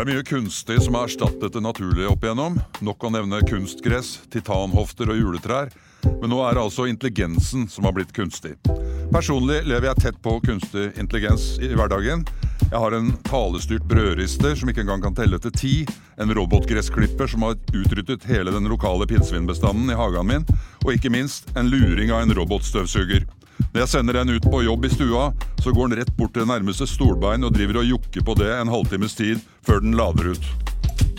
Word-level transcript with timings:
Det 0.00 0.06
er 0.06 0.16
mye 0.16 0.24
kunstig 0.24 0.78
som 0.80 0.94
har 0.96 1.10
erstattet 1.10 1.52
det 1.52 1.60
naturlige 1.60 2.08
opp 2.08 2.22
igjennom. 2.24 2.54
Nok 2.80 3.04
å 3.04 3.10
nevne 3.12 3.42
kunstgress, 3.44 4.14
titanhofter 4.32 5.10
og 5.12 5.18
juletrær. 5.18 5.68
Men 6.22 6.32
nå 6.32 6.38
er 6.40 6.56
det 6.56 6.62
altså 6.62 6.86
intelligensen 6.88 7.66
som 7.68 7.84
har 7.84 7.92
blitt 7.92 8.14
kunstig. 8.16 8.54
Personlig 9.12 9.58
lever 9.68 9.90
jeg 9.90 10.00
tett 10.00 10.22
på 10.24 10.38
kunstig 10.40 10.86
intelligens 10.96 11.50
i 11.60 11.68
hverdagen. 11.74 12.24
Jeg 12.62 12.80
har 12.80 12.96
en 12.96 13.10
talestyrt 13.28 13.84
brødrister 13.90 14.56
som 14.56 14.72
ikke 14.72 14.86
engang 14.86 15.04
kan 15.04 15.18
telle 15.18 15.36
til 15.44 15.52
ti. 15.52 15.74
En 16.16 16.32
robotgressklipper 16.32 17.28
som 17.28 17.44
har 17.44 17.60
utryddet 17.76 18.24
hele 18.30 18.56
den 18.56 18.72
lokale 18.72 19.04
pinnsvinbestanden 19.10 19.92
i 19.92 20.00
hagen 20.00 20.32
min. 20.32 20.48
Og 20.80 20.94
ikke 20.94 21.12
minst 21.12 21.52
en 21.60 21.68
luring 21.68 22.08
av 22.08 22.24
en 22.24 22.32
robotstøvsuger. 22.40 23.28
Når 23.74 23.84
jeg 23.84 23.92
sender 23.92 24.16
den 24.16 24.32
ut 24.32 24.48
på 24.48 24.62
jobb 24.64 24.88
i 24.88 24.94
stua, 24.96 25.28
så 25.60 25.76
går 25.76 25.90
den 25.90 26.00
rett 26.00 26.16
bort 26.16 26.32
til 26.32 26.48
nærmeste 26.48 26.88
stolbein 26.88 27.44
og 27.44 27.52
driver 27.52 27.82
og 27.82 27.90
jokker 28.10 28.24
på 28.24 28.34
det 28.34 28.50
en 28.52 28.68
halvtimes 28.68 29.14
tid 29.14 29.38
før 29.62 29.80
den 29.80 29.94
lader 29.94 30.32
ut. 30.32 30.44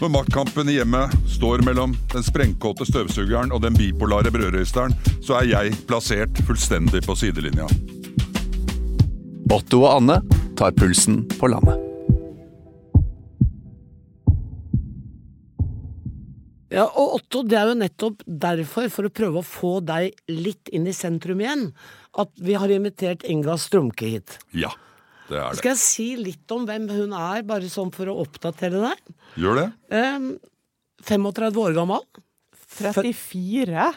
Når 0.02 0.10
maktkampen 0.12 0.70
i 0.70 0.76
hjemmet 0.76 1.14
står 1.30 1.64
mellom 1.64 1.94
den 2.12 2.24
sprengkåte 2.24 2.86
støvsugeren 2.86 3.52
og 3.54 3.62
den 3.62 3.78
bipolare 3.78 4.32
brødristeren, 4.32 4.94
så 5.24 5.40
er 5.40 5.48
jeg 5.52 5.78
plassert 5.88 6.42
fullstendig 6.44 7.04
på 7.06 7.16
sidelinja. 7.16 7.70
Otto 9.52 9.84
og 9.86 10.02
Anne 10.02 10.20
tar 10.58 10.76
pulsen 10.76 11.24
på 11.38 11.48
landet. 11.48 11.80
Ja, 16.72 16.86
og 16.88 17.18
Otto, 17.20 17.44
det 17.44 17.58
er 17.60 17.72
jo 17.72 17.80
nettopp 17.80 18.22
derfor, 18.26 18.88
for 18.92 19.08
å 19.08 19.16
prøve 19.16 19.40
å 19.40 19.48
få 19.48 19.74
deg 19.84 20.16
litt 20.32 20.72
inn 20.72 20.88
i 20.88 20.96
sentrum 20.96 21.40
igjen, 21.44 21.70
at 22.20 22.32
vi 22.40 22.56
har 22.56 22.72
invitert 22.72 23.28
Inga 23.28 23.58
Strømke 23.60 24.08
hit. 24.08 24.40
Ja, 24.56 24.72
det 25.30 25.38
er 25.38 25.50
det. 25.52 25.60
Skal 25.62 25.74
jeg 25.74 25.82
si 25.82 26.08
litt 26.20 26.56
om 26.56 26.66
hvem 26.68 26.90
hun 26.92 27.14
er, 27.18 27.46
bare 27.48 27.70
sånn 27.72 27.92
for 27.96 28.10
å 28.12 28.18
oppdatere 28.24 28.82
deg? 28.84 29.14
Gjør 29.42 29.62
det? 29.62 29.68
Um, 29.94 30.34
35 31.08 31.62
år 31.62 31.78
gammel. 31.78 32.04
34? 32.82 33.88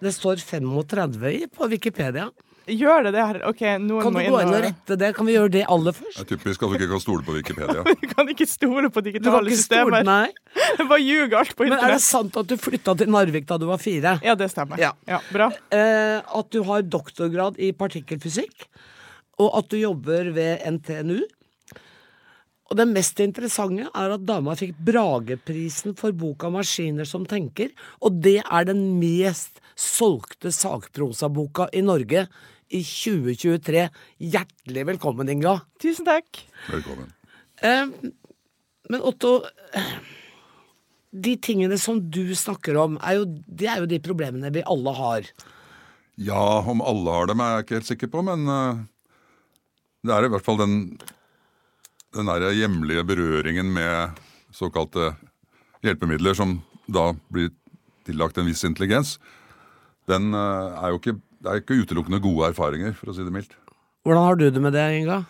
Det 0.00 0.12
står 0.12 0.42
35 0.44 1.26
i 1.32 1.46
på 1.50 1.68
Wikipedia. 1.72 2.28
Gjør 2.70 3.06
det 3.06 3.12
det 3.16 3.22
her? 3.24 3.38
Ok, 3.48 3.62
noen 3.82 4.04
Kan 4.04 4.14
må 4.14 4.20
du 4.22 4.28
gå 4.30 4.40
inn 4.44 4.52
og 4.52 4.62
rette 4.62 4.96
det? 5.00 5.08
Kan 5.16 5.26
vi 5.26 5.34
gjøre 5.34 5.50
det 5.54 5.62
aller 5.72 5.94
først? 5.96 6.20
Det 6.20 6.26
er 6.26 6.30
typisk 6.36 6.62
at 6.62 6.70
du 6.72 6.76
ikke 6.78 6.90
kan 6.92 7.02
stole 7.02 7.24
på 7.26 7.34
Wikipedia. 7.34 7.84
Du 8.02 8.06
kan 8.12 8.30
ikke 8.30 8.46
stole 8.48 8.90
på 8.92 9.02
Du 9.02 9.10
kan 9.10 9.22
digitale 9.24 9.56
systemer. 9.56 10.04
stole. 10.04 10.86
Bare 10.92 11.00
ljug 11.02 11.34
alt 11.40 11.56
på 11.56 11.66
Men 11.66 11.78
er 11.80 11.96
det 11.96 12.04
sant 12.04 12.36
at 12.38 12.50
du 12.50 12.56
flytta 12.60 12.94
til 13.00 13.10
Narvik 13.10 13.48
da 13.48 13.58
du 13.60 13.66
var 13.70 13.80
fire? 13.82 14.18
Ja, 14.26 14.36
det 14.38 14.50
stemmer. 14.52 14.80
Ja. 14.80 14.92
bra. 15.32 15.50
Eh, 15.74 16.20
at 16.20 16.52
du 16.54 16.60
har 16.68 16.86
doktorgrad 16.86 17.58
i 17.58 17.72
partikkelfysikk, 17.76 18.68
og 19.40 19.54
at 19.58 19.70
du 19.72 19.78
jobber 19.80 20.32
ved 20.36 20.64
NTNU. 20.76 21.20
Og 22.70 22.78
det 22.78 22.86
mest 22.86 23.18
interessante 23.22 23.88
er 23.88 24.12
at 24.14 24.26
dama 24.26 24.54
fikk 24.58 24.76
Brageprisen 24.86 25.96
for 25.98 26.14
boka 26.14 26.46
'Maskiner 26.52 27.08
som 27.08 27.26
tenker', 27.26 27.74
og 28.00 28.20
det 28.22 28.44
er 28.44 28.64
den 28.64 29.00
mest 29.00 29.58
solgte 29.74 30.52
sakprosaboka 30.54 31.66
i 31.72 31.82
Norge 31.82 32.28
i 32.70 32.82
2023. 32.84 33.88
Hjertelig 34.22 34.86
velkommen, 34.86 35.28
Inga. 35.28 35.60
Tusen 35.82 36.06
takk. 36.06 36.44
Velkommen. 36.70 37.10
Eh, 37.62 37.86
men 38.90 39.02
Otto, 39.02 39.42
de 41.10 41.34
tingene 41.36 41.78
som 41.78 41.98
du 41.98 42.34
snakker 42.34 42.78
om, 42.78 42.98
er 43.02 43.18
jo, 43.18 43.24
det 43.46 43.66
er 43.66 43.82
jo 43.82 43.90
de 43.90 43.98
problemene 43.98 44.52
vi 44.54 44.62
alle 44.62 44.94
har. 44.94 45.26
Ja, 46.20 46.60
om 46.62 46.82
alle 46.84 47.10
har 47.10 47.26
dem 47.30 47.40
er 47.40 47.56
jeg 47.56 47.64
ikke 47.64 47.78
helt 47.78 47.90
sikker 47.90 48.12
på, 48.12 48.22
men 48.22 48.46
eh, 48.46 48.82
det 50.06 50.14
er 50.14 50.26
i 50.26 50.32
hvert 50.32 50.44
fall 50.44 50.60
den, 50.60 50.76
den 52.16 52.30
hjemlige 52.56 53.04
berøringen 53.06 53.72
med 53.74 54.20
såkalte 54.54 55.12
hjelpemidler 55.84 56.36
som 56.36 56.58
da 56.90 57.10
blir 57.32 57.50
tillagt 58.08 58.38
en 58.40 58.48
viss 58.48 58.64
intelligens. 58.66 59.18
Den 60.10 60.32
eh, 60.34 60.80
er 60.80 60.92
jo 60.92 61.00
ikke, 61.00 61.18
det 61.40 61.50
er 61.50 61.60
ikke 61.62 61.82
utelukkende 61.84 62.22
gode 62.22 62.50
erfaringer, 62.50 62.94
for 62.96 63.12
å 63.12 63.16
si 63.16 63.26
det 63.26 63.34
mildt. 63.34 63.54
Hvordan 64.06 64.26
har 64.26 64.40
du 64.40 64.46
det 64.48 64.62
med 64.64 64.74
det, 64.74 64.86
Inga? 65.02 65.22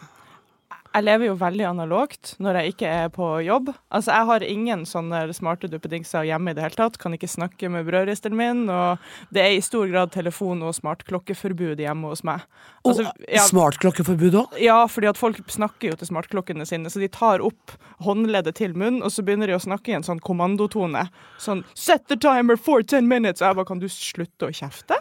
Jeg 0.90 1.06
lever 1.06 1.28
jo 1.28 1.34
veldig 1.38 1.66
analogt 1.68 2.32
når 2.42 2.56
jeg 2.58 2.72
ikke 2.72 2.88
er 2.90 3.10
på 3.14 3.26
jobb. 3.46 3.68
Altså, 3.94 4.10
Jeg 4.10 4.26
har 4.26 4.42
ingen 4.42 4.80
sånne 4.88 5.20
smarte 5.36 5.68
duppedingser 5.70 6.26
hjemme 6.26 6.50
i 6.50 6.56
det 6.58 6.64
hele 6.64 6.74
tatt. 6.74 6.98
Kan 6.98 7.14
ikke 7.14 7.30
snakke 7.30 7.70
med 7.70 7.86
brødristeren 7.86 8.34
min. 8.34 8.64
Og 8.68 8.98
det 9.30 9.44
er 9.44 9.54
i 9.54 9.60
stor 9.62 9.86
grad 9.86 10.10
telefon- 10.10 10.64
og 10.66 10.74
smartklokkeforbud 10.74 11.78
hjemme 11.78 12.10
hos 12.10 12.24
meg. 12.26 12.42
Altså, 12.82 13.06
ja, 13.28 13.44
smartklokkeforbud 13.46 14.34
òg? 14.40 14.58
ja, 14.58 14.80
fordi 14.90 15.10
at 15.12 15.20
folk 15.20 15.38
snakker 15.52 15.92
jo 15.92 15.96
til 16.00 16.10
smartklokkene 16.10 16.66
sine, 16.66 16.90
så 16.90 16.98
de 16.98 17.08
tar 17.12 17.44
opp 17.44 17.76
håndleddet 18.00 18.56
til 18.56 18.74
munnen, 18.74 19.02
og 19.04 19.12
så 19.12 19.22
begynner 19.22 19.46
de 19.46 19.58
å 19.58 19.62
snakke 19.62 19.92
i 19.92 19.96
en 19.98 20.06
sånn 20.06 20.18
kommandotone. 20.24 21.06
Sånn 21.38 21.62
'Set 21.74 22.08
the 22.08 22.16
timer 22.16 22.56
for 22.56 22.82
10 22.82 23.06
minutes'. 23.06 23.42
Og 23.42 23.46
jeg 23.48 23.56
bare 23.56 23.64
'Kan 23.64 23.78
du 23.78 23.86
slutte 23.86 24.48
å 24.48 24.50
kjefte?' 24.50 24.98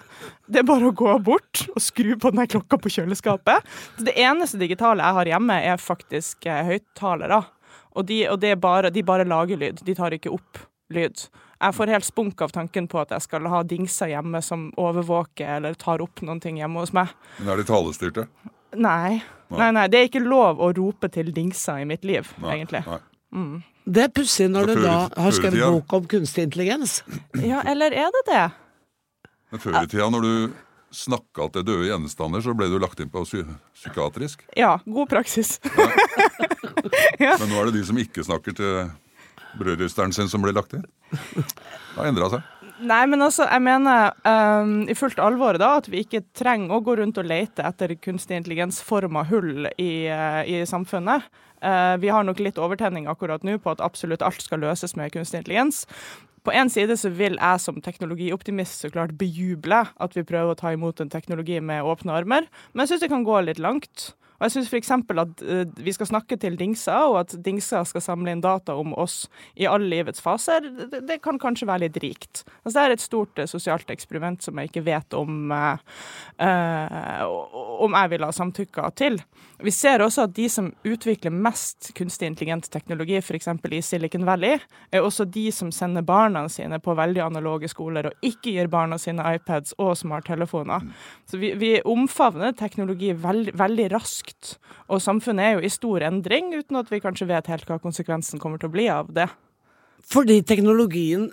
Det 0.49 0.59
er 0.59 0.63
bare 0.63 0.89
å 0.89 0.93
gå 0.93 1.23
bort 1.23 1.67
og 1.75 1.81
skru 1.81 2.15
på 2.15 2.31
den 2.33 2.45
klokka 2.47 2.77
på 2.77 2.89
kjøleskapet. 2.89 3.63
Så 3.97 4.05
det 4.05 4.15
eneste 4.15 4.57
digitale 4.59 5.01
jeg 5.01 5.13
har 5.13 5.25
hjemme, 5.25 5.53
er 5.63 5.77
faktisk 5.81 6.45
eh, 6.49 6.63
høyttalere. 6.67 7.41
Og, 7.97 8.05
de, 8.07 8.23
og 8.31 8.39
det 8.41 8.53
er 8.53 8.59
bare, 8.61 8.91
de 8.93 9.03
bare 9.05 9.27
lager 9.27 9.59
lyd. 9.59 9.81
De 9.85 9.95
tar 9.97 10.15
ikke 10.15 10.31
opp 10.33 10.61
lyd. 10.93 11.25
Jeg 11.59 11.75
får 11.75 11.91
helt 11.91 12.07
spunk 12.07 12.41
av 12.41 12.53
tanken 12.55 12.87
på 12.89 13.01
at 13.01 13.11
jeg 13.11 13.25
skal 13.25 13.49
ha 13.51 13.63
dingser 13.67 14.13
hjemme 14.13 14.39
som 14.45 14.69
overvåker 14.79 15.57
eller 15.57 15.75
tar 15.79 16.01
opp 16.05 16.23
noen 16.23 16.39
ting 16.43 16.61
hjemme 16.61 16.85
hos 16.85 16.93
meg. 16.95 17.11
Men 17.39 17.51
er 17.53 17.59
de 17.59 17.67
talestyrte? 17.67 18.29
Nei. 18.77 19.19
Nei. 19.49 19.57
Nei, 19.59 19.71
nei, 19.75 19.87
det 19.89 19.99
er 19.99 20.07
ikke 20.11 20.21
lov 20.23 20.61
å 20.61 20.69
rope 20.77 21.09
til 21.11 21.33
dingser 21.33 21.81
i 21.81 21.89
mitt 21.89 22.05
liv, 22.05 22.27
Nei, 22.43 22.59
egentlig. 22.59 22.83
Nei. 22.85 23.01
Det 23.89 24.03
er 24.05 24.11
pussig 24.13 24.45
når 24.49 24.69
du 24.69 24.81
da 24.83 24.95
har 25.09 25.33
skrevet 25.33 25.61
bok 25.73 25.93
om 25.97 26.07
kunstig 26.09 26.45
intelligens. 26.45 26.99
Ja, 27.41 27.63
eller 27.65 27.93
er 27.93 28.13
det 28.13 28.23
det? 28.29 28.43
Men 29.49 29.63
før 29.63 29.79
i 29.81 29.87
tida, 29.89 30.09
når 30.13 30.25
du 30.25 30.33
snakka 30.95 31.49
til 31.53 31.65
døde 31.67 31.89
gjenstander, 31.89 32.43
så 32.43 32.55
ble 32.57 32.69
du 32.71 32.77
lagt 32.81 32.99
inn 33.03 33.11
på 33.11 33.23
psy 33.27 33.43
psykiatrisk. 33.77 34.45
Ja, 34.57 34.77
god 34.85 35.11
praksis. 35.11 35.57
Men 37.19 37.49
nå 37.49 37.59
er 37.59 37.69
det 37.69 37.77
de 37.79 37.85
som 37.87 37.99
ikke 38.01 38.25
snakker 38.25 38.55
til 38.57 38.89
brødristeren 39.59 40.13
sin, 40.13 40.29
som 40.29 40.43
blir 40.43 40.55
lagt 40.55 40.75
inn. 40.77 40.85
Det 41.11 41.97
har 41.97 42.09
endra 42.09 42.29
seg. 42.33 42.55
Nei, 42.79 43.01
men 43.11 43.19
altså, 43.19 43.43
jeg 43.43 43.59
mener 43.65 44.13
um, 44.23 44.85
i 44.87 44.95
fullt 44.95 45.19
alvor 45.19 45.57
da, 45.59 45.73
at 45.81 45.89
vi 45.91 46.05
ikke 46.05 46.21
trenger 46.37 46.77
å 46.77 46.83
gå 46.83 46.95
rundt 46.95 47.17
og 47.19 47.27
lete 47.27 47.65
etter 47.67 47.91
kunstig 47.99 48.37
intelligensforma 48.39 49.25
hull 49.27 49.67
i, 49.73 50.07
uh, 50.07 50.45
i 50.47 50.61
samfunnet. 50.69 51.27
Uh, 51.59 51.97
vi 51.99 52.07
har 52.07 52.23
nok 52.23 52.39
litt 52.39 52.61
overtenning 52.61 53.09
akkurat 53.11 53.43
nå 53.43 53.57
på 53.59 53.73
at 53.73 53.83
absolutt 53.83 54.23
alt 54.23 54.39
skal 54.45 54.63
løses 54.63 54.95
med 54.95 55.11
kunstig 55.11 55.41
intelligens. 55.41 55.83
På 56.45 56.53
en 56.55 56.71
side 56.71 56.95
så 56.99 57.11
vil 57.11 57.35
jeg 57.39 57.63
som 57.63 57.81
teknologioptimist 57.83 58.85
så 58.85 58.91
klart 58.93 59.17
bejuble 59.19 59.81
at 59.89 60.15
vi 60.15 60.25
prøver 60.27 60.53
å 60.53 60.59
ta 60.59 60.71
imot 60.75 61.01
en 61.03 61.11
teknologi 61.11 61.59
med 61.59 61.83
åpne 61.83 62.15
armer, 62.15 62.47
men 62.71 62.83
jeg 62.85 62.93
syns 62.93 63.05
det 63.05 63.11
kan 63.11 63.27
gå 63.27 63.41
litt 63.43 63.61
langt. 63.61 64.13
Og 64.39 64.47
jeg 64.47 64.55
syns 64.55 64.69
f.eks. 64.71 64.91
at 64.95 65.43
uh, 65.43 65.63
vi 65.83 65.93
skal 65.95 66.09
snakke 66.09 66.37
til 66.39 66.55
dingser, 66.59 67.11
og 67.11 67.19
at 67.25 67.35
dingser 67.43 67.83
skal 67.87 68.03
samle 68.03 68.31
inn 68.31 68.43
data 68.43 68.75
om 68.79 68.95
oss 68.95 69.25
i 69.59 69.67
alle 69.67 69.89
livets 69.91 70.23
faser, 70.23 70.63
det, 70.63 71.03
det 71.09 71.19
kan 71.25 71.39
kanskje 71.41 71.67
være 71.67 71.87
litt 71.87 71.99
rikt. 72.03 72.45
Altså, 72.63 72.75
det 72.77 72.85
er 72.85 72.95
et 72.95 73.03
stort 73.03 73.43
uh, 73.43 73.47
sosialt 73.49 73.91
eksperiment 73.91 74.43
som 74.45 74.59
jeg 74.59 74.71
ikke 74.71 74.85
vet 74.87 75.15
om, 75.17 75.51
eh, 75.51 77.21
om 77.83 77.95
jeg 77.97 78.11
ville 78.11 78.27
ha 78.29 78.35
samtykka 78.35 78.89
til. 78.99 79.19
Vi 79.59 79.71
ser 79.75 79.99
også 79.99 80.23
at 80.27 80.35
de 80.37 80.45
som 80.51 80.69
utvikler 80.87 81.33
mest 81.35 81.91
kunstig 81.97 82.29
intelligent 82.29 82.69
teknologi, 82.71 83.17
f.eks. 83.19 83.49
i 83.75 83.81
Silicon 83.83 84.23
Valley, 84.27 84.59
er 84.91 85.03
også 85.03 85.25
de 85.27 85.49
som 85.51 85.71
sender 85.75 86.05
barna 86.05 86.45
sine 86.51 86.79
på 86.79 86.95
veldig 86.95 87.25
analoge 87.25 87.67
skoler, 87.71 88.07
og 88.07 88.25
ikke 88.25 88.55
gir 88.55 88.71
barna 88.71 88.97
sine 89.01 89.25
iPads 89.35 89.75
og 89.77 89.97
smarttelefoner. 89.99 90.87
Så 91.27 91.41
vi, 91.41 91.51
vi 91.59 91.73
omfavner 91.83 92.55
teknologi 92.55 93.11
veld, 93.19 93.51
veldig 93.59 93.89
raskt. 93.91 94.28
Og 94.89 95.01
samfunnet 95.03 95.45
er 95.45 95.57
jo 95.57 95.65
i 95.65 95.73
stor 95.73 96.05
endring, 96.07 96.53
uten 96.57 96.79
at 96.79 96.89
vi 96.91 97.01
kanskje 97.03 97.29
vet 97.29 97.49
helt 97.51 97.67
hva 97.69 97.79
konsekvensen 97.81 98.41
kommer 98.41 98.61
til 98.61 98.71
å 98.71 98.75
bli 98.75 98.87
av 98.93 99.11
det. 99.13 99.27
Fordi 100.09 100.39
teknologien 100.47 101.29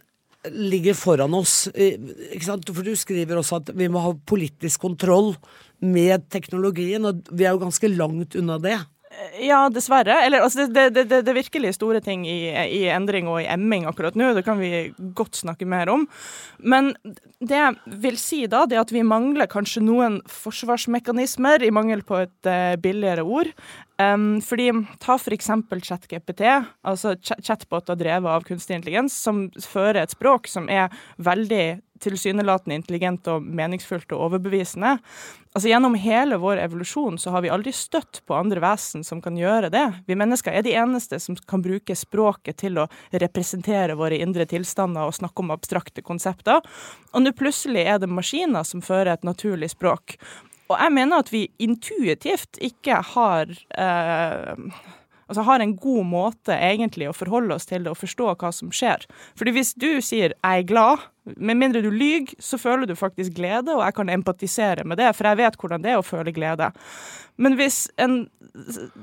ligger 0.52 0.94
foran 0.94 1.34
oss. 1.34 1.68
eh? 1.74 1.98
For 2.38 2.82
du 2.86 2.94
skriver 2.98 3.40
også 3.40 3.62
at 3.62 3.72
vi 3.74 3.88
må 3.88 4.02
ha 4.04 4.12
politisk 4.28 4.80
kontroll 4.84 5.34
med 5.82 6.28
teknologien, 6.32 7.04
og 7.04 7.26
vi 7.32 7.46
er 7.46 7.54
jo 7.54 7.64
ganske 7.64 7.90
langt 7.92 8.36
unna 8.38 8.58
det. 8.62 8.78
Ja, 9.40 9.66
dessverre. 9.72 10.18
Eller 10.26 10.44
altså, 10.44 10.66
det, 10.66 10.90
det, 10.94 11.04
det, 11.08 11.22
det 11.24 11.32
er 11.32 11.38
virkelig 11.38 11.74
store 11.76 12.00
ting 12.04 12.26
i, 12.28 12.50
i 12.52 12.82
endring 12.92 13.28
og 13.30 13.40
i 13.42 13.48
emming 13.52 13.86
akkurat 13.88 14.16
nå. 14.18 14.32
Det 14.36 14.44
kan 14.46 14.60
vi 14.60 14.90
godt 15.16 15.38
snakke 15.40 15.68
mer 15.68 15.90
om. 15.92 16.06
Men 16.58 16.92
det 17.40 17.56
jeg 17.56 17.96
vil 18.04 18.20
si 18.20 18.42
da, 18.50 18.64
det 18.68 18.80
at 18.80 18.92
vi 18.94 19.04
mangler 19.06 19.48
kanskje 19.50 19.84
noen 19.84 20.20
forsvarsmekanismer, 20.30 21.64
i 21.64 21.72
mangel 21.74 22.04
på 22.06 22.20
et 22.24 22.50
uh, 22.50 22.76
billigere 22.80 23.24
ord. 23.24 23.52
Um, 24.00 24.42
fordi 24.44 24.68
Ta 25.00 25.16
for 25.16 25.32
eksempel 25.32 25.80
ChatGPT, 25.84 26.42
altså 26.84 27.14
ch 27.16 27.32
chatboter 27.44 27.96
drevet 27.96 28.28
av 28.28 28.44
kunstig 28.44 28.76
intelligens, 28.76 29.16
som 29.16 29.46
fører 29.64 30.02
et 30.02 30.12
språk 30.12 30.50
som 30.52 30.68
er 30.68 30.92
veldig 31.16 31.78
tilsynelatende 32.02 32.78
intelligent 32.78 33.28
og 33.30 33.44
meningsfullt 33.44 34.12
og 34.14 34.26
overbevisende. 34.28 34.96
Altså 35.56 35.70
Gjennom 35.70 35.94
hele 35.96 36.36
vår 36.40 36.60
evolusjon 36.66 37.16
så 37.18 37.32
har 37.32 37.44
vi 37.44 37.50
aldri 37.52 37.72
støtt 37.72 38.20
på 38.28 38.36
andre 38.36 38.60
vesen 38.60 39.04
som 39.06 39.22
kan 39.24 39.38
gjøre 39.40 39.70
det. 39.72 39.84
Vi 40.06 40.18
mennesker 40.18 40.52
er 40.52 40.66
de 40.66 40.74
eneste 40.76 41.20
som 41.22 41.38
kan 41.48 41.64
bruke 41.64 41.96
språket 41.96 42.60
til 42.64 42.82
å 42.82 42.88
representere 43.12 43.96
våre 43.96 44.18
indre 44.20 44.44
tilstander 44.50 45.08
og 45.08 45.16
snakke 45.16 45.44
om 45.44 45.54
abstrakte 45.54 46.04
konsepter. 46.04 46.60
Og 47.14 47.24
nå 47.24 47.32
plutselig 47.36 47.86
er 47.86 48.02
det 48.02 48.12
maskiner 48.12 48.68
som 48.68 48.84
fører 48.84 49.14
et 49.14 49.24
naturlig 49.24 49.72
språk. 49.72 50.18
Og 50.66 50.76
jeg 50.76 50.92
mener 50.92 51.22
at 51.22 51.32
vi 51.32 51.46
intuitivt 51.62 52.58
ikke 52.64 53.00
har 53.14 53.50
eh, 53.78 54.70
altså 55.26 55.42
har 55.46 55.60
en 55.60 55.76
god 55.76 56.06
måte 56.06 56.54
egentlig 56.54 57.08
å 57.10 57.16
forholde 57.16 57.56
oss 57.56 57.68
til 57.68 57.86
det 57.86 57.92
og 57.92 58.00
forstå 58.00 58.32
hva 58.34 58.52
som 58.54 58.72
skjer. 58.74 59.06
Fordi 59.38 59.54
hvis 59.56 59.74
du 59.74 60.00
sier 60.00 60.34
'jeg 60.34 60.62
er 60.62 60.66
glad', 60.66 61.06
med 61.36 61.58
mindre 61.58 61.82
du 61.82 61.90
lyver, 61.90 62.34
så 62.38 62.58
føler 62.58 62.86
du 62.86 62.94
faktisk 62.98 63.34
glede, 63.34 63.74
og 63.74 63.82
jeg 63.84 63.96
kan 63.98 64.10
empatisere 64.12 64.84
med 64.86 65.00
det, 65.00 65.10
for 65.16 65.26
jeg 65.26 65.40
vet 65.40 65.58
hvordan 65.60 65.82
det 65.82 65.92
er 65.92 66.00
å 66.00 66.06
føle 66.06 66.34
glede. 66.34 66.70
Men 67.36 67.56
hvis 67.58 67.86
en 68.00 68.26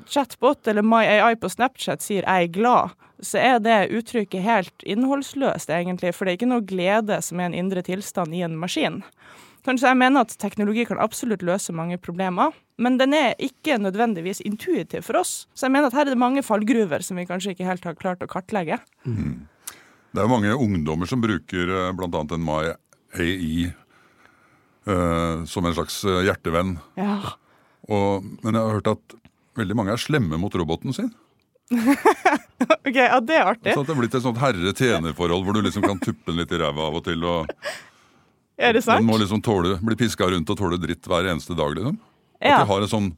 chatbot 0.10 0.68
eller 0.68 0.86
MyAI 0.86 1.36
på 1.40 1.52
Snapchat 1.52 2.02
sier 2.02 2.24
'jeg 2.24 2.44
er 2.44 2.54
glad', 2.54 2.96
så 3.22 3.38
er 3.40 3.60
det 3.60 3.92
uttrykket 3.92 4.42
helt 4.42 4.84
innholdsløst, 4.84 5.70
egentlig, 5.70 6.14
for 6.14 6.26
det 6.26 6.32
er 6.32 6.38
ikke 6.38 6.54
noe 6.54 6.66
glede 6.66 7.22
som 7.22 7.40
er 7.40 7.46
en 7.46 7.54
indre 7.54 7.82
tilstand 7.82 8.34
i 8.36 8.42
en 8.42 8.58
maskin. 8.58 9.04
Kanskje 9.64 9.88
jeg 9.88 9.98
mener 9.98 10.22
at 10.22 10.36
teknologi 10.42 10.84
kan 10.86 11.00
absolutt 11.00 11.42
løse 11.42 11.72
mange 11.72 11.98
problemer, 11.98 12.52
men 12.78 12.98
den 12.98 13.14
er 13.14 13.38
ikke 13.40 13.78
nødvendigvis 13.80 14.42
intuitiv 14.42 15.06
for 15.08 15.22
oss. 15.22 15.48
Så 15.56 15.68
jeg 15.68 15.72
mener 15.72 15.88
at 15.88 15.94
her 15.94 16.02
er 16.02 16.12
det 16.12 16.20
mange 16.20 16.44
fallgruver 16.44 17.04
som 17.06 17.18
vi 17.18 17.26
kanskje 17.26 17.52
ikke 17.56 17.70
helt 17.70 17.84
har 17.88 17.96
klart 17.96 18.24
å 18.26 18.28
kartlegge. 18.28 18.80
Mm. 19.06 19.48
Det 20.14 20.22
er 20.22 20.28
jo 20.28 20.34
mange 20.36 20.54
ungdommer 20.54 21.10
som 21.10 21.22
bruker 21.24 21.70
eh, 21.74 21.92
bl.a. 21.98 22.20
en 22.22 22.44
MyAI 22.46 23.72
uh, 24.86 25.42
som 25.50 25.66
en 25.66 25.74
slags 25.74 26.04
eh, 26.06 26.20
hjertevenn. 26.28 26.76
Ja. 27.00 27.16
Og, 27.90 28.26
men 28.44 28.54
jeg 28.54 28.62
har 28.62 28.78
hørt 28.78 28.92
at 28.94 29.16
veldig 29.58 29.78
mange 29.78 29.94
er 29.96 30.02
slemme 30.02 30.38
mot 30.40 30.54
roboten 30.58 30.94
sin. 30.96 31.10
ok, 31.74 32.94
ja, 33.00 33.18
Det 33.26 33.40
er 33.40 33.50
artig. 33.56 33.74
Så 33.74 33.84
det 33.88 33.96
er 33.96 34.00
blitt 34.04 34.18
et 34.20 34.26
sånt 34.26 34.38
herre-tjener-forhold 34.42 35.48
hvor 35.48 35.58
du 35.58 35.64
liksom 35.66 35.86
kan 35.88 36.02
tuppe 36.04 36.30
den 36.30 36.44
litt 36.44 36.54
i 36.54 36.60
ræva 36.62 36.90
av 36.92 37.00
og 37.00 37.06
til. 37.08 37.24
og 37.26 37.50
Er 38.64 38.76
det 38.78 38.84
sant? 38.86 39.02
Den 39.02 39.10
må 39.10 39.18
liksom 39.18 39.42
tåle, 39.44 39.80
bli 39.82 39.98
piska 39.98 40.28
rundt 40.30 40.52
og 40.54 40.60
tåle 40.60 40.78
dritt 40.82 41.10
hver 41.10 41.32
eneste 41.32 41.58
dag. 41.58 41.74
liksom. 41.80 41.98
At 42.38 42.50
Ja. 42.52 42.60
de 42.62 42.70
har 42.70 42.86
en 42.86 42.92
sånn, 42.92 43.10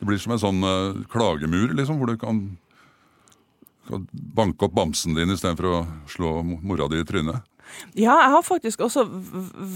Det 0.00 0.06
blir 0.10 0.18
som 0.20 0.32
en 0.34 0.42
sånn 0.42 0.60
uh, 0.66 1.04
klagemur, 1.08 1.72
liksom, 1.72 1.96
hvor 1.96 2.10
du 2.10 2.18
kan 2.20 2.58
banke 4.36 4.66
opp 4.66 4.76
bamsen 4.76 5.16
din 5.16 5.34
istedenfor 5.34 5.70
å 5.70 5.82
slå 6.10 6.38
mora 6.42 6.88
di 6.88 7.02
i 7.02 7.08
trynet. 7.08 7.42
Ja, 7.94 8.14
jeg 8.20 8.30
har 8.34 8.42
faktisk 8.44 8.82
også 8.84 9.04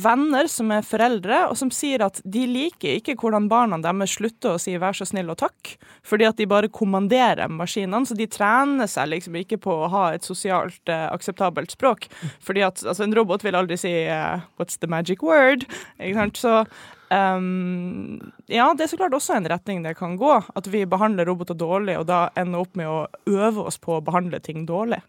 venner 0.02 0.48
som 0.50 0.70
er 0.74 0.86
foreldre, 0.86 1.40
og 1.50 1.56
som 1.58 1.70
sier 1.74 2.02
at 2.04 2.20
de 2.24 2.44
liker 2.50 2.98
ikke 2.98 3.16
hvordan 3.18 3.48
barna 3.50 3.78
deres 3.82 4.16
slutter 4.18 4.54
å 4.54 4.60
si 4.60 4.76
'vær 4.76 4.96
så 4.96 5.06
snill' 5.08 5.30
og 5.32 5.38
'takk', 5.38 5.76
fordi 6.02 6.28
at 6.28 6.36
de 6.36 6.46
bare 6.46 6.68
kommanderer 6.68 7.48
maskinene. 7.48 8.06
Så 8.06 8.14
de 8.14 8.26
trener 8.26 8.86
seg 8.86 9.08
liksom 9.08 9.34
ikke 9.36 9.58
på 9.58 9.72
å 9.72 9.90
ha 9.90 10.04
et 10.12 10.22
sosialt 10.22 10.88
eh, 10.88 11.08
akseptabelt 11.10 11.70
språk. 11.70 12.08
Fordi 12.40 12.62
at 12.62 12.84
altså, 12.84 13.04
en 13.04 13.14
robot 13.14 13.42
vil 13.44 13.54
aldri 13.54 13.76
si 13.76 13.92
eh, 14.06 14.40
'what's 14.58 14.78
the 14.78 14.86
magic 14.86 15.22
word'? 15.22 15.66
Ikke 15.98 16.14
sant? 16.14 16.36
Så 16.36 16.66
ehm, 17.14 18.32
ja, 18.46 18.70
det 18.74 18.86
er 18.86 18.92
så 18.92 18.98
klart 19.00 19.16
også 19.16 19.36
en 19.36 19.48
retning 19.50 19.82
det 19.84 19.96
kan 19.98 20.16
gå. 20.20 20.32
At 20.54 20.70
vi 20.72 20.84
behandler 20.86 21.28
roboter 21.28 21.58
dårlig, 21.58 21.98
og 22.00 22.08
da 22.10 22.28
ender 22.38 22.64
opp 22.64 22.76
med 22.78 22.88
å 22.88 23.06
øve 23.26 23.68
oss 23.70 23.78
på 23.82 23.98
å 23.98 24.04
behandle 24.04 24.40
ting 24.44 24.66
dårlig. 24.68 25.00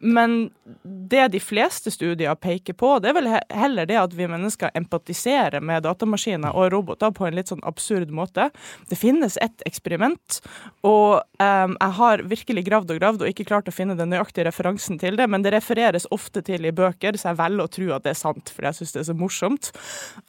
Men 0.00 0.50
det 0.82 1.28
de 1.28 1.40
fleste 1.40 1.90
studier 1.92 2.34
peker 2.34 2.72
på, 2.72 2.94
det 2.98 3.10
er 3.10 3.16
vel 3.18 3.28
heller 3.52 3.88
det 3.88 3.98
at 4.00 4.14
vi 4.16 4.28
mennesker 4.30 4.72
empatiserer 4.78 5.60
med 5.60 5.84
datamaskiner 5.84 6.56
og 6.56 6.70
roboter 6.72 7.12
på 7.12 7.26
en 7.26 7.36
litt 7.36 7.52
sånn 7.52 7.60
absurd 7.68 8.12
måte. 8.14 8.48
Det 8.88 8.96
finnes 8.96 9.36
et 9.44 9.64
eksperiment, 9.68 10.38
og 10.86 11.20
um, 11.42 11.74
jeg 11.76 11.96
har 11.98 12.24
virkelig 12.30 12.64
gravd 12.70 12.94
og 12.94 13.00
gravd 13.02 13.24
og 13.26 13.32
ikke 13.32 13.46
klart 13.50 13.68
å 13.68 13.74
finne 13.74 13.96
den 13.98 14.12
nøyaktige 14.14 14.46
referansen 14.48 14.96
til 15.02 15.20
det, 15.20 15.26
men 15.28 15.44
det 15.44 15.52
refereres 15.52 16.08
ofte 16.14 16.40
til 16.46 16.64
i 16.64 16.72
bøker, 16.72 17.20
så 17.20 17.34
jeg 17.34 17.40
velger 17.42 17.66
å 17.66 17.74
tro 17.76 17.90
at 17.96 18.08
det 18.08 18.14
er 18.14 18.20
sant, 18.22 18.54
for 18.54 18.70
jeg 18.70 18.80
syns 18.80 18.96
det 18.96 19.02
er 19.02 19.08
så 19.10 19.18
morsomt. 19.20 19.70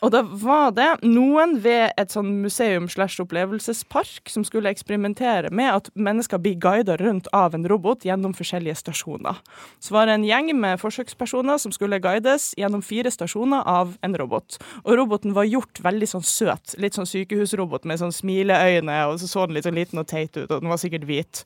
Og 0.03 0.11
da 0.17 0.23
var 0.43 0.75
det 0.75 0.89
noen 1.07 1.55
ved 1.63 1.95
et 2.01 2.11
sånn 2.11 2.33
museum 2.43 2.91
slash 2.91 3.23
opplevelsespark 3.23 4.27
som 4.31 4.43
skulle 4.47 4.73
eksperimentere 4.73 5.53
med 5.55 5.71
at 5.77 5.91
mennesker 5.95 6.43
blir 6.43 6.59
guidet 6.59 6.99
rundt 6.99 7.31
av 7.31 7.55
en 7.55 7.67
robot 7.71 8.03
gjennom 8.03 8.35
forskjellige 8.35 8.81
stasjoner. 8.83 9.39
Så 9.79 9.95
var 9.95 10.07
det 10.07 10.17
en 10.17 10.25
gjeng 10.27 10.51
med 10.59 10.79
forsøkspersoner 10.81 11.59
som 11.61 11.73
skulle 11.75 11.99
guides 12.03 12.51
gjennom 12.59 12.83
fire 12.85 13.11
stasjoner 13.13 13.65
av 13.67 13.95
en 14.05 14.17
robot. 14.17 14.59
Og 14.83 14.95
roboten 14.99 15.35
var 15.37 15.49
gjort 15.49 15.81
veldig 15.83 16.09
sånn 16.13 16.25
søt. 16.27 16.75
Litt 16.81 16.97
sånn 16.97 17.09
sykehusrobot 17.09 17.87
med 17.89 18.01
sånn 18.01 18.13
smileøyne, 18.15 18.97
og 19.09 19.19
så 19.21 19.29
så 19.31 19.47
den 19.47 19.57
litt 19.57 19.67
sånn 19.67 19.79
liten 19.79 20.01
og 20.01 20.07
teit 20.11 20.35
ut, 20.37 20.49
og 20.49 20.61
den 20.61 20.71
var 20.71 20.81
sikkert 20.81 21.07
hvit. 21.09 21.43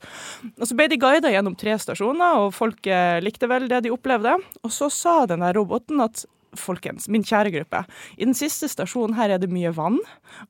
Og 0.60 0.66
så 0.68 0.76
ble 0.78 0.88
de 0.92 1.00
guida 1.00 1.32
gjennom 1.32 1.56
tre 1.58 1.76
stasjoner, 1.80 2.42
og 2.44 2.54
folk 2.56 2.88
likte 3.24 3.50
vel 3.50 3.68
det 3.72 3.84
de 3.86 3.94
opplevde. 3.94 4.36
Og 4.62 4.72
så 4.74 4.90
sa 4.92 5.18
den 5.30 5.44
der 5.44 5.56
roboten 5.56 6.02
at 6.04 6.26
folkens, 6.56 7.08
min 7.12 7.24
kjære 7.26 7.52
gruppe, 7.54 7.82
i 8.16 8.24
den 8.24 8.36
siste 8.36 8.68
stasjonen 8.70 9.16
her 9.18 9.34
er 9.34 9.42
det 9.42 9.50
mye 9.52 9.72
vann, 9.76 9.98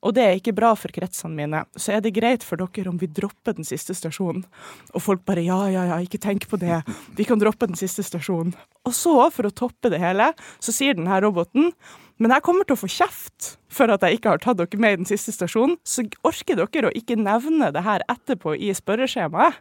og 0.01 0.15
det 0.17 0.25
er 0.25 0.39
ikke 0.39 0.55
bra 0.57 0.73
for 0.77 0.93
kretsene 0.93 1.35
mine, 1.37 1.63
så 1.75 1.97
er 1.97 2.05
det 2.05 2.15
greit 2.15 2.45
for 2.45 2.59
dere 2.61 2.91
om 2.91 2.99
vi 3.01 3.09
dropper 3.09 3.57
den 3.57 3.67
siste 3.67 3.95
stasjonen. 3.97 4.45
Og 4.93 5.03
folk 5.03 5.25
bare 5.27 5.45
ja, 5.45 5.59
ja, 5.73 5.85
ja, 5.91 6.01
ikke 6.03 6.21
tenk 6.23 6.47
på 6.49 6.59
det, 6.61 6.81
vi 7.17 7.27
kan 7.27 7.41
droppe 7.41 7.69
den 7.69 7.79
siste 7.79 8.05
stasjonen. 8.05 8.55
Og 8.87 8.95
så, 8.95 9.15
for 9.35 9.49
å 9.49 9.55
toppe 9.55 9.91
det 9.91 9.99
hele, 10.01 10.31
så 10.63 10.75
sier 10.75 10.95
denne 10.95 11.21
roboten 11.23 11.73
men 12.17 12.33
jeg 12.33 12.43
kommer 12.45 12.65
til 12.65 12.73
å 12.73 12.81
få 12.81 12.89
kjeft 12.89 13.53
for 13.69 13.93
at 13.93 14.01
jeg 14.01 14.17
ikke 14.17 14.33
har 14.33 14.41
tatt 14.41 14.57
dere 14.57 14.81
med 14.81 14.95
i 14.95 14.99
den 15.03 15.09
siste 15.09 15.33
stasjonen, 15.35 15.77
så 15.85 16.05
orker 16.25 16.57
dere 16.57 16.89
å 16.89 16.97
ikke 16.97 17.17
nevne 17.19 17.69
det 17.75 17.83
her 17.85 18.05
etterpå 18.09 18.55
i 18.57 18.71
spørreskjemaet. 18.73 19.59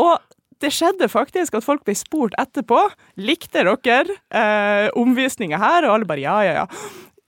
Og 0.00 0.16
det 0.62 0.72
skjedde 0.74 1.08
faktisk 1.10 1.54
at 1.58 1.66
folk 1.66 1.84
ble 1.86 1.94
spurt 1.98 2.34
etterpå 2.40 2.80
likte 3.20 3.62
dere 3.66 4.16
eh, 4.34 4.88
omvisninga 4.98 5.60
her, 5.60 5.86
og 5.86 5.98
alle 5.98 6.08
bare 6.08 6.24
ja, 6.24 6.38
ja, 6.46 6.54
ja. 6.62 6.66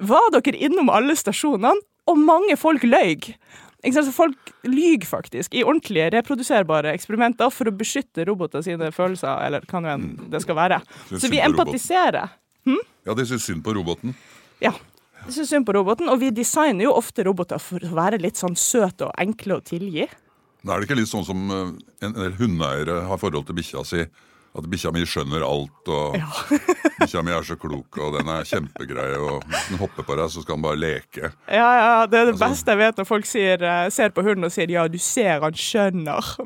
Var 0.01 0.31
dere 0.35 0.59
innom 0.59 0.91
alle 0.93 1.15
stasjonene? 1.19 1.77
Og 2.11 2.19
mange 2.19 2.57
folk 2.59 2.83
løy. 2.83 3.29
Så 3.81 4.11
folk 4.13 4.51
lyver 4.67 5.07
faktisk 5.07 5.55
i 5.55 5.63
ordentlige 5.63 6.09
reproduserbare 6.17 6.91
eksperimenter 6.97 7.53
for 7.55 7.71
å 7.71 7.75
beskytte 7.77 8.27
roboter 8.29 8.65
sine 8.67 8.91
følelser, 8.93 9.41
eller 9.47 9.65
hva 9.71 9.81
nå 9.81 9.93
enn 9.93 10.09
det 10.33 10.43
skal 10.43 10.59
være. 10.59 10.81
Så 11.13 11.31
vi 11.31 11.41
empatiserer. 11.45 12.35
Hm? 12.69 12.81
Ja, 13.07 13.15
de 13.17 13.25
syns 13.29 13.47
synd 13.49 13.63
på 13.65 13.77
roboten. 13.77 14.17
Ja. 14.61 14.75
De 15.27 15.33
synes 15.37 15.53
synd 15.53 15.69
på 15.69 15.77
roboten, 15.77 16.11
og 16.13 16.21
vi 16.21 16.33
designer 16.35 16.89
jo 16.89 16.97
ofte 16.97 17.25
roboter 17.29 17.61
for 17.63 17.85
å 17.85 17.95
være 17.97 18.21
litt 18.21 18.41
sånn 18.41 18.57
søte 18.59 19.09
og 19.09 19.17
enkle 19.21 19.61
å 19.61 19.65
tilgi. 19.65 20.09
Men 20.63 20.75
Er 20.75 20.81
det 20.81 20.89
ikke 20.91 20.99
litt 21.01 21.09
sånn 21.09 21.25
som 21.25 21.51
en, 21.51 21.79
en 22.05 22.13
del 22.13 22.33
hundeeiere 22.37 23.07
har 23.09 23.17
forhold 23.19 23.47
til 23.49 23.55
bikkja 23.57 23.85
si? 23.87 24.05
At 24.51 24.67
bikkja 24.67 24.91
mi 24.91 25.05
skjønner 25.07 25.45
alt, 25.47 25.87
og 25.95 26.17
bikkja 26.99 27.21
mi 27.23 27.31
er 27.31 27.45
så 27.47 27.55
klok, 27.55 27.87
og 28.03 28.17
den 28.19 28.27
er 28.35 28.43
kjempegrei, 28.49 29.13
og 29.23 29.45
hvis 29.47 29.69
den 29.71 29.79
hopper 29.79 30.03
på 30.03 30.17
deg, 30.19 30.27
så 30.35 30.43
skal 30.43 30.57
den 30.59 30.65
bare 30.65 30.75
leke. 30.81 31.31
Ja, 31.47 31.69
ja, 31.79 31.93
Det 32.11 32.19
er 32.19 32.25
det 32.27 32.33
Altså- 32.35 32.49
beste 32.49 32.67
jeg 32.75 32.79
vet 32.81 32.97
når 32.99 33.07
folk 33.07 33.27
sier, 33.31 33.63
eh, 33.63 33.87
ser 33.95 34.11
på 34.11 34.23
hunden 34.27 34.43
og 34.45 34.51
sier 34.51 34.67
'ja, 34.69 34.89
du 34.91 34.99
ser 34.99 35.39
han 35.47 35.53
skjønner'. 35.55 36.35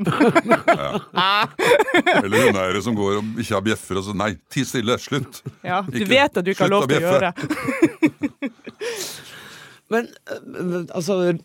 Eller 2.25 2.44
hundeeiere 2.44 2.83
som 2.85 2.92
går 2.94 3.16
og 3.23 3.33
bikkja 3.38 3.61
bjeffer, 3.64 3.97
og 3.97 4.04
så 4.04 4.12
nei, 4.14 4.35
ti 4.52 4.64
stille, 4.68 4.99
slutt. 5.00 5.40
Ja, 5.64 5.80
Du 5.83 5.97
Ikke- 5.99 6.09
vet 6.09 6.37
at 6.37 6.44
du 6.44 6.50
ikke 6.52 6.64
har 6.68 6.76
lov 6.76 6.85
til 6.88 6.97
å 7.00 7.09
gjøre. 7.09 7.33
det. 7.33 8.52
Men 9.90 10.09
øh, 10.33 10.87
altså 10.94 11.38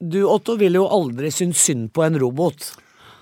Du, 0.00 0.22
Otto, 0.24 0.56
vil 0.56 0.78
jo 0.78 0.86
aldri 0.88 1.30
synes 1.34 1.60
synd 1.60 1.90
på 1.92 2.06
en 2.06 2.16
robot. 2.20 2.70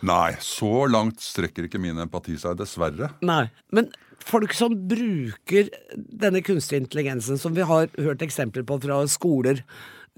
Nei, 0.07 0.37
så 0.39 0.87
langt 0.87 1.23
strekker 1.25 1.67
ikke 1.67 1.81
min 1.83 1.99
empati 1.99 2.37
seg, 2.39 2.55
dessverre. 2.61 3.11
Nei. 3.27 3.49
Men 3.75 3.91
folk 4.23 4.55
som 4.55 4.77
bruker 4.91 5.73
denne 5.95 6.43
kunstige 6.47 6.85
intelligensen, 6.85 7.41
som 7.41 7.57
vi 7.57 7.67
har 7.67 7.91
hørt 7.99 8.23
eksempler 8.23 8.67
på 8.69 8.79
fra 8.83 9.01
skoler 9.11 9.63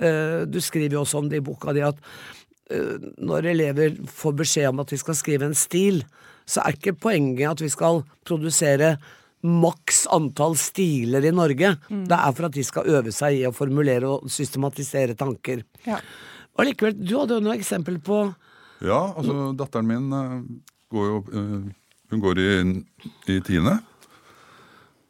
øh, 0.03 0.43
Du 0.49 0.61
skriver 0.61 0.99
jo 0.99 1.05
også 1.05 1.23
om 1.23 1.31
det 1.31 1.41
i 1.41 1.45
boka 1.45 1.73
di 1.77 1.85
at 1.87 2.01
øh, 2.75 2.99
når 3.17 3.53
elever 3.55 3.97
får 4.09 4.37
beskjed 4.43 4.69
om 4.73 4.83
at 4.85 4.93
de 4.93 5.01
skal 5.01 5.17
skrive 5.17 5.49
en 5.49 5.57
stil, 5.57 6.03
så 6.45 6.61
er 6.65 6.77
ikke 6.77 6.99
poenget 7.07 7.49
at 7.49 7.65
vi 7.65 7.71
skal 7.73 8.03
produsere 8.27 8.99
maks 9.41 10.03
antall 10.13 10.59
stiler 10.61 11.25
i 11.25 11.33
Norge. 11.33 11.73
Det 11.89 12.17
er 12.17 12.35
for 12.37 12.51
at 12.51 12.57
de 12.57 12.65
skal 12.67 12.91
øve 12.93 13.13
seg 13.17 13.39
i 13.39 13.47
å 13.49 13.55
formulere 13.57 14.11
og 14.11 14.29
systematisere 14.29 15.17
tanker. 15.17 15.63
Ja. 15.87 15.97
Og 16.61 16.67
likevel, 16.69 16.97
du 16.99 17.15
hadde 17.17 17.39
jo 17.39 17.45
noe 17.45 17.57
eksempel 17.57 17.97
på 18.05 18.23
Ja, 18.85 19.01
altså 19.17 19.51
datteren 19.57 19.89
min 19.89 20.11
eh, 20.13 20.41
går 20.93 21.07
jo 21.09 21.21
eh, 21.33 21.71
Hun 22.13 22.25
går 22.25 22.41
i, 22.43 22.49
i 23.33 23.39
tiende. 23.47 23.79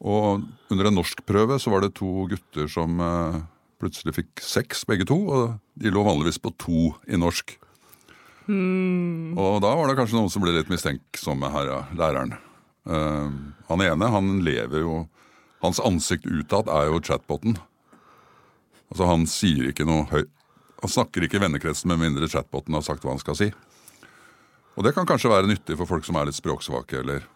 Og 0.01 0.45
under 0.71 0.89
en 0.89 0.97
norskprøve 1.01 1.59
så 1.61 1.73
var 1.73 1.83
det 1.85 1.97
to 1.99 2.27
gutter 2.31 2.69
som 2.71 3.01
eh, 3.03 3.41
plutselig 3.81 4.15
fikk 4.19 4.45
seks, 4.45 4.85
begge 4.89 5.09
to. 5.09 5.17
Og 5.17 5.57
de 5.81 5.93
lå 5.93 6.05
vanligvis 6.07 6.39
på 6.43 6.53
to 6.61 6.91
i 7.09 7.19
norsk. 7.21 7.57
Og 8.51 9.57
da 9.63 9.71
var 9.79 9.87
det 9.87 9.97
kanskje 9.99 10.19
noen 10.19 10.31
som 10.33 10.43
ble 10.43 10.53
litt 10.57 10.71
mistenksomme 10.73 11.51
her, 11.55 11.69
ja, 11.71 11.81
læreren. 11.95 12.33
Uh, 12.89 13.29
han 13.69 13.83
ene 13.85 14.09
han 14.11 14.31
lever 14.43 14.81
jo 14.83 14.95
Hans 15.61 15.77
ansikt 15.85 16.25
utad 16.25 16.71
er 16.73 16.89
jo 16.89 17.03
chatboten. 17.05 17.59
Altså 18.89 19.11
Han 19.11 19.27
sier 19.29 19.69
ikke 19.69 19.85
noe 19.85 20.07
høy... 20.09 20.25
Han 20.81 20.93
snakker 20.93 21.27
ikke 21.27 21.39
i 21.39 21.45
vennekretsen 21.45 21.91
med 21.93 22.01
mindre 22.01 22.29
chatboten 22.31 22.77
har 22.77 22.85
sagt 22.87 23.05
hva 23.05 23.15
han 23.15 23.23
skal 23.23 23.37
si. 23.39 23.51
Og 24.79 24.87
det 24.87 24.95
kan 24.97 25.09
kanskje 25.09 25.33
være 25.33 25.51
nyttig 25.51 25.77
for 25.77 25.89
folk 25.89 26.07
som 26.07 26.17
er 26.17 26.29
litt 26.29 26.39
språksvake, 26.39 27.03
eller 27.03 27.27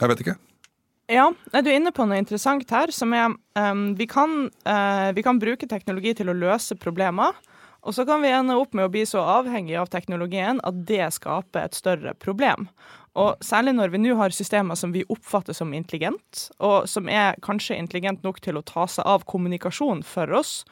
Jeg 0.00 0.08
vet 0.08 0.20
ikke. 0.24 0.38
Ja, 1.12 1.26
du 1.52 1.68
er 1.68 1.74
inne 1.76 1.92
på 1.92 2.06
noe 2.08 2.16
interessant 2.20 2.70
her, 2.72 2.92
som 2.94 3.12
er 3.12 3.34
um, 3.58 3.90
vi, 3.98 4.06
kan, 4.08 4.46
uh, 4.64 5.10
vi 5.12 5.24
kan 5.24 5.40
bruke 5.42 5.68
teknologi 5.68 6.14
til 6.16 6.32
å 6.32 6.36
løse 6.36 6.78
problemer. 6.80 7.36
Og 7.82 7.96
så 7.96 8.06
kan 8.06 8.22
vi 8.22 8.30
ende 8.30 8.56
opp 8.56 8.76
med 8.78 8.86
å 8.86 8.92
bli 8.92 9.02
så 9.08 9.20
avhengig 9.40 9.74
av 9.76 9.90
teknologien 9.92 10.62
at 10.64 10.84
det 10.88 11.02
skaper 11.16 11.66
et 11.66 11.76
større 11.76 12.14
problem. 12.14 12.68
Og 13.18 13.36
særlig 13.44 13.74
når 13.76 13.92
vi 13.92 14.00
nå 14.00 14.16
har 14.16 14.32
systemer 14.32 14.78
som 14.78 14.94
vi 14.94 15.02
oppfatter 15.12 15.56
som 15.56 15.74
intelligent, 15.76 16.46
og 16.62 16.88
som 16.88 17.10
er 17.12 17.36
kanskje 17.44 17.76
intelligent 17.76 18.22
nok 18.24 18.40
til 18.40 18.56
å 18.56 18.64
ta 18.64 18.86
seg 18.88 19.04
av 19.04 19.26
kommunikasjon 19.28 20.00
for 20.06 20.32
oss, 20.38 20.62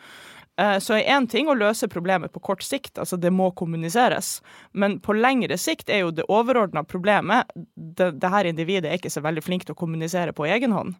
så 0.83 0.97
er 0.97 1.09
én 1.15 1.27
ting 1.31 1.49
å 1.49 1.57
løse 1.57 1.89
problemet 1.91 2.33
på 2.35 2.43
kort 2.45 2.65
sikt, 2.65 2.99
altså 3.01 3.17
det 3.21 3.33
må 3.33 3.51
kommuniseres. 3.57 4.41
Men 4.73 4.99
på 5.01 5.15
lengre 5.17 5.57
sikt 5.61 5.91
er 5.91 6.05
jo 6.05 6.13
det 6.15 6.27
overordna 6.29 6.83
problemet 6.85 7.49
det, 7.75 8.11
det 8.21 8.33
her 8.33 8.49
individet 8.51 8.91
er 8.91 9.01
ikke 9.01 9.13
så 9.13 9.23
veldig 9.25 9.45
flink 9.47 9.67
til 9.67 9.77
å 9.77 9.81
kommunisere 9.81 10.35
på 10.37 10.49
egen 10.51 10.75
hånd. 10.77 10.97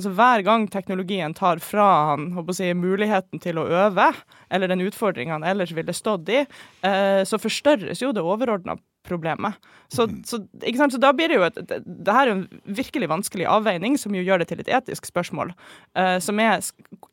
Så 0.00 0.14
Hver 0.14 0.44
gang 0.46 0.66
teknologien 0.72 1.34
tar 1.36 1.62
fra 1.62 1.88
han 2.12 2.30
si, 2.54 2.70
muligheten 2.74 3.42
til 3.42 3.60
å 3.60 3.68
øve, 3.68 4.10
eller 4.50 4.70
den 4.70 4.84
utfordringa 4.86 5.38
han 5.38 5.46
ellers 5.46 5.74
ville 5.76 5.94
stått 5.94 6.30
i, 6.32 6.44
eh, 6.86 7.22
så 7.28 7.40
forstørres 7.40 8.02
jo 8.02 8.12
det 8.14 8.24
overordna 8.24 8.78
problemet. 9.06 9.54
Så, 9.92 10.06
så, 10.26 10.40
ikke 10.64 10.80
sant? 10.80 10.94
så 10.96 11.00
da 11.02 11.12
blir 11.16 11.30
det 11.30 11.36
jo 11.38 11.44
et 11.46 11.58
det, 11.68 11.80
det 11.84 12.14
her 12.16 12.30
er 12.30 12.34
en 12.38 12.44
virkelig 12.64 13.08
vanskelig 13.12 13.46
avveining, 13.50 13.98
som 14.00 14.14
jo 14.16 14.24
gjør 14.24 14.42
det 14.42 14.48
til 14.50 14.62
et 14.64 14.70
etisk 14.80 15.06
spørsmål. 15.10 15.52
Uh, 15.96 16.16
som 16.24 16.40
er 16.42 16.64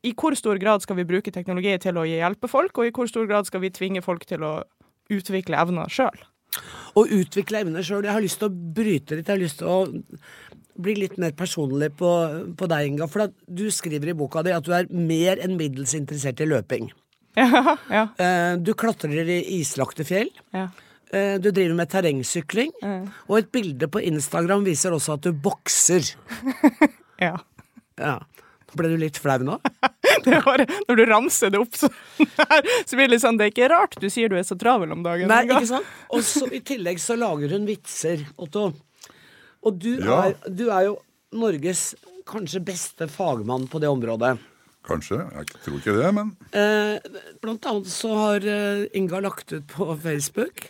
i 0.02 0.14
hvor 0.16 0.34
stor 0.38 0.60
grad 0.62 0.84
skal 0.84 0.98
vi 0.98 1.06
bruke 1.08 1.34
teknologi 1.34 1.76
til 1.84 2.00
å 2.00 2.06
hjelpe 2.08 2.50
folk, 2.50 2.78
og 2.80 2.88
i 2.88 2.94
hvor 2.96 3.10
stor 3.10 3.28
grad 3.30 3.48
skal 3.48 3.62
vi 3.64 3.70
tvinge 3.74 4.02
folk 4.04 4.24
til 4.28 4.44
å 4.46 4.54
utvikle 5.12 5.58
evner 5.60 5.92
sjøl. 5.92 6.24
Å 6.96 7.04
utvikle 7.08 7.62
evner 7.64 7.84
sjøl. 7.84 8.04
Jeg 8.04 8.16
har 8.16 8.24
lyst 8.24 8.40
til 8.42 8.50
å 8.50 8.56
bryte 8.76 9.16
litt. 9.16 9.28
Jeg 9.28 9.36
har 9.36 9.40
lyst 9.40 9.60
til 9.62 9.70
å 9.72 9.78
bli 10.82 10.94
litt 10.96 11.18
mer 11.20 11.34
personlig 11.36 11.90
på, 12.00 12.08
på 12.56 12.68
deg, 12.68 12.88
Inga. 12.88 13.08
For 13.12 13.26
at 13.26 13.34
du 13.44 13.66
skriver 13.72 14.12
i 14.12 14.16
boka 14.16 14.42
di 14.44 14.52
at 14.56 14.64
du 14.64 14.72
er 14.76 14.88
mer 14.92 15.40
enn 15.44 15.58
middels 15.60 15.92
interessert 15.98 16.40
i 16.44 16.48
løping. 16.48 16.90
Ja, 17.32 17.76
ja, 17.88 18.00
Eh, 18.20 18.58
Du 18.60 18.74
klatrer 18.76 19.24
i 19.32 19.38
islagte 19.60 20.04
fjell. 20.04 20.28
ja. 20.52 20.66
Eh, 21.12 21.38
Du 21.42 21.50
driver 21.50 21.74
med 21.76 21.90
terrengsykling. 21.92 22.70
Og 23.28 23.38
et 23.38 23.50
bilde 23.52 23.88
på 23.92 24.00
Instagram 24.00 24.64
viser 24.64 24.94
også 24.96 25.18
at 25.18 25.26
du 25.28 25.32
bokser. 25.32 26.14
ja. 27.26 27.36
Ja. 28.00 28.18
Ble 28.72 28.88
du 28.88 28.96
litt 28.96 29.18
flau 29.20 29.36
nå? 29.44 29.58
Det 30.24 30.38
var 30.46 30.62
når 30.88 30.96
du 30.96 31.02
ramser 31.10 31.50
det 31.52 31.58
opp, 31.60 31.74
så, 31.76 31.88
så 32.16 32.96
blir 32.96 33.08
det 33.08 33.14
litt 33.16 33.22
sånn 33.24 33.36
Det 33.40 33.46
er 33.48 33.50
ikke 33.52 33.68
rart 33.72 33.96
du 34.00 34.06
sier 34.12 34.30
du 34.30 34.36
er 34.38 34.44
så 34.46 34.54
travel 34.60 34.92
om 34.94 35.02
dagen. 35.04 35.26
Nei, 35.28 35.42
ikke 35.48 35.66
sant? 35.68 35.88
Og 36.14 36.22
så 36.24 36.46
i 36.54 36.60
tillegg 36.64 37.00
så 37.02 37.16
lager 37.18 37.52
hun 37.56 37.66
vitser, 37.68 38.22
Otto. 38.40 38.68
Og 39.66 39.76
du, 39.82 39.90
Ja. 40.00 40.20
er, 40.30 40.36
du 40.48 40.64
er 40.70 40.86
jo 40.88 40.94
Norges 41.36 41.92
kanskje 42.28 42.62
beste 42.64 43.08
fagmann 43.10 43.66
på 43.72 43.80
det 43.82 43.90
området. 43.92 44.36
Kanskje. 44.86 45.18
Jeg 45.36 45.46
tror 45.62 45.76
ikke 45.78 45.94
det, 45.94 46.08
men 46.16 46.32
Eh, 46.52 46.98
blant 47.42 47.66
annet 47.70 47.86
så 47.92 48.10
har 48.18 48.46
eh, 48.50 48.86
Inga 48.98 49.20
lagt 49.22 49.52
ut 49.54 49.66
på 49.70 49.86
Facebook 50.04 50.64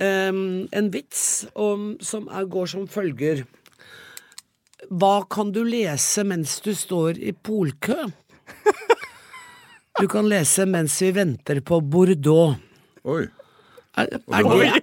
eh, 0.00 0.32
en 0.32 0.88
vits 0.94 1.44
om, 1.54 1.94
som 2.00 2.28
er, 2.32 2.46
går 2.48 2.66
som 2.72 2.86
følger. 2.88 3.44
Hva 4.90 5.14
kan 5.32 5.52
du 5.52 5.62
lese 5.64 6.24
mens 6.28 6.58
du 6.64 6.72
står 6.76 7.20
i 7.20 7.32
polkø? 7.32 8.04
Du 10.00 10.08
kan 10.10 10.26
lese 10.28 10.64
mens 10.66 10.96
vi 11.04 11.12
venter 11.14 11.60
på 11.64 11.78
Bordeaux. 11.80 12.56
oi. 13.04 13.26
Er, 13.94 14.08
er 14.10 14.42
det 14.42 14.80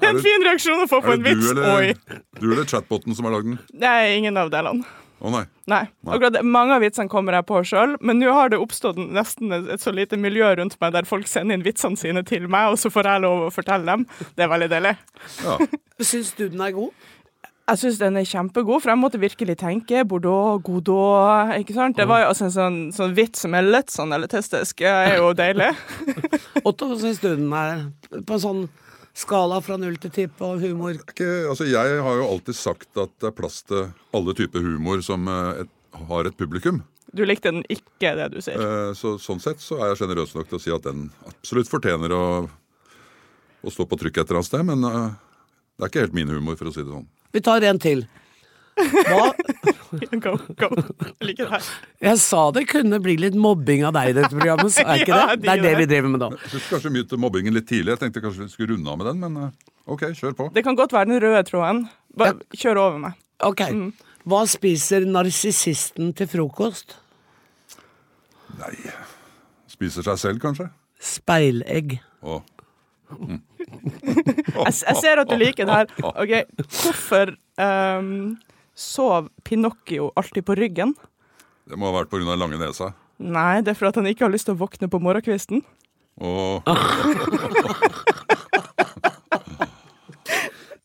Det 0.00 0.06
er 0.08 0.14
en 0.14 0.22
fin 0.24 0.44
reaksjon 0.46 0.80
å 0.80 0.86
få 0.88 1.02
på 1.04 1.10
Er 1.12 1.18
en 1.18 1.20
du 1.20 1.26
vits. 1.28 1.50
eller, 1.50 1.90
det 1.92 2.20
du 2.40 2.46
eller 2.54 2.64
chatboten 2.70 3.12
som 3.14 3.26
har 3.28 3.34
lagd 3.34 3.50
den? 3.50 3.58
Det 3.76 3.90
er 3.90 4.14
ingen 4.16 4.38
av 4.40 4.48
delene. 4.54 4.80
Å 5.20 5.30
nei. 5.34 5.44
Nei. 5.68 5.82
Akkurat 6.08 6.32
det, 6.38 6.42
Mange 6.48 6.76
av 6.78 6.82
vitsene 6.84 7.12
kommer 7.12 7.36
jeg 7.36 7.46
på 7.50 7.60
sjøl, 7.68 7.94
men 8.00 8.20
nå 8.22 8.32
har 8.32 8.52
det 8.52 8.60
oppstått 8.62 8.98
nesten 9.00 9.52
et, 9.52 9.68
et 9.76 9.84
så 9.84 9.92
lite 9.92 10.18
miljø 10.20 10.48
rundt 10.56 10.78
meg 10.80 10.94
der 10.96 11.08
folk 11.08 11.28
sender 11.28 11.58
inn 11.58 11.66
vitsene 11.66 12.00
sine 12.00 12.24
til 12.26 12.48
meg, 12.50 12.72
og 12.72 12.80
så 12.80 12.92
får 12.92 13.10
jeg 13.12 13.24
lov 13.26 13.46
å 13.46 13.54
fortelle 13.54 13.84
dem. 13.84 14.06
Det 14.36 14.46
er 14.46 14.52
veldig 14.52 14.70
deilig. 14.72 14.96
Ja. 15.44 15.58
Syns 16.10 16.32
du 16.38 16.46
den 16.48 16.64
er 16.64 16.72
god? 16.76 17.08
Jeg 17.70 17.78
syns 17.78 17.98
den 18.00 18.16
er 18.18 18.24
kjempegod, 18.26 18.80
for 18.82 18.90
jeg 18.90 18.98
måtte 18.98 19.18
virkelig 19.22 19.54
tenke 19.60 20.00
Bordeaux, 20.08 20.58
Godot 20.66 21.52
ikke 21.60 21.76
sant? 21.76 21.94
Det 22.00 22.08
var 22.10 22.24
jo 22.24 22.30
altså 22.32 22.48
en 22.48 22.54
sånn, 22.56 22.78
sånn 22.96 23.12
vits 23.14 23.44
som 23.44 23.54
er 23.54 23.62
litt 23.62 23.92
sånn 23.94 24.10
elitistisk. 24.16 24.82
er 24.82 25.20
jo 25.20 25.28
deilig. 25.38 25.68
Otto, 26.66 26.88
syns 26.98 27.20
du 27.22 27.28
den 27.28 27.52
er 27.54 27.84
på 28.26 28.34
en 28.34 28.42
sånn 28.42 28.64
skala 29.20 29.60
fra 29.64 29.76
null 29.80 29.98
til 30.00 30.12
ti 30.14 30.24
på 30.26 30.54
humor? 30.62 30.96
Ikke, 30.96 31.28
altså 31.50 31.66
jeg 31.68 32.00
har 32.04 32.20
jo 32.20 32.28
alltid 32.30 32.56
sagt 32.58 33.00
at 33.00 33.12
det 33.20 33.30
er 33.30 33.36
plass 33.36 33.60
til 33.68 33.90
alle 34.16 34.34
typer 34.38 34.64
humor 34.64 35.04
som 35.06 35.28
eh, 35.30 35.64
et, 35.64 35.74
har 36.08 36.30
et 36.30 36.38
publikum. 36.38 36.82
Du 37.12 37.24
likte 37.26 37.50
den 37.50 37.64
ikke, 37.72 38.14
det 38.16 38.28
du 38.34 38.38
sier. 38.44 38.60
Eh, 38.60 38.92
Så, 38.98 39.16
sånn 39.22 39.42
sett 39.42 39.62
så 39.62 39.80
er 39.80 39.92
jeg 39.92 40.02
sjenerøs 40.02 40.34
nok 40.36 40.50
til 40.50 40.60
å 40.60 40.62
si 40.62 40.74
at 40.74 40.86
den 40.86 41.08
absolutt 41.26 41.70
fortjener 41.70 42.14
å, 42.14 42.24
å 43.66 43.74
stå 43.74 43.86
på 43.90 43.98
trykk 43.98 44.20
et 44.22 44.28
eller 44.28 44.40
annet 44.40 44.50
sted. 44.50 44.66
Men 44.68 44.86
uh, 44.86 45.10
det 45.76 45.86
er 45.86 45.92
ikke 45.92 46.04
helt 46.06 46.16
min 46.16 46.30
humor, 46.30 46.58
for 46.60 46.70
å 46.70 46.74
si 46.74 46.84
det 46.84 46.92
sånn. 46.92 47.08
Vi 47.34 47.42
tar 47.42 47.66
en 47.66 47.82
til. 47.82 48.04
Hva? 48.80 49.24
Go, 50.22 50.32
go. 50.56 50.68
Jeg 50.70 51.26
liker 51.26 51.48
det 51.48 51.50
her. 51.56 51.64
Jeg 52.06 52.20
sa 52.22 52.42
det 52.54 52.62
kunne 52.70 53.00
bli 53.02 53.16
litt 53.20 53.34
mobbing 53.36 53.82
av 53.88 53.92
deg 53.96 54.12
i 54.12 54.14
dette 54.16 54.30
programmet, 54.32 54.70
så 54.72 54.84
er 54.86 55.02
ikke 55.02 55.10
Ja, 55.16 55.24
det? 55.34 55.40
det 55.42 55.50
er 55.56 55.64
det 55.66 55.72
vi 55.82 55.86
driver 55.90 56.12
med 56.14 56.22
nå. 56.22 56.28
Jeg 56.38 56.52
syns 56.54 56.68
kanskje 56.70 56.92
mye 56.94 57.08
til 57.10 57.20
mobbingen 57.20 57.56
litt 57.58 57.66
tidlig. 57.68 57.96
Jeg 57.96 58.02
tenkte 58.04 58.22
kanskje 58.24 58.46
vi 58.46 58.52
skulle 58.54 58.76
runde 58.76 58.92
av 58.94 59.00
med 59.02 59.10
den, 59.10 59.20
men 59.26 59.48
eh, 59.48 59.74
ok, 59.90 60.06
kjør 60.20 60.36
på. 60.38 60.48
Det 60.54 60.64
kan 60.66 60.78
godt 60.78 60.94
være 60.96 61.10
den 61.10 61.20
røde 61.26 61.42
tråden. 61.50 61.82
Bare 62.16 62.38
kjør 62.56 62.80
over 62.86 63.02
meg. 63.08 63.18
Ok. 63.44 63.64
Hva 64.30 64.42
spiser 64.48 65.04
narsissisten 65.08 66.12
til 66.16 66.28
frokost? 66.30 66.96
Nei 68.60 68.74
Spiser 69.70 70.04
seg 70.04 70.18
selv, 70.20 70.40
kanskje? 70.42 70.66
Speilegg. 71.00 71.98
Å. 72.20 72.40
Jeg, 73.10 74.74
jeg 74.84 74.96
ser 75.00 75.22
at 75.22 75.30
du 75.30 75.36
liker 75.40 75.66
det 75.68 75.78
her. 75.78 75.94
Ok, 76.12 76.34
Hvorfor 76.82 77.32
ehm, 77.64 78.36
sov 78.80 79.28
Pinocchio 79.46 80.10
alltid 80.16 80.46
på 80.48 80.56
ryggen? 80.58 80.94
Det 81.68 81.78
må 81.78 81.90
ha 81.90 82.00
vært 82.00 82.10
pga. 82.10 82.36
lange 82.36 82.58
nesa. 82.58 82.92
Nei, 83.20 83.60
det 83.60 83.74
er 83.74 83.78
for 83.78 83.90
at 83.90 83.98
han 84.00 84.08
ikke 84.08 84.24
har 84.24 84.32
lyst 84.32 84.48
til 84.48 84.56
å 84.56 84.62
våkne 84.62 84.88
på 84.90 84.98
morgenkvisten. 85.02 85.60
Og 86.20 86.64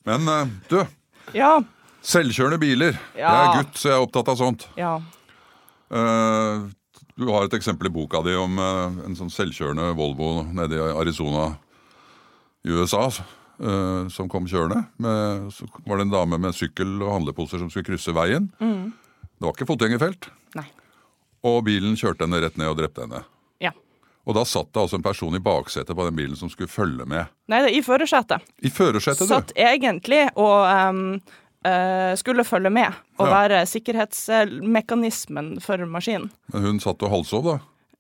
Men 0.06 0.28
eh, 0.30 0.48
du, 0.70 0.80
Ja. 1.34 1.60
selvkjørende 2.06 2.60
biler. 2.62 2.98
Jeg 3.18 3.26
er 3.26 3.56
gutt, 3.58 3.78
så 3.80 3.90
jeg 3.90 3.98
er 3.98 4.06
opptatt 4.06 4.30
av 4.30 4.38
sånt. 4.40 4.68
Ja. 4.78 5.00
Uh, 5.90 6.68
du 7.18 7.28
har 7.32 7.46
et 7.46 7.56
eksempel 7.58 7.88
i 7.90 7.94
boka 7.94 8.22
di 8.26 8.36
om 8.38 8.60
uh, 8.60 8.92
en 9.06 9.16
sånn 9.18 9.32
selvkjørende 9.34 9.94
Volvo 9.98 10.44
nede 10.54 10.78
i 10.78 10.94
Arizona 11.00 11.48
i 12.66 12.74
USA. 12.74 13.08
Eh, 13.60 14.08
som 14.14 14.30
kom 14.32 14.48
kjørende. 14.50 14.86
Med, 14.98 15.52
så 15.54 15.68
var 15.86 15.98
det 15.98 16.08
en 16.08 16.16
dame 16.16 16.40
med 16.42 16.56
sykkel 16.58 16.98
og 17.04 17.14
handleposer 17.20 17.62
som 17.62 17.70
skulle 17.70 17.88
krysse 17.94 18.14
veien. 18.16 18.50
Det 18.60 19.44
var 19.44 19.54
ikke 19.56 19.68
fotgjengerfelt. 19.70 20.30
Nei. 20.56 20.66
Og 21.46 21.62
bilen 21.68 21.96
kjørte 22.00 22.26
henne 22.26 22.40
rett 22.42 22.58
ned 22.58 22.72
og 22.72 22.78
drepte 22.80 23.06
henne. 23.06 23.24
Ja. 23.62 23.72
Og 24.26 24.34
da 24.38 24.44
satt 24.48 24.72
det 24.74 24.82
altså 24.82 24.98
en 24.98 25.06
person 25.06 25.36
i 25.38 25.44
baksetet 25.44 25.96
på 25.96 26.06
den 26.08 26.16
bilen 26.18 26.36
som 26.40 26.50
skulle 26.50 26.72
følge 26.72 27.06
med. 27.06 27.28
Nei, 27.52 27.62
det 27.68 27.74
i 27.78 27.82
førersetet. 27.86 28.42
I 28.66 28.72
førersetet, 28.74 29.28
Satt 29.30 29.52
du! 29.54 29.60
egentlig 29.62 30.28
og 30.36 30.62
um 30.90 31.10
skulle 32.16 32.44
følge 32.46 32.70
med 32.70 32.94
og 33.18 33.26
Ja. 33.26 33.32
være 33.48 33.66
sikkerhetsmekanismen 33.66 35.60
for 35.62 35.78
maskinen. 35.90 36.30
Men 36.54 36.62
hun 36.62 36.80
satt 36.80 37.02
og 37.02 37.10
halvsov, 37.10 37.44
da. 37.44 37.56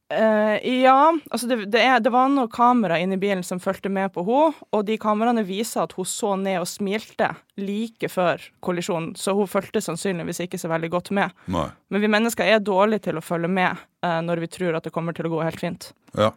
Eh, 0.09 0.81
ja, 0.81 1.17
altså 1.31 1.47
det, 1.47 1.55
det, 1.73 1.81
er, 1.81 1.97
det 1.99 2.11
var 2.13 2.27
noen 2.29 2.49
kamera 2.53 2.99
inni 3.01 3.17
bilen 3.17 3.41
som 3.43 3.57
fulgte 3.61 3.89
med 3.89 4.11
på 4.13 4.21
henne, 4.27 4.67
og 4.69 4.83
de 4.85 4.99
kameraene 5.01 5.41
viser 5.47 5.81
at 5.81 5.95
hun 5.97 6.05
så 6.05 6.35
ned 6.37 6.59
og 6.61 6.69
smilte 6.69 7.31
like 7.57 8.09
før 8.13 8.43
kollisjonen, 8.65 9.15
så 9.17 9.33
hun 9.33 9.49
fulgte 9.49 9.81
sannsynligvis 9.81 10.43
ikke 10.45 10.59
så 10.61 10.69
veldig 10.69 10.91
godt 10.93 11.09
med. 11.17 11.33
Nei. 11.49 11.67
Men 11.89 12.05
vi 12.05 12.11
mennesker 12.13 12.45
er 12.45 12.61
dårlige 12.61 13.07
til 13.07 13.17
å 13.17 13.25
følge 13.25 13.49
med 13.49 13.81
uh, 14.05 14.21
når 14.21 14.43
vi 14.43 14.51
tror 14.59 14.77
at 14.77 14.85
det 14.85 14.93
kommer 14.93 15.17
til 15.17 15.25
å 15.25 15.33
gå 15.33 15.41
helt 15.41 15.61
fint. 15.63 15.89
Ja. 16.13 16.29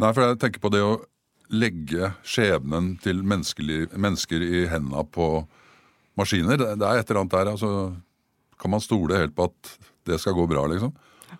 Nei, 0.00 0.14
for 0.16 0.24
jeg 0.24 0.40
tenker 0.40 0.64
på 0.64 0.72
det 0.72 0.80
å 0.80 0.96
legge 1.52 2.14
skjebnen 2.24 2.94
til 3.04 3.20
mennesker 3.26 4.46
i 4.46 4.64
hendene 4.70 5.04
på 5.12 5.28
maskiner. 6.16 6.56
Det, 6.56 6.72
det 6.80 6.88
er 6.88 7.02
et 7.02 7.10
eller 7.10 7.26
annet 7.26 7.36
der. 7.36 7.52
altså 7.52 7.72
Kan 8.56 8.72
man 8.72 8.80
stole 8.80 9.20
helt 9.20 9.36
på 9.36 9.50
at 9.50 9.74
det 10.08 10.16
skal 10.22 10.38
gå 10.38 10.48
bra, 10.48 10.64
liksom? 10.70 10.94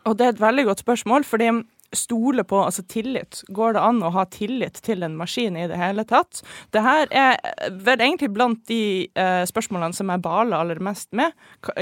Og 0.04 0.16
det 0.16 0.26
er 0.26 0.35
et 0.35 0.42
veldig 0.42 0.64
godt 0.70 0.82
spørsmål, 0.85 1.26
fordi 1.28 1.50
stole 1.92 2.44
på, 2.44 2.59
altså 2.64 2.82
tillit. 2.82 3.42
Går 3.49 3.75
det 3.75 3.82
an 3.82 4.02
å 4.06 4.12
ha 4.14 4.25
tillit 4.30 4.78
til 4.87 5.02
en 5.02 5.16
maskin 5.18 5.56
i 5.59 5.66
det 5.70 5.78
hele 5.78 6.04
tatt? 6.06 6.42
Det 6.75 6.82
her 6.85 7.09
er 7.11 7.38
vel 7.70 7.99
egentlig 7.99 8.30
blant 8.35 8.62
de 8.70 9.09
eh, 9.11 9.42
spørsmålene 9.49 9.97
som 9.97 10.12
jeg 10.12 10.23
baler 10.23 10.59
aller 10.61 10.82
mest 10.82 11.11
med. 11.16 11.35
K 11.66 11.75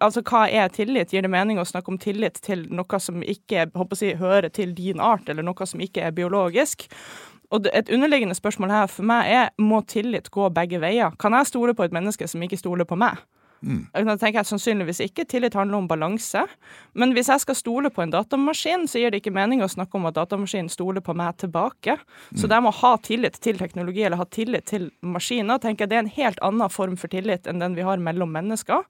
altså 0.00 0.24
hva 0.26 0.46
er 0.48 0.72
tillit? 0.74 1.12
Gir 1.14 1.22
det 1.22 1.30
mening 1.30 1.60
å 1.60 1.66
snakke 1.68 1.92
om 1.92 2.00
tillit 2.00 2.40
til 2.42 2.66
noe 2.74 3.00
som 3.00 3.22
ikke 3.22 3.68
håper 3.74 4.02
jeg, 4.02 4.18
hører 4.18 4.50
til 4.50 4.74
din 4.74 5.02
art, 5.02 5.28
eller 5.28 5.46
noe 5.46 5.68
som 5.68 5.82
ikke 5.84 6.02
er 6.08 6.16
biologisk? 6.16 6.88
Og 7.54 7.68
Et 7.70 7.90
underliggende 7.92 8.34
spørsmål 8.34 8.72
her 8.72 8.86
for 8.90 9.06
meg 9.06 9.30
er 9.30 9.50
må 9.62 9.84
tillit 9.86 10.30
gå 10.34 10.48
begge 10.50 10.80
veier. 10.82 11.14
Kan 11.20 11.36
jeg 11.38 11.52
stole 11.52 11.74
på 11.74 11.84
et 11.86 11.94
menneske 11.94 12.26
som 12.26 12.42
ikke 12.42 12.58
stoler 12.58 12.88
på 12.88 12.98
meg? 12.98 13.20
Mm. 13.64 13.82
Da 13.92 14.16
tenker 14.20 14.40
jeg 14.42 14.50
Sannsynligvis 14.50 15.00
ikke. 15.06 15.24
Tillit 15.28 15.56
handler 15.56 15.80
om 15.80 15.88
balanse. 15.88 16.44
Men 16.92 17.14
hvis 17.16 17.30
jeg 17.32 17.42
skal 17.42 17.58
stole 17.58 17.90
på 17.94 18.04
en 18.04 18.12
datamaskin, 18.12 18.86
så 18.90 19.00
gir 19.00 19.14
det 19.14 19.22
ikke 19.22 19.34
mening 19.34 19.64
å 19.64 19.70
snakke 19.70 19.98
om 19.98 20.08
at 20.10 20.18
datamaskinen 20.18 20.70
stoler 20.72 21.04
på 21.04 21.16
meg 21.16 21.38
tilbake. 21.40 21.98
Mm. 21.98 22.40
Så 22.40 22.50
det 22.50 22.60
med 22.60 22.74
å 22.74 22.78
ha 22.82 22.94
tillit 23.04 23.40
til 23.44 23.60
teknologi 23.60 24.04
eller 24.04 24.20
ha 24.20 24.28
tillit 24.28 24.68
til 24.70 24.90
maskiner, 25.00 25.62
tenker 25.62 25.84
jeg 25.84 25.94
det 25.94 26.00
er 26.00 26.06
en 26.06 26.16
helt 26.18 26.42
annen 26.44 26.72
form 26.72 26.98
for 27.00 27.12
tillit 27.12 27.48
enn 27.50 27.62
den 27.62 27.78
vi 27.78 27.86
har 27.86 28.02
mellom 28.02 28.34
mennesker. 28.34 28.84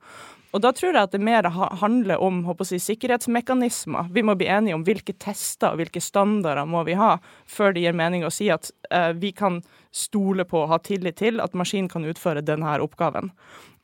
Og 0.54 0.62
da 0.62 0.70
tror 0.70 0.92
jeg 0.94 1.02
at 1.02 1.14
det 1.14 1.18
mer 1.18 1.48
handler 1.80 2.22
om 2.22 2.44
si, 2.62 2.78
sikkerhetsmekanismer. 2.78 4.12
Vi 4.14 4.22
må 4.22 4.36
bli 4.38 4.46
enige 4.46 4.76
om 4.76 4.84
hvilke 4.86 5.16
tester 5.18 5.74
og 5.74 5.80
hvilke 5.82 6.02
standarder 6.02 6.68
må 6.70 6.84
vi 6.86 6.94
ha 6.94 7.16
før 7.50 7.74
det 7.74 7.82
gir 7.82 7.96
mening 7.98 8.22
å 8.22 8.30
si 8.30 8.46
at 8.54 8.70
uh, 8.94 9.10
vi 9.18 9.32
kan 9.34 9.64
stole 9.94 10.46
på 10.46 10.62
og 10.62 10.70
ha 10.70 10.78
tillit 10.78 11.18
til 11.18 11.42
at 11.42 11.58
maskinen 11.58 11.90
kan 11.90 12.06
utføre 12.06 12.44
denne 12.46 12.78
oppgaven. 12.86 13.32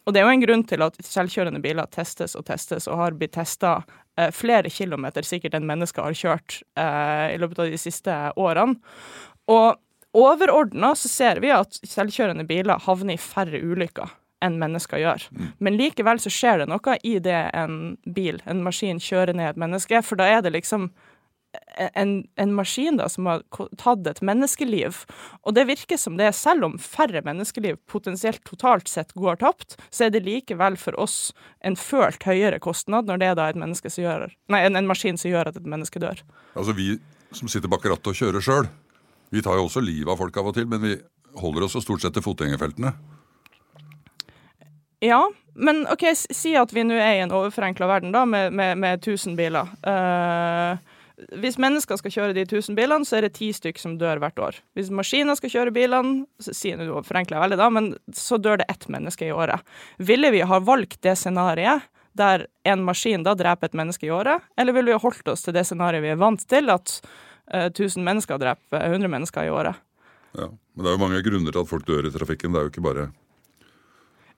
Og 0.04 0.14
det 0.14 0.21
er 0.21 0.28
jo 0.28 0.35
en 0.37 0.45
grunn 0.45 0.64
til 0.69 0.85
at 0.85 0.97
selvkjørende 1.04 1.62
biler 1.64 1.88
testes 1.92 2.37
og 2.38 2.47
testes 2.49 2.88
og 2.90 2.99
har 3.00 3.19
blitt 3.19 3.35
testa 3.37 3.80
eh, 4.19 4.30
flere 4.35 4.73
kilometer 4.73 5.26
sikkert 5.26 5.57
enn 5.59 5.69
mennesker 5.69 6.07
har 6.07 6.16
kjørt 6.16 6.61
eh, 6.80 7.26
i 7.35 7.38
løpet 7.40 7.62
av 7.64 7.71
de 7.73 7.80
siste 7.80 8.16
årene. 8.40 8.80
Og 9.50 10.16
overordna 10.16 10.95
så 10.99 11.11
ser 11.11 11.42
vi 11.45 11.52
at 11.54 11.78
selvkjørende 11.87 12.47
biler 12.49 12.83
havner 12.87 13.16
i 13.16 13.21
færre 13.21 13.61
ulykker 13.61 14.16
enn 14.45 14.57
mennesker 14.61 15.00
gjør. 15.02 15.26
Mm. 15.37 15.49
Men 15.61 15.76
likevel 15.76 16.21
så 16.23 16.33
skjer 16.33 16.62
det 16.62 16.71
noe 16.71 16.97
i 17.04 17.19
det 17.23 17.40
en 17.57 17.97
bil, 18.09 18.40
en 18.49 18.62
maskin, 18.64 19.00
kjører 19.02 19.37
ned 19.37 19.52
et 19.52 19.61
menneske, 19.61 20.00
for 20.07 20.21
da 20.21 20.28
er 20.33 20.45
det 20.45 20.54
liksom 20.57 20.88
en, 21.95 22.28
en, 22.37 22.54
maskin 22.54 22.97
da, 22.97 23.09
som 23.09 23.26
har 23.26 23.42
tatt 23.80 24.07
et 24.07 24.21
menneskeliv. 24.25 25.02
Og 25.42 25.54
det 25.57 25.66
virker 25.71 25.99
som 26.00 26.19
det, 26.21 26.30
selv 26.38 26.66
om 26.69 26.76
færre 26.80 27.23
menneskeliv 27.26 27.78
potensielt 27.90 28.42
totalt 28.47 28.90
sett 28.90 29.14
går 29.19 29.40
tapt, 29.42 29.78
så 29.90 30.07
er 30.07 30.14
det 30.14 30.25
likevel 30.26 30.78
for 30.80 30.99
oss 31.00 31.33
en 31.66 31.78
følt 31.78 32.23
høyere 32.26 32.61
kostnad 32.62 33.11
når 33.11 33.23
det 33.23 33.30
er 33.30 33.38
da 33.38 33.49
et 33.50 33.61
menneske 33.61 33.92
som 33.92 34.04
gjør, 34.04 34.28
nei, 34.52 34.64
en, 34.66 34.78
en 34.78 34.90
maskin 34.90 35.19
som 35.21 35.33
gjør 35.33 35.50
at 35.50 35.59
et 35.61 35.71
menneske 35.71 36.02
dør. 36.02 36.23
Altså 36.54 36.76
Vi 36.76 36.95
som 37.37 37.50
sitter 37.50 37.71
bak 37.71 37.85
rattet 37.87 38.11
og 38.11 38.19
kjører 38.19 38.42
sjøl, 38.42 38.71
vi 39.30 39.42
tar 39.42 39.59
jo 39.59 39.69
også 39.69 39.83
livet 39.85 40.11
av 40.11 40.19
folk 40.19 40.37
av 40.40 40.50
og 40.50 40.57
til, 40.57 40.66
men 40.71 40.83
vi 40.83 40.97
holder 41.38 41.66
oss 41.66 41.76
jo 41.78 41.83
stort 41.85 42.02
sett 42.02 42.16
til 42.16 42.25
fotgjengerfeltene. 42.26 42.90
Ja, 45.00 45.21
men 45.54 45.85
OK, 45.88 46.02
si 46.14 46.52
at 46.59 46.75
vi 46.75 46.83
nå 46.85 46.97
er 46.99 47.14
i 47.16 47.23
en 47.25 47.33
overforenkla 47.33 47.87
verden 47.88 48.12
da, 48.12 48.26
med, 48.28 48.52
med, 48.52 48.76
med 48.83 48.99
1000 49.00 49.38
biler. 49.38 49.71
Uh, 49.87 50.76
hvis 51.43 51.59
mennesker 51.61 51.99
skal 52.00 52.12
kjøre 52.15 52.35
de 52.37 52.45
1000 52.47 52.77
bilene, 52.79 53.07
så 53.07 53.19
er 53.19 53.27
det 53.27 53.35
ti 53.37 53.50
stykk 53.55 53.81
som 53.81 53.97
dør 54.00 54.21
hvert 54.23 54.41
år. 54.41 54.59
Hvis 54.79 54.91
maskiner 54.95 55.37
skal 55.39 55.53
kjøre 55.53 55.75
bilene, 55.75 56.25
så 56.43 56.55
sier 56.57 56.81
du 56.81 56.93
forenkler 57.07 57.43
veldig 57.43 57.59
da, 57.61 57.69
men 57.73 57.93
så 58.17 58.39
dør 58.41 58.61
det 58.62 58.69
ett 58.73 58.87
menneske 58.93 59.29
i 59.29 59.35
året. 59.35 59.65
Ville 59.99 60.33
vi 60.35 60.45
ha 60.47 60.61
valgt 60.65 61.00
det 61.07 61.17
scenarioet 61.21 61.89
der 62.19 62.47
en 62.67 62.83
maskin 62.83 63.23
da 63.27 63.37
dreper 63.39 63.71
et 63.71 63.77
menneske 63.79 64.09
i 64.09 64.12
året, 64.15 64.43
eller 64.59 64.75
ville 64.75 64.91
vi 64.91 64.97
ha 64.97 65.03
holdt 65.03 65.29
oss 65.31 65.45
til 65.47 65.55
det 65.55 65.67
scenarioet 65.69 66.05
vi 66.05 66.15
er 66.15 66.21
vant 66.21 66.43
til, 66.50 66.73
at 66.73 66.97
uh, 67.00 67.67
eh, 67.67 67.71
1000 67.71 68.03
mennesker 68.07 68.41
dreper 68.41 68.87
100 68.89 69.12
mennesker 69.12 69.47
i 69.47 69.53
året? 69.55 69.79
Ja, 70.39 70.49
men 70.50 70.85
det 70.85 70.91
er 70.91 70.97
jo 70.97 71.03
mange 71.05 71.23
grunner 71.27 71.55
til 71.55 71.62
at 71.62 71.71
folk 71.71 71.87
dør 71.87 72.09
i 72.09 72.15
trafikken. 72.15 72.55
Det 72.55 72.61
er 72.61 72.67
jo 72.67 72.73
ikke 72.73 72.87
bare 72.87 73.11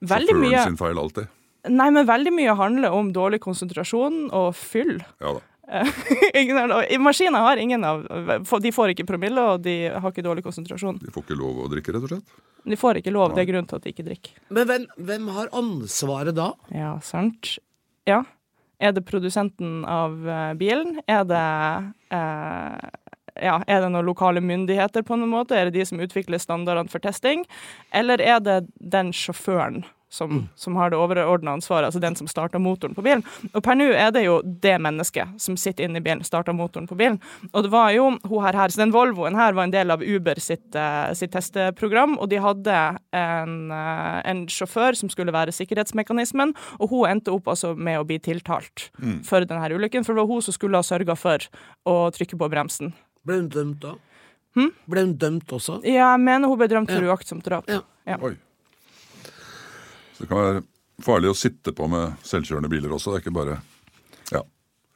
sjåføren 0.03 0.59
sin 0.67 0.77
feil 0.79 0.99
alltid. 0.99 1.31
Nei, 1.71 1.87
men 1.95 2.07
veldig 2.09 2.33
mye 2.35 2.53
handler 2.59 2.91
om 2.91 3.13
dårlig 3.15 3.39
konsentrasjon 3.43 4.25
og 4.35 4.49
fyll. 4.57 4.97
Ja 5.23 5.37
da. 5.37 5.43
Maskiner 6.99 7.39
har 7.39 7.57
ingen 7.57 7.83
av 7.87 8.03
De 8.61 8.71
får 8.71 8.93
ikke 8.93 9.05
promille, 9.07 9.41
og 9.41 9.63
de 9.63 9.87
har 9.89 10.11
ikke 10.11 10.25
dårlig 10.25 10.43
konsentrasjon. 10.45 10.99
De 11.01 11.11
får 11.13 11.25
ikke 11.25 11.39
lov 11.39 11.63
å 11.63 11.69
drikke, 11.71 11.95
rett 11.95 12.03
og 12.03 12.11
slett? 12.11 12.37
De 12.63 12.79
får 12.79 12.99
ikke 12.99 13.13
lov. 13.15 13.35
Det 13.35 13.43
er 13.43 13.49
grunnen 13.49 13.69
til 13.69 13.79
at 13.79 13.85
de 13.85 13.93
ikke 13.93 14.05
drikker. 14.07 14.37
Men 14.55 14.67
hvem, 14.69 14.87
hvem 15.09 15.29
har 15.35 15.51
ansvaret 15.55 16.35
da? 16.35 16.51
Ja, 16.75 16.97
sant. 17.03 17.55
Ja. 18.09 18.23
Er 18.83 18.91
det 18.95 19.05
produsenten 19.07 19.83
av 19.87 20.15
uh, 20.27 20.51
bilen? 20.59 20.97
Er 21.07 21.23
det 21.27 21.43
eh, 22.11 22.89
ja, 23.39 23.57
Er 23.67 23.83
det 23.83 23.91
noen 23.93 24.07
lokale 24.07 24.43
myndigheter 24.43 25.05
på 25.07 25.15
noen 25.15 25.31
måte? 25.31 25.55
Er 25.55 25.69
det 25.69 25.77
de 25.79 25.85
som 25.87 26.01
utvikler 26.03 26.41
standardene 26.41 26.91
for 26.91 27.03
testing? 27.03 27.45
Eller 27.95 28.21
er 28.21 28.41
det 28.43 28.57
den 28.79 29.13
sjåføren 29.15 29.83
som, 30.13 30.29
mm. 30.29 30.43
som 30.55 30.75
har 30.75 30.91
det 30.93 30.97
overordna 31.01 31.55
ansvaret, 31.57 31.87
altså 31.87 32.01
den 32.01 32.15
som 32.15 32.27
starta 32.29 32.59
motoren 32.61 32.93
på 32.93 33.01
bilen. 33.05 33.23
Og 33.53 33.63
per 33.65 33.77
nå 33.79 33.87
er 33.97 34.11
det 34.13 34.25
jo 34.27 34.35
det 34.43 34.75
mennesket 34.83 35.41
som 35.41 35.57
sitter 35.57 35.87
inne 35.87 35.97
i 35.97 36.05
bilen, 36.05 36.21
starter 36.25 36.53
motoren 36.53 36.85
på 36.89 36.97
bilen. 36.99 37.17
Og 37.51 37.65
det 37.65 37.71
var 37.73 37.89
jo 37.95 38.11
hun 38.21 38.43
her, 38.45 38.53
her 38.53 38.73
så 38.73 38.83
den 38.83 38.93
Volvoen 38.93 39.37
her 39.39 39.57
var 39.57 39.65
en 39.65 39.73
del 39.73 39.93
av 39.93 40.05
Uber 40.05 40.37
sitt, 40.43 40.67
uh, 40.77 41.09
sitt 41.17 41.33
testeprogram, 41.33 42.19
og 42.21 42.29
de 42.29 42.41
hadde 42.43 42.77
en, 43.17 43.57
uh, 43.73 44.21
en, 44.29 44.45
sjåfør 44.53 44.99
som 44.99 45.09
skulle 45.09 45.33
være 45.33 45.55
sikkerhetsmekanismen, 45.55 46.53
og 46.77 46.93
hun 46.93 47.09
endte 47.09 47.33
opp 47.33 47.49
altså 47.49 47.73
med 47.73 47.97
å 47.97 48.05
bli 48.07 48.19
tiltalt 48.21 48.91
mm. 49.01 49.23
for 49.25 49.49
denne 49.49 49.73
ulykken, 49.73 50.05
for 50.05 50.13
det 50.13 50.21
var 50.21 50.29
hun 50.29 50.45
som 50.45 50.53
skulle 50.53 50.77
ha 50.77 50.85
sørga 50.85 51.17
for 51.17 51.49
å 51.89 51.97
trykke 52.13 52.37
på 52.37 52.51
bremsen. 52.53 52.93
Ble 53.25 53.41
hun 53.41 53.49
dømt 53.49 53.81
da? 53.81 53.97
Hmm? 54.53 54.73
Ble 54.85 55.07
hun 55.07 55.17
dømt 55.17 55.57
også? 55.57 55.81
Ja, 55.87 56.11
jeg 56.13 56.25
mener 56.29 56.51
hun 56.51 56.59
ble 56.61 56.69
dømt 56.69 56.93
for 56.93 57.01
ja. 57.01 57.09
uaktsomt 57.09 57.47
drap. 57.47 57.71
Ja. 57.71 57.81
Ja. 58.05 58.19
Oi. 58.21 58.35
Så 60.13 60.23
det 60.23 60.29
kan 60.31 60.41
være 60.41 60.63
farlig 61.03 61.31
å 61.31 61.37
sitte 61.37 61.73
på 61.75 61.87
med 61.91 62.17
selvkjørende 62.25 62.71
biler 62.71 62.93
også. 62.93 63.13
Det 63.13 63.21
er 63.21 63.25
ikke 63.25 63.37
bare 63.39 63.61
Ja. 64.31 64.43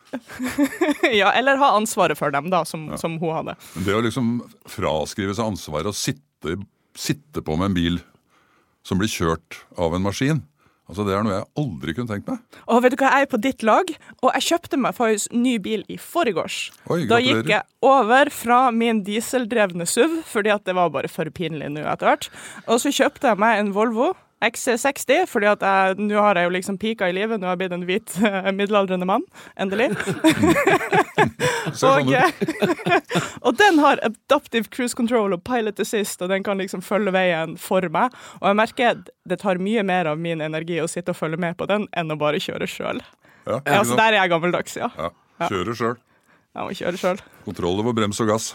ja, 1.21 1.31
eller 1.35 1.59
ha 1.59 1.73
ansvaret 1.75 2.17
for 2.19 2.31
dem, 2.31 2.51
da, 2.53 2.63
som, 2.65 2.87
ja. 2.93 2.99
som, 3.01 3.17
hun 3.19 3.33
hadde. 3.35 3.57
Men 3.75 3.87
det 3.87 3.95
å 3.97 4.03
liksom 4.05 4.35
fraskrive 4.69 5.35
seg 5.35 5.51
ansvaret 5.51 5.89
og 5.91 5.97
sitte, 5.97 6.59
sitte 6.97 7.43
på 7.43 7.57
med 7.59 7.71
en 7.71 7.75
bil 7.77 7.99
som 8.87 9.01
blir 9.01 9.11
kjørt 9.11 9.65
av 9.75 9.97
en 9.97 10.05
maskin 10.05 10.45
Altså 10.87 11.03
Det 11.03 11.15
er 11.15 11.23
noe 11.25 11.35
jeg 11.35 11.47
aldri 11.59 11.93
kunne 11.95 12.11
tenkt 12.13 12.29
meg. 12.31 12.59
Og 12.71 12.79
vet 12.83 12.93
du 12.93 13.01
hva, 13.01 13.09
Jeg 13.17 13.25
er 13.25 13.31
på 13.31 13.39
ditt 13.43 13.63
lag, 13.67 13.89
og 14.21 14.29
jeg 14.37 14.45
kjøpte 14.45 14.79
meg 14.79 14.95
faktisk 14.95 15.33
ny 15.35 15.57
bil 15.63 15.83
i 15.91 15.97
forgårs. 15.99 16.59
da 17.09 17.19
gikk 17.19 17.51
jeg 17.51 17.67
over 17.83 18.31
fra 18.31 18.59
min 18.71 19.03
dieseldrevne 19.03 19.83
SUV, 19.83 20.21
fordi 20.27 20.53
at 20.53 20.63
det 20.63 20.77
var 20.77 20.93
bare 20.95 21.11
for 21.11 21.27
pinlig 21.27 21.67
nå 21.73 21.83
etter 21.83 22.07
hvert. 22.07 22.29
Og 22.67 22.79
så 22.79 22.93
kjøpte 22.95 23.33
jeg 23.33 23.41
meg 23.43 23.59
en 23.59 23.73
Volvo 23.75 24.13
XC60, 24.45 25.25
fordi 25.31 25.47
at 25.49 25.63
nå 25.97 26.19
har 26.21 26.37
jeg 26.37 26.45
jo 26.45 26.53
liksom 26.53 26.77
pika 26.77 27.09
i 27.09 27.15
livet. 27.15 27.39
Nå 27.41 27.49
har 27.49 27.55
jeg 27.55 27.63
blitt 27.63 27.77
en 27.77 27.87
hvit 27.89 28.17
uh, 28.21 28.51
middelaldrende 28.53 29.07
mann. 29.09 29.25
Endelig. 29.57 29.89
og, 31.83 32.11
og, 33.41 33.57
den 33.57 33.79
har 33.79 33.99
adaptive 34.05 34.69
cruise 34.73 34.95
control 34.95 35.33
og 35.35 35.43
pilot 35.47 35.79
assist, 35.83 36.21
og 36.21 36.31
den 36.31 36.45
kan 36.45 36.61
liksom 36.61 36.83
følge 36.85 37.13
veien 37.15 37.57
for 37.61 37.85
meg. 37.93 38.15
Og 38.41 38.49
jeg 38.51 38.59
merker 38.61 39.03
det 39.27 39.39
tar 39.41 39.61
mye 39.61 39.83
mer 39.87 40.11
av 40.13 40.21
min 40.21 40.41
energi 40.43 40.79
å 40.81 40.87
sitte 40.91 41.13
og 41.13 41.19
følge 41.19 41.39
med 41.41 41.57
på 41.59 41.67
den 41.69 41.87
enn 41.97 42.13
å 42.13 42.19
bare 42.19 42.41
kjøre 42.43 42.69
sjøl. 42.69 43.01
Ja, 43.47 43.61
ja, 43.63 43.83
så 43.87 43.95
der 43.95 44.13
er 44.13 44.21
jeg 44.21 44.33
gammeldags, 44.33 44.75
ja. 44.79 44.89
ja 44.99 45.11
kjøre 45.51 45.75
sjøl. 45.77 45.99
Jeg 46.57 46.65
må 46.65 46.77
kjøre 46.79 46.99
sjøl. 47.01 47.21
Kontroll 47.45 47.83
over 47.83 47.95
brems 47.95 48.19
og 48.23 48.31
gass. 48.31 48.51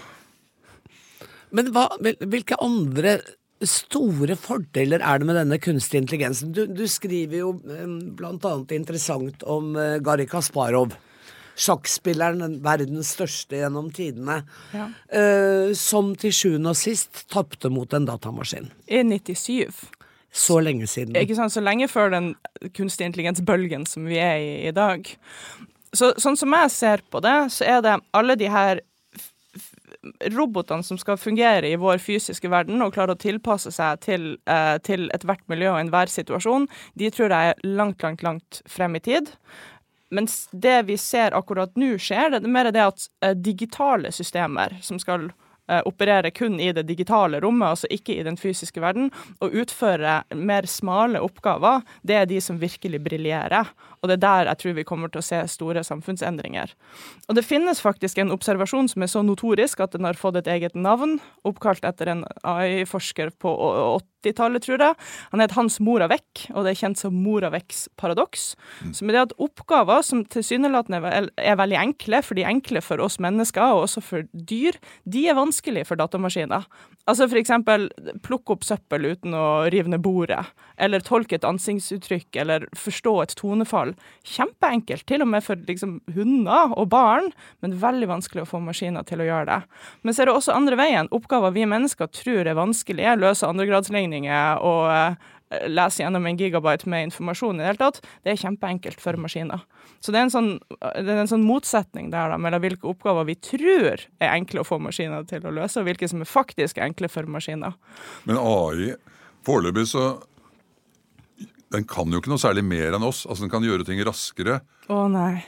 Men 1.53 1.68
hva, 1.75 1.87
hvilke 2.01 2.57
andre 2.64 3.18
store 3.68 4.37
fordeler 4.40 5.03
er 5.05 5.20
det 5.20 5.29
med 5.29 5.38
denne 5.38 5.59
kunstige 5.62 6.03
intelligensen? 6.03 6.53
Du, 6.55 6.64
du 6.66 6.85
skriver 6.90 7.42
jo 7.42 7.55
um, 7.57 7.96
blant 8.18 8.44
annet 8.48 8.75
interessant 8.77 9.42
om 9.48 9.75
uh, 9.79 10.27
Kasparov. 10.31 10.96
Sjakkspilleren, 11.53 12.62
verdens 12.64 13.11
største 13.12 13.59
gjennom 13.61 13.90
tidene, 13.92 14.38
ja. 14.72 14.87
uh, 15.12 15.75
som 15.77 16.14
til 16.16 16.33
sjuende 16.33 16.72
og 16.72 16.79
sist 16.81 17.27
tapte 17.33 17.68
mot 17.68 17.92
en 17.92 18.09
datamaskin. 18.09 18.70
I 18.88 19.03
97. 19.05 19.83
Så 20.33 20.62
lenge 20.64 20.88
siden. 20.88 21.16
Ikke 21.20 21.37
sant, 21.37 21.53
Så 21.53 21.61
lenge 21.61 21.90
før 21.92 22.09
den 22.14 22.33
kunstig 22.72 23.05
intelligens-bølgen 23.11 23.85
som 23.87 24.09
vi 24.09 24.16
er 24.16 24.38
i 24.40 24.53
i 24.70 24.72
dag. 24.72 25.05
Så, 25.92 26.14
sånn 26.16 26.38
som 26.40 26.55
jeg 26.57 26.72
ser 26.72 27.03
på 27.12 27.20
det, 27.20 27.37
så 27.53 27.68
er 27.68 27.83
det 27.85 27.98
alle 28.16 28.37
de 28.40 28.48
her 28.48 28.81
robotene 30.35 30.85
som 30.87 30.98
skal 31.00 31.18
fungere 31.20 31.68
i 31.70 31.78
vår 31.81 32.00
fysiske 32.02 32.50
verden 32.52 32.83
og 32.85 32.94
klare 32.94 33.16
å 33.16 33.20
tilpasse 33.20 33.72
seg 33.74 34.00
til, 34.05 34.26
eh, 34.46 34.78
til 34.85 35.09
ethvert 35.14 35.44
miljø 35.52 35.72
og 35.74 35.81
enhver 35.81 36.11
situasjon, 36.12 36.68
de 36.94 37.11
tror 37.11 37.31
jeg 37.31 37.52
er 37.52 37.68
langt, 37.68 38.02
langt, 38.02 38.22
langt 38.22 38.62
frem 38.66 38.96
i 38.96 39.00
tid. 39.00 39.33
Mens 40.12 40.48
det 40.52 40.83
vi 40.90 40.98
ser 41.00 41.33
akkurat 41.33 41.72
nå 41.81 41.94
skjer, 41.96 42.35
det 42.35 42.42
er 42.44 42.52
mer 42.52 42.68
det 42.70 42.85
at 42.85 43.09
eh, 43.24 43.33
digitale 43.33 44.12
systemer 44.12 44.76
som 44.85 44.98
skal 45.00 45.31
eh, 45.70 45.81
operere 45.88 46.31
kun 46.31 46.61
i 46.61 46.68
det 46.76 46.85
digitale 46.88 47.40
rommet, 47.40 47.72
altså 47.72 47.88
ikke 47.90 48.18
i 48.18 48.26
den 48.26 48.37
fysiske 48.37 48.83
verden, 48.83 49.09
og 49.40 49.57
utføre 49.62 50.20
mer 50.37 50.68
smale 50.68 51.22
oppgaver, 51.24 51.81
det 52.02 52.18
er 52.18 52.28
de 52.28 52.42
som 52.44 52.61
virkelig 52.61 53.00
briljerer. 53.07 53.72
Og 54.03 54.11
det 54.11 54.19
er 54.19 54.23
der 54.25 54.51
jeg 54.51 54.59
tror 54.62 54.77
vi 54.79 54.87
kommer 54.87 55.11
til 55.12 55.23
å 55.23 55.27
se 55.27 55.38
store 55.51 55.85
samfunnsendringer. 55.87 56.73
Og 57.31 57.38
det 57.38 57.47
finnes 57.47 57.83
faktisk 57.83 58.19
en 58.19 58.35
observasjon 58.35 58.91
som 58.91 59.05
er 59.05 59.11
så 59.11 59.23
notorisk 59.23 59.83
at 59.85 59.95
den 59.95 60.09
har 60.09 60.19
fått 60.19 60.41
et 60.41 60.51
eget 60.51 60.75
navn, 60.75 61.21
oppkalt 61.47 61.87
etter 61.87 62.11
en 62.11 62.25
AI-forsker 62.43 63.31
på 63.43 63.53
80-tallet, 64.23 64.62
tror 64.67 64.83
jeg. 64.83 64.99
Han 65.33 65.43
het 65.43 65.55
Hans 65.55 65.79
Moravec, 65.83 66.49
og 66.51 66.67
det 66.67 66.73
er 66.73 66.81
kjent 66.83 66.99
som 66.99 67.15
Moravecs 67.15 67.85
paradoks. 67.99 68.53
Mm. 68.83 68.93
Som 68.99 69.11
er 69.11 69.17
det 69.17 69.23
at 69.29 69.37
oppgaver 69.43 70.03
som 70.07 70.25
tilsynelatende 70.27 71.31
er 71.38 71.59
veldig 71.59 71.79
enkle, 71.81 72.23
for 72.27 72.38
de 72.38 72.45
er 72.45 72.53
enkle 72.53 72.83
for 72.83 73.03
oss 73.03 73.21
mennesker, 73.23 73.75
og 73.75 73.87
også 73.87 74.03
for 74.03 74.27
dyr, 74.33 74.79
de 75.07 75.29
er 75.31 75.38
vanskelige 75.38 75.87
for 75.88 76.01
datamaskiner. 76.01 76.67
Altså 77.11 77.27
for 77.27 77.38
eksempel 77.41 77.88
plukke 78.23 78.55
opp 78.55 78.67
søppel 78.67 79.09
uten 79.15 79.35
å 79.35 79.47
rive 79.75 79.91
ned 79.91 80.03
bordet, 80.05 80.43
eller 80.79 81.03
tolke 81.03 81.38
et 81.38 81.47
ansiktsuttrykk, 81.47 82.31
eller 82.45 82.67
forstå 82.79 83.17
et 83.25 83.35
tonefall. 83.38 83.91
Kjempeenkelt, 84.28 85.07
til 85.09 85.24
og 85.24 85.31
med 85.33 85.44
for 85.44 85.61
liksom, 85.68 85.98
hunder 86.14 86.74
og 86.76 86.88
barn, 86.92 87.31
men 87.64 87.76
veldig 87.83 88.11
vanskelig 88.11 88.44
å 88.44 88.50
få 88.55 88.62
maskiner 88.64 89.07
til 89.09 89.22
å 89.22 89.28
gjøre 89.28 89.48
det. 89.50 89.61
Men 90.02 90.14
så 90.14 90.24
er 90.24 90.31
det 90.31 90.38
også 90.38 90.57
andre 90.57 90.78
veien. 90.81 91.11
Oppgaver 91.14 91.55
vi 91.55 91.68
mennesker 91.68 92.11
tror 92.12 92.46
er 92.46 92.59
vanskelige, 92.59 93.18
løse 93.20 93.48
andregradsligninger 93.48 94.62
og 94.66 94.88
eh, 94.92 95.31
lese 95.68 96.02
gjennom 96.02 96.26
en 96.26 96.38
gigabyte 96.38 96.88
med 96.88 97.09
informasjon 97.09 97.61
i 97.61 97.62
det 97.62 97.70
hele 97.70 97.81
tatt, 97.81 98.00
det 98.24 98.33
er 98.33 98.40
kjempeenkelt 98.40 99.02
for 99.02 99.18
maskiner. 99.20 99.62
Så 100.00 100.14
det 100.14 100.20
er 100.20 100.26
en 100.26 100.35
sånn, 100.35 100.50
er 100.81 101.12
en 101.14 101.31
sånn 101.31 101.46
motsetning 101.46 102.11
der 102.14 102.33
da, 102.33 102.38
mellom 102.40 102.62
hvilke 102.64 102.88
oppgaver 102.90 103.28
vi 103.28 103.37
tror 103.38 104.02
er 104.02 104.33
enkle 104.33 104.62
å 104.62 104.66
få 104.66 104.81
maskiner 104.83 105.26
til 105.28 105.46
å 105.46 105.55
løse, 105.55 105.81
og 105.81 105.88
hvilke 105.88 106.09
som 106.11 106.24
er 106.24 106.31
faktisk 106.31 106.81
enkle 106.83 107.11
for 107.12 107.28
maskiner. 107.31 107.76
Men 108.28 108.40
AI, 108.40 108.92
foreløpig 109.46 109.88
så 109.92 110.07
Den 111.72 111.88
kan 111.88 112.12
jo 112.12 112.20
ikke 112.20 112.32
noe 112.32 112.40
særlig 112.40 112.64
mer 112.66 112.96
enn 112.96 113.06
oss. 113.06 113.24
Altså 113.26 113.46
Den 113.46 113.52
kan 113.52 113.64
gjøre 113.64 113.87
ting 113.88 114.00
raskere. 114.04 114.61
Å 114.92 115.02
nei. 115.11 115.42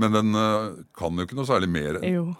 Men 0.00 0.12
den 0.12 0.36
uh, 0.36 0.76
kan 0.96 1.16
jo 1.16 1.26
ikke 1.26 1.38
noe 1.38 1.48
særlig 1.48 1.68
mer. 1.72 2.00
Jo. 2.04 2.30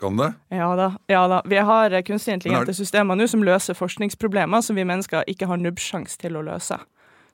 Kan 0.00 0.16
det? 0.16 0.30
Ja 0.48 0.70
da. 0.76 0.94
ja 1.12 1.26
da. 1.28 1.42
Vi 1.44 1.60
har 1.68 1.92
eh, 1.92 2.02
kunstig 2.02 2.32
intelligente 2.32 2.72
systemer 2.76 3.18
nå 3.20 3.26
som 3.28 3.42
løser 3.44 3.76
forskningsproblemer 3.76 4.64
som 4.64 4.78
vi 4.80 4.86
mennesker 4.88 5.28
ikke 5.28 5.48
har 5.50 5.60
nubbsjans 5.60 6.16
til 6.20 6.38
å 6.40 6.44
løse. 6.46 6.78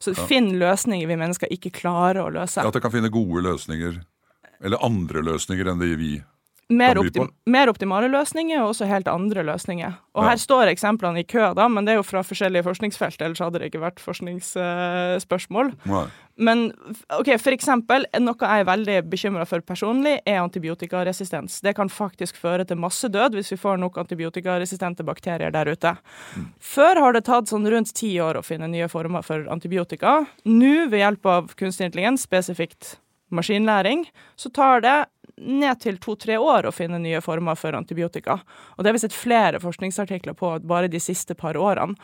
Så 0.03 0.13
ja. 0.17 0.27
finn 0.27 0.51
løsninger 0.59 1.07
vi 1.07 1.19
mennesker 1.19 1.53
ikke 1.55 1.71
klarer 1.79 2.25
å 2.25 2.33
løse. 2.35 2.59
Ja, 2.61 2.67
At 2.67 2.75
det 2.75 2.83
kan 2.83 2.95
finne 2.95 3.13
gode 3.15 3.45
løsninger. 3.47 4.01
Eller 4.67 4.83
andre 4.83 5.23
løsninger 5.23 5.71
enn 5.71 5.79
de 5.83 5.93
vi 6.01 6.11
mer, 6.69 6.99
optim 6.99 7.29
mer, 7.47 7.71
optimale 7.71 8.09
løsninger 8.11 8.59
og 8.59 8.73
også 8.73 8.89
helt 8.91 9.09
andre 9.11 9.45
løsninger. 9.47 9.99
Og 10.17 10.25
ja. 10.25 10.31
Her 10.33 10.41
står 10.43 10.71
eksemplene 10.73 11.23
i 11.23 11.27
kø, 11.29 11.45
da, 11.55 11.69
men 11.71 11.87
det 11.87 11.95
er 11.95 12.01
jo 12.01 12.07
fra 12.07 12.25
forskjellige 12.27 12.67
forskningsfelt. 12.67 13.23
Ellers 13.23 13.43
hadde 13.45 13.61
det 13.63 13.71
ikke 13.71 13.83
vært 13.85 14.03
forskningsspørsmål. 14.03 15.71
Uh, 15.87 16.09
men 16.37 16.67
ok, 17.15 17.31
for 17.41 17.55
eksempel, 17.55 18.09
noe 18.19 18.51
jeg 18.51 18.65
er 18.65 18.69
veldig 18.69 18.99
bekymra 19.13 19.47
for 19.49 19.63
personlig, 19.67 20.19
er 20.27 20.43
antibiotikaresistens. 20.43 21.61
Det 21.65 21.77
kan 21.79 21.93
faktisk 21.93 22.41
føre 22.41 22.67
til 22.67 22.81
massedød 22.83 23.39
hvis 23.39 23.55
vi 23.55 23.61
får 23.63 23.81
nok 23.85 24.03
antibiotikaresistente 24.03 25.07
bakterier 25.07 25.55
der 25.55 25.71
ute. 25.71 25.95
Mm. 26.35 26.51
Før 26.75 27.03
har 27.05 27.17
det 27.17 27.27
tatt 27.31 27.53
sånn 27.53 27.71
rundt 27.71 27.95
ti 27.97 28.17
år 28.21 28.41
å 28.41 28.47
finne 28.47 28.69
nye 28.73 28.91
former 28.93 29.25
for 29.27 29.47
antibiotika. 29.53 30.25
Nå, 30.51 30.77
ved 30.91 31.05
hjelp 31.05 31.31
av 31.31 31.53
kunstig 31.57 31.93
intelligens, 31.93 32.27
spesifikt 32.27 32.97
maskinlæring, 33.35 34.07
så 34.39 34.51
tar 34.55 34.83
det 34.85 34.97
ned 35.37 35.81
til 35.83 35.99
to-tre 36.03 36.39
år 36.41 36.69
å 36.69 36.75
finne 36.75 37.01
nye 37.03 37.21
former 37.25 37.59
for 37.59 37.77
antibiotika. 37.77 38.39
Og 38.77 38.83
det 38.83 38.91
har 38.91 38.97
vi 38.97 39.05
sett 39.05 39.17
flere 39.17 39.61
forskningsartikler 39.63 40.37
på 40.39 40.57
bare 40.65 40.91
de 40.93 41.01
siste 41.03 41.37
par 41.39 41.59
årene. 41.61 41.99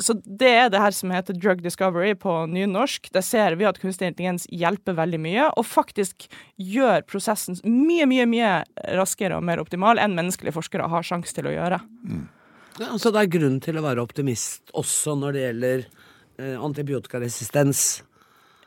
Så 0.00 0.14
det 0.24 0.48
er 0.48 0.70
det 0.72 0.80
her 0.80 0.94
som 0.96 1.10
heter 1.12 1.36
drug 1.36 1.60
discovery 1.60 2.14
på 2.16 2.32
nynorsk. 2.48 3.10
Der 3.12 3.24
ser 3.24 3.56
vi 3.60 3.66
at 3.68 3.78
kunstig 3.82 4.08
intelligens 4.08 4.46
hjelper 4.48 4.96
veldig 4.96 5.20
mye, 5.20 5.48
og 5.60 5.66
faktisk 5.68 6.24
gjør 6.56 7.04
prosessen 7.04 7.58
mye, 7.66 8.06
mye 8.08 8.24
mye 8.30 8.52
raskere 8.96 9.36
og 9.36 9.44
mer 9.44 9.60
optimal 9.60 10.00
enn 10.00 10.16
menneskelige 10.16 10.56
forskere 10.56 10.88
har 10.88 11.04
sjanse 11.04 11.36
til 11.36 11.50
å 11.50 11.52
gjøre. 11.52 11.82
Mm. 12.08 12.24
Ja, 12.80 12.94
så 12.96 13.12
det 13.12 13.26
er 13.26 13.34
grunn 13.34 13.60
til 13.60 13.76
å 13.76 13.84
være 13.84 14.00
optimist 14.00 14.72
også 14.78 15.18
når 15.20 15.36
det 15.36 15.44
gjelder 15.44 15.84
eh, 15.84 16.56
antibiotikaresistens? 16.56 17.84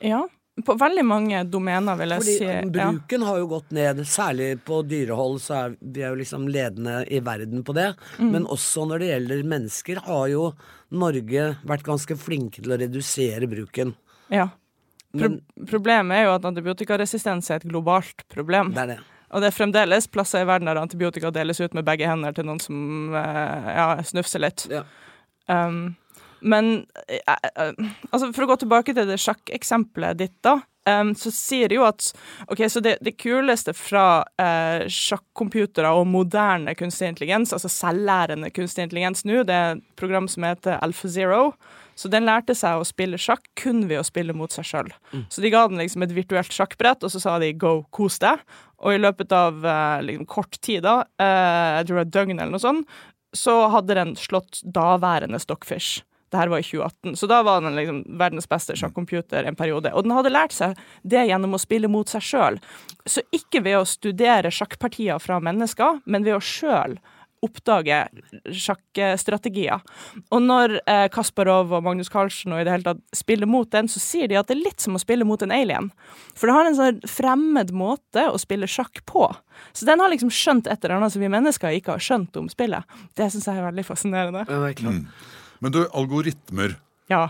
Ja. 0.05 0.21
På 0.61 0.75
veldig 0.77 1.01
mange 1.05 1.39
domener, 1.49 1.97
vil 1.97 2.13
jeg 2.13 2.21
Fordi 2.21 2.33
si. 2.37 2.49
Bruken 2.75 3.23
ja. 3.23 3.27
har 3.27 3.37
jo 3.41 3.45
gått 3.55 3.71
ned. 3.73 4.01
Særlig 4.05 4.49
på 4.67 4.83
dyrehold 4.85 5.39
så 5.41 5.55
er 5.57 5.77
vi 5.81 6.03
er 6.03 6.13
jo 6.13 6.19
liksom 6.19 6.45
ledende 6.53 6.99
i 7.09 7.21
verden 7.25 7.63
på 7.65 7.73
det. 7.73 7.87
Mm. 8.19 8.27
Men 8.35 8.45
også 8.45 8.85
når 8.89 9.01
det 9.01 9.07
gjelder 9.09 9.41
mennesker, 9.55 10.01
har 10.05 10.27
jo 10.29 10.43
Norge 10.93 11.47
vært 11.65 11.87
ganske 11.87 12.17
flinke 12.21 12.61
til 12.61 12.75
å 12.75 12.77
redusere 12.83 13.49
bruken. 13.49 13.95
Ja. 14.29 14.51
Pro 15.13 15.25
Men, 15.25 15.39
problemet 15.69 16.19
er 16.19 16.27
jo 16.27 16.35
at 16.37 16.45
antibiotikaresistens 16.49 17.49
er 17.49 17.61
et 17.61 17.67
globalt 17.69 18.21
problem. 18.33 18.75
Det 18.77 18.85
er 18.85 18.93
det. 18.93 18.99
Og 19.33 19.41
det 19.41 19.49
er 19.49 19.57
fremdeles 19.57 20.05
plasser 20.13 20.45
i 20.45 20.47
verden 20.49 20.69
der 20.69 20.77
antibiotika 20.77 21.33
deles 21.33 21.61
ut 21.61 21.73
med 21.73 21.85
begge 21.87 22.05
hender 22.05 22.35
til 22.37 22.45
noen 22.45 22.61
som 22.61 23.13
eh, 23.17 23.69
ja, 23.73 23.87
snufser 24.05 24.45
litt. 24.45 24.67
Ja. 24.69 24.85
Um, 25.49 25.95
men 26.43 26.85
eh, 27.07 27.23
eh, 27.23 27.73
altså 28.11 28.31
for 28.35 28.45
å 28.45 28.53
gå 28.53 28.61
tilbake 28.63 28.95
til 28.95 29.09
det 29.09 29.19
sjakkeksempelet 29.23 30.21
ditt, 30.21 30.37
da. 30.45 30.59
Um, 30.83 31.13
så 31.15 31.31
sier 31.31 31.71
de 31.71 31.77
jo 31.77 31.85
at 31.87 32.09
ok, 32.51 32.65
så 32.67 32.81
det, 32.83 32.97
det 33.07 33.13
kuleste 33.15 33.71
fra 33.71 34.25
uh, 34.41 34.83
sjakkcomputere 34.91 35.93
og 35.95 36.09
moderne 36.11 36.73
kunstig 36.75 37.07
intelligens, 37.07 37.53
altså 37.55 37.71
selvlærende 37.71 38.49
kunstig 38.51 38.89
intelligens 38.89 39.23
nå, 39.23 39.45
det 39.47 39.55
er 39.55 39.77
et 39.77 39.85
program 39.99 40.27
som 40.27 40.43
heter 40.43 40.81
AlphaZero. 40.83 41.53
Så 41.95 42.09
den 42.11 42.25
lærte 42.27 42.55
seg 42.57 42.81
å 42.81 42.87
spille 42.87 43.19
sjakk 43.21 43.45
kun 43.59 43.85
ved 43.87 44.01
å 44.01 44.05
spille 44.07 44.35
mot 44.35 44.51
seg 44.51 44.65
sjøl. 44.65 44.91
Mm. 45.13 45.25
Så 45.31 45.43
de 45.45 45.51
ga 45.53 45.63
den 45.69 45.79
liksom 45.79 46.03
et 46.03 46.15
virtuelt 46.17 46.51
sjakkbrett, 46.51 47.05
og 47.05 47.13
så 47.13 47.21
sa 47.21 47.37
de 47.39 47.53
'go, 47.53 47.85
kos 47.93 48.17
deg'. 48.19 48.41
Og 48.83 48.95
i 48.95 48.99
løpet 48.99 49.31
av 49.31 49.63
uh, 49.63 50.01
liksom 50.03 50.27
kort 50.27 50.57
tid, 50.59 50.83
da, 50.83 51.03
uh, 51.21 51.79
jeg 51.79 51.87
tror 51.87 51.95
det 51.95 52.01
var 52.01 52.15
døgn 52.17 52.39
eller 52.39 52.57
noe 52.57 52.63
sånt, 52.65 52.97
så 53.33 53.69
hadde 53.73 53.95
den 53.97 54.17
slått 54.19 54.59
daværende 54.65 55.39
Stockfish. 55.41 56.03
Det 56.33 56.39
her 56.41 56.49
var 56.49 56.63
i 56.63 56.65
2018, 56.65 57.15
så 57.19 57.27
da 57.29 57.43
var 57.45 57.61
den 57.61 57.75
liksom 57.77 57.99
verdens 58.17 58.49
beste 58.49 58.73
sjakkcomputer 58.79 59.45
en 59.45 59.57
periode. 59.59 59.91
Og 59.93 60.07
den 60.07 60.15
hadde 60.17 60.33
lært 60.33 60.55
seg 60.55 60.79
det 61.05 61.27
gjennom 61.29 61.53
å 61.53 61.61
spille 61.61 61.91
mot 61.91 62.09
seg 62.09 62.25
sjøl. 62.25 62.57
Så 63.05 63.21
ikke 63.35 63.61
ved 63.61 63.77
å 63.77 63.85
studere 63.85 64.49
sjakkpartier 64.49 65.21
fra 65.21 65.37
mennesker, 65.43 66.01
men 66.09 66.25
ved 66.25 66.39
å 66.39 66.41
sjøl 66.41 66.97
oppdage 67.43 67.97
sjakkstrategier. 68.55 69.81
Og 70.31 70.43
når 70.43 70.77
eh, 70.79 71.05
Kasparov 71.13 71.73
og 71.75 71.83
Magnus 71.85 72.11
Carlsen 72.11 72.55
og 72.55 72.61
i 72.61 72.65
det 72.67 72.73
hele 72.73 72.87
tatt 72.87 73.03
spiller 73.15 73.49
mot 73.49 73.69
den, 73.73 73.89
så 73.91 74.01
sier 74.01 74.31
de 74.31 74.39
at 74.39 74.49
det 74.49 74.57
er 74.57 74.63
litt 74.63 74.83
som 74.83 74.95
å 74.95 75.01
spille 75.01 75.27
mot 75.27 75.41
en 75.43 75.53
alien. 75.53 75.91
For 76.39 76.49
det 76.49 76.57
har 76.57 76.69
en 76.69 76.79
sånn 76.79 77.03
fremmed 77.09 77.73
måte 77.75 78.25
å 78.31 78.39
spille 78.41 78.69
sjakk 78.71 79.03
på. 79.09 79.27
Så 79.75 79.87
den 79.89 80.01
har 80.01 80.11
liksom 80.13 80.31
skjønt 80.33 80.71
et 80.71 80.79
eller 80.83 81.01
annet 81.01 81.15
som 81.15 81.23
vi 81.23 81.31
mennesker 81.31 81.77
ikke 81.77 81.97
har 81.97 82.03
skjønt 82.03 82.39
om 82.39 82.49
spillet. 82.51 82.99
Det 83.17 83.29
syns 83.33 83.49
jeg 83.49 83.59
er 83.59 83.67
veldig 83.67 83.87
fascinerende. 83.87 84.47
Ja, 84.47 84.61
det 84.63 84.73
er 84.73 84.79
klart. 84.79 85.03
Mm. 85.03 85.41
Men 85.63 85.71
du, 85.71 85.79
algoritmer. 85.95 86.75
Ja. 87.07 87.29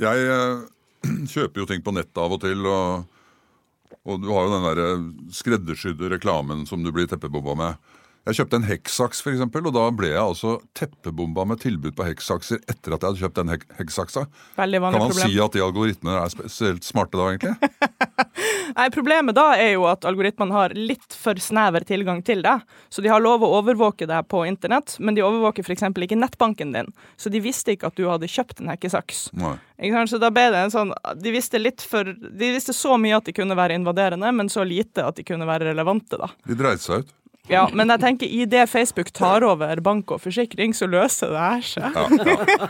Jeg 0.00 0.24
eh, 0.32 0.64
kjøper 1.34 1.60
jo 1.62 1.68
ting 1.68 1.84
på 1.84 1.92
nettet 1.92 2.20
av 2.22 2.32
og 2.32 2.40
til, 2.40 2.64
og, 2.64 3.98
og 4.08 4.22
du 4.24 4.30
har 4.32 4.46
jo 4.46 4.54
den 4.54 4.68
der 4.70 5.34
skreddersydde 5.36 6.08
reklamen 6.14 6.64
som 6.70 6.80
du 6.84 6.88
blir 6.94 7.10
teppebobba 7.10 7.58
med. 7.60 7.92
Jeg 8.28 8.42
kjøpte 8.42 8.58
en 8.60 8.66
hekksaks, 8.68 9.22
eksempel, 9.30 9.66
og 9.70 9.72
da 9.72 9.86
ble 9.96 10.10
jeg 10.10 10.20
altså 10.20 10.58
teppebomba 10.76 11.46
med 11.48 11.62
tilbud 11.62 11.94
på 11.96 12.04
hekksakser 12.10 12.60
etter 12.68 12.92
at 12.92 13.00
jeg 13.00 13.08
hadde 13.08 13.22
kjøpt 13.22 13.38
den 13.38 13.52
hek 13.54 13.64
hekksaksa. 13.78 14.26
Kan 14.58 14.74
man 14.82 14.98
problem. 14.98 15.22
si 15.22 15.38
at 15.40 15.54
de 15.56 15.62
algoritmene 15.64 16.18
er 16.20 16.34
spesielt 16.34 16.84
smarte 16.84 17.16
da, 17.16 17.30
egentlig? 17.32 17.70
Nei, 18.78 18.88
Problemet 18.92 19.36
da 19.38 19.46
er 19.56 19.72
jo 19.72 19.86
at 19.88 20.04
algoritmene 20.08 20.52
har 20.52 20.74
litt 20.76 21.16
for 21.16 21.40
snever 21.40 21.86
tilgang 21.88 22.20
til 22.26 22.44
det. 22.44 22.58
Så 22.92 23.00
de 23.04 23.08
har 23.08 23.22
lov 23.24 23.46
å 23.46 23.50
overvåke 23.62 24.06
deg 24.08 24.28
på 24.28 24.44
internett, 24.48 24.98
men 25.00 25.16
de 25.16 25.24
overvåker 25.24 25.64
f.eks. 25.64 25.86
ikke 25.88 26.20
nettbanken 26.20 26.76
din. 26.76 26.92
Så 27.16 27.32
de 27.32 27.40
visste 27.42 27.72
ikke 27.74 27.88
at 27.88 27.96
du 27.96 28.04
hadde 28.10 28.28
kjøpt 28.28 28.60
en 28.60 28.68
hekkesaks. 28.74 29.24
Så 29.32 30.20
da 30.20 30.30
ble 30.34 30.48
det 30.52 30.58
en 30.58 30.72
sånn 30.74 30.88
De 31.22 31.30
visste 31.30 31.60
litt 31.60 31.84
for 31.86 32.02
De 32.02 32.48
visste 32.50 32.74
så 32.74 32.96
mye 32.98 33.20
at 33.20 33.28
de 33.28 33.34
kunne 33.36 33.54
være 33.56 33.76
invaderende, 33.78 34.32
men 34.34 34.50
så 34.52 34.66
lite 34.66 35.04
at 35.06 35.16
de 35.16 35.24
kunne 35.24 35.46
være 35.48 35.70
relevante, 35.70 36.18
da. 36.20 36.28
De 36.48 36.58
dreit 36.58 36.82
seg 36.82 37.04
ut. 37.04 37.14
Ja, 37.48 37.64
men 37.72 37.88
jeg 37.92 38.02
tenker 38.02 38.28
i 38.28 38.44
det 38.48 38.66
Facebook 38.70 39.10
tar 39.16 39.44
over 39.46 39.80
bank 39.84 40.12
og 40.12 40.20
forsikring, 40.22 40.74
så 40.76 40.88
løser 40.90 41.32
det 41.32 41.40
her 41.40 41.62
seg. 41.64 41.96
Ja, 41.96 42.04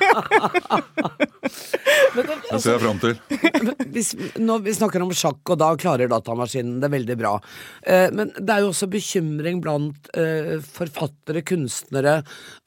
ja. 0.09 1.11
det 2.19 2.61
ser 2.63 2.77
jeg 2.77 2.83
fram 2.83 3.01
til. 3.03 3.15
Hvis, 3.95 4.13
når 4.39 4.63
vi 4.67 4.77
snakker 4.77 5.03
om 5.05 5.13
sjakk, 5.17 5.43
og 5.51 5.59
da 5.61 5.73
klarer 5.81 6.11
datamaskinen 6.11 6.79
det 6.83 6.93
veldig 6.95 7.19
bra. 7.19 7.35
Eh, 7.83 8.09
men 8.15 8.33
det 8.39 8.55
er 8.55 8.65
jo 8.65 8.73
også 8.73 8.91
bekymring 8.93 9.63
blant 9.65 10.11
eh, 10.19 10.57
forfattere, 10.63 11.43
kunstnere, 11.49 12.21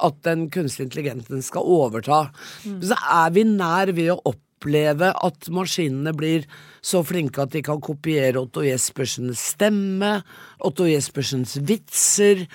at 0.04 0.22
den 0.28 0.50
kunstige 0.54 0.90
intelligensen 0.90 1.44
skal 1.46 1.68
overta. 1.80 2.26
Mm. 2.66 2.80
Så 2.92 3.00
er 3.00 3.36
vi 3.36 3.48
nær 3.48 3.96
ved 3.96 4.16
å 4.16 4.22
opp 4.34 4.42
oppleve 4.62 5.10
at 5.10 5.50
maskinene 5.50 6.14
blir 6.14 6.46
så 6.86 7.02
flinke 7.04 7.42
at 7.42 7.52
de 7.54 7.64
kan 7.66 7.82
kopiere 7.82 8.42
Otto 8.42 8.62
Jespersens 8.64 9.42
stemme, 9.56 10.22
Otto 10.62 10.86
Jespersens 10.86 11.58
vitser, 11.66 12.46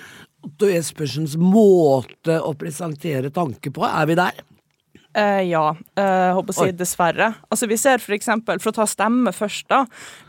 Otto 0.43 0.69
Jespersens 0.71 1.35
måte 1.37 2.39
å 2.39 2.53
presentere 2.55 3.31
tanke 3.35 3.71
på. 3.71 3.83
Er 3.83 4.07
vi 4.07 4.15
der? 4.15 4.39
Eh, 5.17 5.41
ja, 5.49 5.75
eh, 5.97 6.33
håper 6.37 6.53
å 6.53 6.55
si 6.55 6.73
dessverre. 6.77 7.31
Altså 7.49 7.65
Vi 7.67 7.77
ser 7.81 7.97
for 8.03 8.13
eksempel, 8.13 8.59
for 8.61 8.69
å 8.69 8.75
ta 8.77 8.85
stemme 8.85 9.31
først, 9.33 9.65
da. 9.71 9.79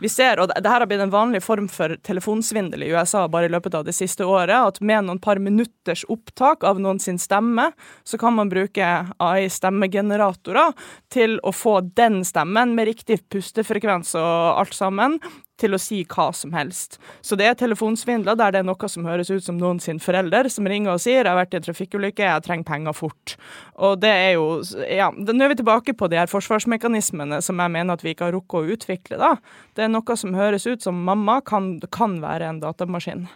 Vi 0.01 0.09
ser, 0.09 0.39
og 0.41 0.49
det, 0.49 0.63
det 0.65 0.71
her 0.71 0.81
har 0.81 0.89
blitt 0.89 1.03
en 1.03 1.13
vanlig 1.13 1.43
form 1.45 1.67
for 1.69 1.93
telefonsvindel 2.07 2.87
i 2.87 2.89
USA 2.89 3.27
bare 3.29 3.45
i 3.45 3.53
løpet 3.53 3.77
av 3.77 3.85
det 3.85 3.93
siste 3.93 4.25
året, 4.25 4.55
at 4.57 4.81
med 4.81 5.05
noen 5.05 5.21
par 5.21 5.37
minutters 5.37 6.01
opptak 6.09 6.65
av 6.65 6.81
noen 6.81 6.97
sin 7.03 7.21
stemme, 7.21 7.67
så 8.01 8.17
kan 8.17 8.33
man 8.39 8.49
bruke 8.49 8.87
AI-stemmegeneratorer 9.21 10.73
til 11.13 11.37
å 11.45 11.53
få 11.53 11.81
den 11.93 12.23
stemmen 12.25 12.73
med 12.73 12.89
riktig 12.89 13.21
pustefrekvens 13.29 14.15
og 14.17 14.63
alt 14.63 14.73
sammen 14.73 15.19
til 15.59 15.75
å 15.75 15.79
si 15.81 16.01
hva 16.07 16.29
som 16.35 16.53
helst. 16.55 16.97
Så 17.21 17.37
det 17.39 17.47
er 17.49 17.57
telefonsvindler 17.59 18.37
der 18.39 18.55
det 18.55 18.61
er 18.61 18.67
noe 18.67 18.89
som 18.91 19.07
høres 19.07 19.31
ut 19.31 19.43
som 19.45 19.59
noen 19.59 19.81
sin 19.83 19.99
forelder 20.01 20.49
som 20.51 20.67
ringer 20.67 20.95
og 20.95 21.03
sier 21.03 21.23
'jeg 21.23 21.29
har 21.29 21.39
vært 21.39 21.53
i 21.53 21.57
en 21.57 21.67
trafikkulykke, 21.67 22.23
jeg 22.23 22.43
trenger 22.43 22.65
penger 22.65 22.93
fort'. 22.93 23.35
Og 23.77 23.99
det 23.99 24.09
er 24.09 24.33
jo 24.33 24.63
Ja, 24.89 25.11
nå 25.11 25.43
er 25.43 25.49
vi 25.49 25.61
tilbake 25.61 25.93
på 25.93 26.09
de 26.09 26.17
her 26.17 26.27
forsvarsmekanismene 26.27 27.41
som 27.41 27.57
jeg 27.59 27.71
mener 27.71 27.93
at 27.93 28.01
vi 28.01 28.13
ikke 28.13 28.25
har 28.25 28.33
rukket 28.33 28.59
å 28.59 28.69
utvikle, 28.75 29.17
da. 29.17 29.35
Det 29.75 29.83
er 29.83 29.89
noe 29.89 30.15
som 30.15 30.33
høres 30.33 30.65
ut 30.67 30.81
som 30.81 30.95
mamma, 30.95 31.41
kan, 31.41 31.79
kan 31.91 32.19
være 32.21 32.49
en 32.49 32.59
datamaskin. 32.59 33.27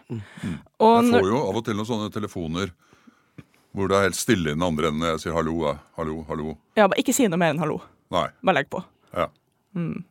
Og 0.80 1.04
Jeg 1.04 1.22
får 1.22 1.30
jo 1.30 1.50
av 1.50 1.58
og 1.58 1.66
til 1.66 1.76
noen 1.76 1.86
sånne 1.86 2.12
telefoner 2.12 2.72
hvor 3.74 3.90
det 3.90 3.98
er 3.98 4.08
helt 4.08 4.16
stille 4.20 4.52
i 4.52 4.54
den 4.54 4.62
andre 4.62 4.92
enden 4.92 5.02
når 5.02 5.16
jeg 5.16 5.24
sier 5.26 5.34
hallo, 5.34 5.78
hallo, 5.98 6.24
hallo. 6.30 6.58
ja, 6.78 6.86
bare 6.88 7.02
ikke 7.02 7.14
si 7.16 7.26
noe 7.28 7.42
mer 7.42 7.56
enn 7.56 7.62
hallo. 7.64 7.82
Nei. 8.14 8.28
Bare 8.46 8.60
legg 8.60 8.70
på. 8.70 8.84
Ja. 9.18 9.28
Så 9.74 10.04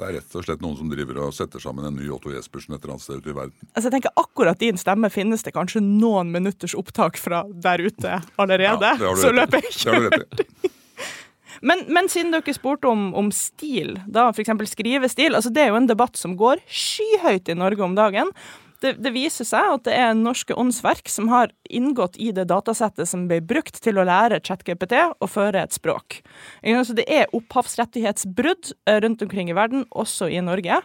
det 0.00 0.08
er 0.08 0.16
rett 0.18 0.36
og 0.36 0.46
slett 0.46 0.64
noen 0.64 0.78
som 0.78 0.90
driver 0.90 1.20
og 1.26 1.36
setter 1.36 1.62
sammen 1.62 1.86
en 1.86 1.96
ny 1.98 2.08
Otto 2.14 2.32
Jespersen 2.32 2.74
et 2.74 2.82
eller 2.82 2.96
annet 2.96 3.04
sted 3.04 3.20
ute 3.20 3.32
i 3.32 3.36
verden. 3.36 3.56
Altså, 3.74 3.86
jeg 3.88 3.96
tenker 3.98 4.16
Akkurat 4.20 4.60
din 4.60 4.80
stemme 4.80 5.10
finnes 5.12 5.44
det 5.44 5.52
kanskje 5.56 5.82
noen 5.84 6.32
minutters 6.32 6.74
opptak 6.78 7.20
fra 7.20 7.44
der 7.50 7.82
ute 7.84 8.20
allerede. 8.40 8.94
Ja, 9.00 9.14
så 9.18 9.32
løper 9.34 9.60
jeg 9.60 9.74
ikke 9.74 9.98
rundt. 10.06 10.44
Men, 11.60 11.82
men 11.92 12.06
siden 12.08 12.32
dere 12.32 12.54
spurte 12.56 12.88
om, 12.88 13.10
om 13.12 13.26
stil, 13.36 13.98
da 14.08 14.30
f.eks. 14.30 14.48
skrivestil 14.70 15.36
altså 15.36 15.50
Det 15.52 15.66
er 15.66 15.74
jo 15.74 15.80
en 15.80 15.88
debatt 15.90 16.16
som 16.16 16.32
går 16.40 16.62
skyhøyt 16.64 17.50
i 17.52 17.56
Norge 17.58 17.84
om 17.84 17.96
dagen. 17.98 18.30
Det, 18.80 18.94
det 19.02 19.12
viser 19.12 19.44
seg 19.44 19.74
at 19.74 19.84
det 19.84 19.96
er 19.96 20.14
norske 20.16 20.56
åndsverk 20.56 21.10
som 21.12 21.28
har 21.32 21.52
inngått 21.68 22.16
i 22.16 22.30
det 22.36 22.46
datasettet 22.50 23.08
som 23.10 23.26
ble 23.28 23.40
brukt 23.44 23.76
til 23.84 24.00
å 24.00 24.06
lære 24.08 24.40
ChatGPT 24.46 24.94
å 25.20 25.28
føre 25.28 25.64
et 25.66 25.76
språk. 25.76 26.20
Så 26.64 26.96
det 26.96 27.04
er 27.12 27.28
opphavsrettighetsbrudd 27.36 28.72
eh, 28.88 29.00
rundt 29.04 29.24
omkring 29.26 29.52
i 29.52 29.56
verden, 29.56 29.84
også 29.90 30.30
i 30.32 30.40
Norge. 30.44 30.80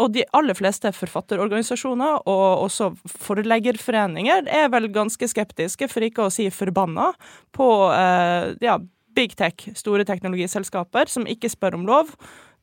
Og 0.00 0.14
de 0.14 0.24
aller 0.36 0.56
fleste 0.58 0.92
forfatterorganisasjoner 0.94 2.22
og 2.30 2.64
også 2.68 2.92
forleggerforeninger 3.26 4.46
er 4.46 4.70
vel 4.72 4.88
ganske 4.94 5.28
skeptiske, 5.30 5.90
for 5.90 6.06
ikke 6.06 6.28
å 6.28 6.32
si 6.32 6.48
forbanna, 6.54 7.10
på 7.56 7.68
eh, 7.96 8.54
ja, 8.62 8.78
big 9.16 9.34
tech, 9.38 9.66
store 9.78 10.06
teknologiselskaper, 10.08 11.10
som 11.10 11.26
ikke 11.28 11.50
spør 11.50 11.80
om 11.80 11.86
lov, 11.88 12.14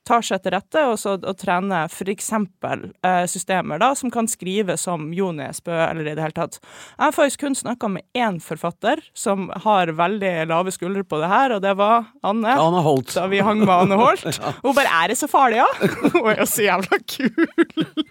tar 0.07 0.23
seg 0.25 0.41
til 0.43 0.55
rette 0.55 0.83
og, 0.87 0.95
så, 1.01 1.17
og 1.17 1.37
trener 1.39 1.91
f.eks. 1.91 2.31
Eh, 2.33 3.25
systemer 3.29 3.81
da, 3.81 3.91
som 3.97 4.11
kan 4.13 4.29
skrive 4.31 4.77
som 4.79 5.09
Jo 5.15 5.33
Nesbø, 5.35 5.75
eller 5.75 6.07
i 6.07 6.15
det 6.15 6.23
hele 6.23 6.37
tatt. 6.37 6.59
Jeg 6.95 7.03
har 7.03 7.15
faktisk 7.15 7.43
kun 7.43 7.57
snakka 7.57 7.91
med 7.91 8.05
én 8.17 8.39
forfatter 8.43 9.03
som 9.17 9.49
har 9.65 9.91
veldig 9.97 10.33
lave 10.49 10.73
skuldre 10.75 11.03
på 11.07 11.21
det 11.21 11.31
her, 11.31 11.57
og 11.57 11.63
det 11.65 11.75
var 11.79 12.07
Anne. 12.27 12.55
Anne 12.55 12.83
Holt. 12.85 13.13
Da 13.15 13.27
vi 13.31 13.43
hang 13.43 13.63
med 13.65 13.73
Anne 13.75 13.99
Holt. 13.99 14.25
Hun 14.63 14.75
bare 14.77 14.87
'Er 14.87 15.07
det 15.11 15.19
så 15.19 15.27
farlig, 15.27 15.61
ja?' 15.61 15.91
Hun 16.13 16.31
er 16.31 16.41
jo 16.41 16.49
så 16.49 16.63
jævla 16.63 16.99
kul. 17.07 17.47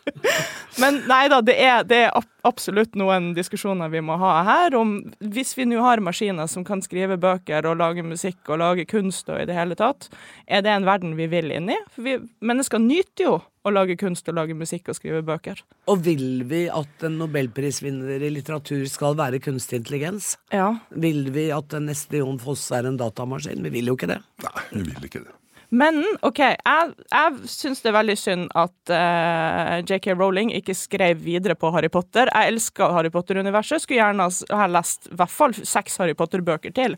Men 0.83 1.03
nei 1.09 1.27
da, 1.33 1.41
det 1.41 1.57
er, 1.63 1.85
det 1.89 2.03
er 2.07 2.17
absolutt 2.47 2.95
noen 2.99 3.33
diskusjoner 3.37 3.91
vi 3.93 4.03
må 4.05 4.17
ha 4.21 4.33
her 4.47 4.77
om 4.79 4.97
Hvis 5.21 5.55
vi 5.59 5.67
nå 5.69 5.81
har 5.83 6.03
maskiner 6.05 6.49
som 6.51 6.65
kan 6.67 6.83
skrive 6.85 7.19
bøker 7.21 7.67
og 7.69 7.81
lage 7.81 8.05
musikk 8.07 8.49
og 8.49 8.61
lage 8.63 8.87
kunst 8.89 9.29
og 9.33 9.43
i 9.43 9.49
det 9.49 9.57
hele 9.57 9.77
tatt, 9.79 10.09
er 10.47 10.63
det 10.65 10.73
en 10.73 10.89
verden 10.89 11.17
vi 11.19 11.29
vil 11.31 11.53
inn 11.55 11.71
i? 11.73 11.79
For 11.93 12.07
vi, 12.07 12.17
mennesker 12.41 12.83
nyter 12.83 13.27
jo 13.27 13.37
å 13.67 13.73
lage 13.75 13.97
kunst 13.99 14.29
og 14.31 14.37
lage 14.39 14.55
musikk 14.55 14.93
og 14.93 14.99
skrive 14.99 15.25
bøker. 15.27 15.63
Og 15.91 16.05
vil 16.07 16.45
vi 16.47 16.67
at 16.71 17.07
en 17.07 17.19
nobelprisvinner 17.21 18.23
i 18.23 18.31
litteratur 18.31 18.85
skal 18.91 19.19
være 19.19 19.43
kunstig 19.43 19.83
intelligens? 19.83 20.37
Ja. 20.55 20.71
Vil 20.91 21.33
vi 21.35 21.49
at 21.55 21.73
den 21.75 21.91
neste 21.91 22.23
Jon 22.23 22.39
Foss 22.43 22.69
er 22.77 22.87
en 22.87 23.01
datamaskin? 23.01 23.65
Vi 23.67 23.75
vil 23.81 23.91
jo 23.91 23.99
ikke 23.99 24.13
det. 24.15 24.21
Nei, 24.47 24.55
vi 24.77 24.87
vil 24.93 25.11
ikke 25.11 25.25
det. 25.27 25.35
Men 25.75 25.99
OK, 26.27 26.41
jeg, 26.41 26.91
jeg 27.11 27.51
syns 27.51 27.83
det 27.83 27.91
er 27.91 27.97
veldig 27.97 28.17
synd 28.21 28.47
at 28.59 28.93
uh, 28.93 29.77
JK 29.83 30.13
Rowling 30.15 30.53
ikke 30.55 30.77
skrev 30.79 31.21
videre 31.25 31.57
på 31.59 31.73
Harry 31.75 31.91
Potter. 31.93 32.31
Jeg 32.31 32.53
elsker 32.55 32.95
Harry 32.95 33.11
Potter-universet. 33.15 33.83
Skulle 33.83 34.03
gjerne 34.03 34.29
ha 34.31 34.69
lest 34.71 35.11
i 35.11 35.17
hvert 35.19 35.35
fall 35.35 35.57
seks 35.59 35.99
Harry 36.03 36.15
Potter-bøker 36.19 36.75
til. 36.77 36.95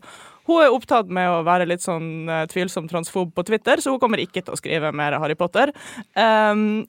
Hun 0.49 0.63
er 0.63 0.73
opptatt 0.73 1.09
med 1.13 1.29
å 1.29 1.43
være 1.47 1.67
litt 1.69 1.85
sånn 1.85 2.29
uh, 2.29 2.45
tvilsom 2.49 2.89
transfob 2.91 3.33
på 3.35 3.45
Twitter, 3.49 3.81
så 3.81 3.93
hun 3.93 4.01
kommer 4.01 4.21
ikke 4.21 4.43
til 4.43 4.55
å 4.55 4.59
skrive 4.59 4.93
mer 4.95 5.17
Harry 5.21 5.37
Potter. 5.39 5.73
Um, 6.17 6.83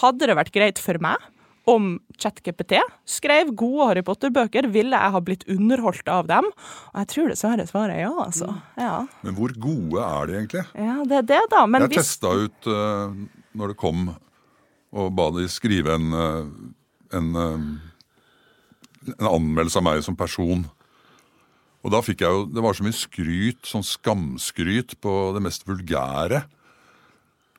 hadde 0.00 0.30
det 0.30 0.38
vært 0.38 0.54
greit 0.54 0.82
for 0.82 0.98
meg 1.02 1.22
om 1.66 1.96
ChatGPT 2.22 2.78
skrev 3.08 3.50
gode 3.58 3.88
Harry 3.90 4.02
Potter-bøker, 4.06 4.68
ville 4.70 4.98
jeg 4.98 5.14
ha 5.14 5.22
blitt 5.22 5.42
underholdt 5.50 6.06
av 6.10 6.28
dem? 6.30 6.46
Og 6.92 7.00
jeg 7.02 7.10
tror 7.12 7.32
dessverre 7.32 7.66
svaret 7.66 7.96
er 7.96 8.04
ja, 8.04 8.12
altså. 8.22 8.52
Ja, 8.78 9.00
Men 9.26 9.34
hvor 9.38 9.54
gode 9.58 10.04
er 10.04 10.30
de 10.30 10.38
egentlig? 10.40 10.62
ja 10.78 11.00
det 11.10 11.18
er 11.22 11.26
det, 11.32 11.42
da. 11.50 11.64
Men 11.66 11.86
Jeg 11.86 11.96
hvis 11.96 12.14
testa 12.14 12.32
ut 12.38 12.70
uh, 12.70 13.16
når 13.56 13.74
det 13.74 13.78
kom, 13.80 14.08
og 14.96 15.12
ba 15.18 15.28
de 15.34 15.48
skrive 15.50 15.96
en, 15.98 16.12
eh, 16.14 17.16
en, 17.18 17.28
eh, 17.36 19.12
en 19.18 19.28
anmeldelse 19.28 19.80
av 19.80 19.84
meg 19.84 20.02
som 20.06 20.16
person. 20.16 20.64
Og 21.84 21.92
da 21.92 22.00
fikk 22.02 22.22
jeg 22.24 22.32
jo 22.32 22.46
Det 22.46 22.62
var 22.62 22.74
så 22.74 22.86
mye 22.86 22.96
skryt, 22.96 23.62
sånn 23.66 23.84
skamskryt 23.84 24.96
på 25.00 25.34
det 25.34 25.42
mest 25.42 25.66
vulgære. 25.66 26.44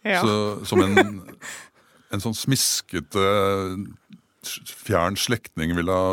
ja. 0.04 0.22
Så, 0.22 0.66
som 0.66 0.82
en, 0.82 1.22
en 2.14 2.24
sånn 2.24 2.38
smiskete 2.38 3.24
fjern 4.68 5.18
slektning 5.20 5.74
ville 5.76 5.92
ha 5.92 6.12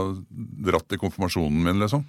dratt 0.66 0.94
i 0.94 1.00
konfirmasjonen 1.00 1.60
min, 1.66 1.82
liksom. 1.82 2.06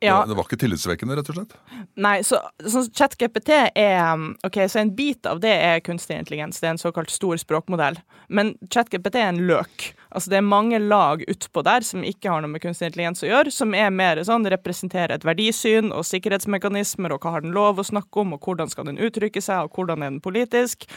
Ja. 0.00 0.26
Det, 0.26 0.34
var 0.34 0.46
ikke 0.48 0.58
tillitsvekkende, 0.60 1.16
rett 1.18 1.30
og 1.32 1.36
slett. 1.36 1.56
Nei, 2.00 2.14
så, 2.24 2.40
så 2.64 2.86
ChatGPT 2.88 3.50
er 3.76 3.98
um, 4.14 4.30
Ok, 4.46 4.56
så 4.72 4.80
en 4.80 4.94
bit 4.96 5.28
av 5.28 5.42
det 5.42 5.52
er 5.52 5.82
kunstig 5.84 6.16
intelligens. 6.16 6.60
Det 6.60 6.70
er 6.70 6.74
en 6.76 6.80
såkalt 6.80 7.12
stor 7.12 7.36
språkmodell. 7.40 7.98
Men 8.32 8.54
ChatGPT 8.72 9.20
er 9.20 9.28
en 9.32 9.42
løk. 9.50 9.90
Altså 10.10 10.32
Det 10.32 10.38
er 10.40 10.46
mange 10.46 10.80
lag 10.82 11.22
utpå 11.28 11.62
der 11.66 11.84
som 11.86 12.04
ikke 12.06 12.32
har 12.32 12.42
noe 12.42 12.50
med 12.50 12.62
kunstig 12.64 12.88
intelligens 12.88 13.22
å 13.22 13.28
gjøre, 13.28 13.52
som 13.54 13.76
er 13.76 13.92
mer 13.94 14.22
sånn 14.26 14.48
representerer 14.50 15.14
et 15.14 15.26
verdisyn 15.26 15.92
og 15.94 16.06
sikkerhetsmekanismer, 16.08 17.14
og 17.14 17.22
hva 17.22 17.36
har 17.36 17.44
den 17.44 17.54
lov 17.54 17.78
å 17.78 17.86
snakke 17.86 18.24
om, 18.24 18.34
og 18.34 18.46
hvordan 18.46 18.72
skal 18.72 18.88
den 18.88 18.98
uttrykke 19.02 19.42
seg, 19.44 19.68
og 19.68 19.76
hvordan 19.76 20.02
er 20.02 20.14
den 20.14 20.22
politisk. 20.24 20.88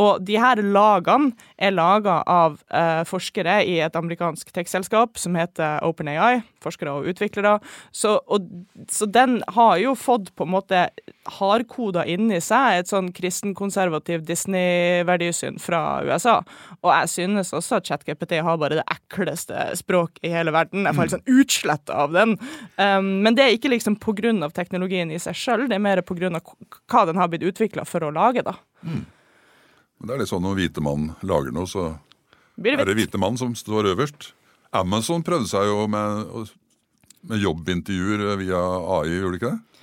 Og 0.00 0.24
de 0.26 0.40
her 0.40 0.62
lagene 0.64 1.34
er 1.60 1.76
laga 1.76 2.22
av 2.26 2.58
eh, 2.72 3.04
forskere 3.06 3.60
i 3.68 3.78
et 3.84 3.98
amerikansk 3.98 4.50
tech-selskap 4.56 5.20
som 5.20 5.36
heter 5.38 5.84
OpenAI. 5.86 6.40
Forskere 6.64 6.96
og 6.98 7.10
utviklere. 7.12 7.58
Så, 7.94 8.16
og, 8.26 8.45
så 8.88 9.06
den 9.10 9.38
har 9.56 9.76
jo 9.80 9.94
fått 9.98 10.32
på 10.36 10.44
en 10.46 10.52
måte 10.52 10.82
hardkoda 11.38 12.04
inni 12.08 12.38
seg 12.44 12.80
et 12.80 12.90
sånn 12.90 13.08
kristenkonservativ 13.14 14.24
Disney-verdisyn 14.28 15.58
fra 15.62 16.02
USA. 16.06 16.36
Og 16.82 16.90
jeg 16.92 17.10
synes 17.12 17.52
også 17.56 17.80
at 17.80 17.90
ChatGPT 17.90 18.38
har 18.46 18.60
bare 18.60 18.80
det 18.80 18.86
ekleste 18.92 19.68
språket 19.78 20.22
i 20.26 20.32
hele 20.34 20.54
verden. 20.54 20.86
Jeg 20.86 20.96
får 20.96 21.06
helt 21.06 21.16
sånn 21.16 21.40
utslett 21.40 21.92
av 21.92 22.14
den. 22.14 22.36
Um, 22.78 23.10
men 23.26 23.38
det 23.38 23.46
er 23.46 23.56
ikke 23.56 23.72
liksom 23.72 23.98
av 24.46 24.54
teknologien 24.56 25.10
i 25.10 25.20
seg 25.22 25.36
sjøl, 25.36 25.68
det 25.68 25.76
er 25.76 25.84
mer 25.84 26.02
av 26.02 26.06
hva 26.08 27.04
den 27.06 27.20
har 27.20 27.28
blitt 27.32 27.46
utvikla 27.46 27.84
for 27.88 28.04
å 28.06 28.14
lage, 28.14 28.44
da. 28.46 28.56
Men 28.86 30.08
det 30.08 30.14
er 30.14 30.22
litt 30.22 30.30
sånn 30.30 30.44
når 30.44 30.58
hvite 30.60 30.84
mann 30.84 31.10
lager 31.26 31.54
noe, 31.54 31.68
så 31.68 31.94
er 32.60 32.78
det 32.80 32.88
det 32.90 32.98
hvite 33.00 33.20
mann 33.20 33.38
som 33.40 33.54
står 33.56 33.92
øverst. 33.94 34.32
Amazon 34.76 35.24
prøvde 35.24 35.48
seg 35.48 35.68
jo 35.70 35.86
med, 35.90 36.52
med 37.26 37.42
jobbintervjuer 37.42 38.36
via 38.42 38.60
AI, 38.98 39.16
gjorde 39.16 39.32
du 39.32 39.40
ikke 39.40 39.54
det? 39.54 39.82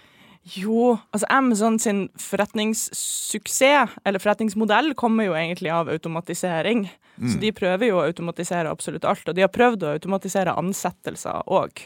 Jo, 0.59 0.97
altså 1.15 1.27
Amazon 1.31 1.77
sin 1.79 2.01
forretningssuksess, 2.19 3.93
eller 4.03 4.19
forretningsmodell, 4.19 4.91
kommer 4.99 5.29
jo 5.29 5.37
egentlig 5.39 5.71
av 5.71 5.89
automatisering. 5.89 6.89
Så 7.15 7.37
de 7.39 7.51
prøver 7.53 7.91
jo 7.91 7.99
å 7.99 8.05
automatisere 8.07 8.71
absolutt 8.73 9.05
alt, 9.05 9.27
og 9.29 9.37
de 9.37 9.45
har 9.45 9.51
prøvd 9.53 9.85
å 9.85 9.93
automatisere 9.93 10.55
ansettelser 10.57 11.45
òg. 11.45 11.85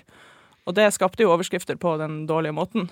Og 0.68 0.76
det 0.76 0.88
skapte 0.96 1.24
jo 1.24 1.34
overskrifter 1.34 1.78
på 1.80 1.98
den 2.00 2.22
dårlige 2.30 2.56
måten. 2.56 2.90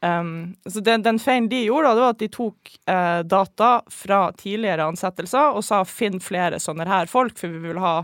Um, 0.00 0.54
så 0.68 0.80
den, 0.84 1.02
den 1.02 1.18
feilen 1.18 1.48
de 1.50 1.64
gjorde, 1.64 1.94
det 1.96 2.04
var 2.04 2.14
at 2.14 2.20
de 2.20 2.28
tok 2.30 2.74
eh, 2.86 3.20
data 3.26 3.70
fra 3.90 4.20
tidligere 4.38 4.86
ansettelser 4.92 5.56
og 5.58 5.64
sa 5.66 5.82
finn 5.88 6.20
flere 6.22 6.60
sånne 6.62 6.86
her 6.86 7.10
folk, 7.10 7.34
for 7.40 7.50
vi 7.50 7.72
vil 7.72 7.80
ha 7.82 7.96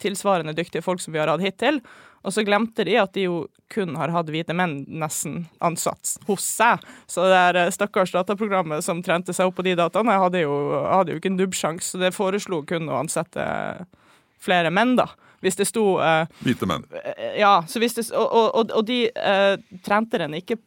tilsvarende 0.00 0.54
dyktige 0.56 0.82
folk 0.84 1.00
som 1.02 1.12
vi 1.14 1.18
har 1.22 1.28
hatt 1.32 1.42
hittil. 1.44 1.80
Og 2.24 2.32
så 2.32 2.40
glemte 2.46 2.84
de 2.88 2.94
at 2.96 3.12
de 3.12 3.26
jo 3.26 3.40
kun 3.68 3.96
har 4.00 4.08
hatt 4.14 4.30
hvite 4.32 4.54
menn 4.56 4.78
nesten 4.88 5.42
ansatt 5.60 6.14
hos 6.28 6.44
seg. 6.56 6.80
Så 7.10 7.26
det 7.26 7.34
der 7.34 7.58
eh, 7.66 7.70
stakkars 7.74 8.14
dataprogrammet 8.14 8.84
som 8.86 9.02
trente 9.04 9.34
seg 9.36 9.50
opp 9.50 9.58
på 9.58 9.66
de 9.66 9.74
dataene, 9.76 10.16
hadde 10.22 10.40
jo, 10.46 10.54
hadde 10.88 11.12
jo 11.12 11.20
ikke 11.20 11.32
en 11.34 11.40
dubbsjanse. 11.42 11.90
Så 11.92 12.00
det 12.00 12.14
foreslo 12.16 12.62
kun 12.64 12.88
å 12.88 13.02
ansette 13.02 13.44
flere 14.44 14.70
menn, 14.72 14.96
da. 14.96 15.08
Hvis 15.44 15.58
det 15.60 15.66
sto 15.68 15.98
uh, 16.00 16.24
Hvite 16.40 16.64
menn. 16.70 16.86
Eh, 16.96 17.34
Ja, 17.42 17.58
det, 17.68 17.90
og, 18.16 18.54
og- 18.56 18.70
og 18.72 18.86
de 18.88 19.02
uh, 19.12 19.56
trente 19.84 20.16
den 20.22 20.38
ikke 20.40 20.56
på 20.56 20.62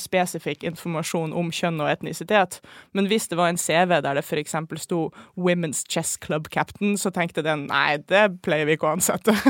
spesifikk 0.00 0.64
informasjon 0.66 1.34
om 1.36 1.50
kjønn 1.54 1.80
og 1.82 1.90
etnisitet. 1.92 2.60
Men 2.96 3.08
hvis 3.10 3.28
det 3.30 3.38
var 3.40 3.50
en 3.50 3.60
CV 3.60 4.00
der 4.00 4.18
det 4.18 4.24
f.eks. 4.24 4.56
sto 4.82 5.00
'Women's 5.36 5.84
Chess 5.88 6.16
Club 6.16 6.48
Captain', 6.48 6.98
så 6.98 7.10
tenkte 7.10 7.42
den 7.42 7.66
nei, 7.70 7.96
det 7.96 8.42
pleier 8.42 8.66
vi 8.66 8.76
ikke 8.76 8.90
å 8.90 8.96
ansette. 8.96 9.34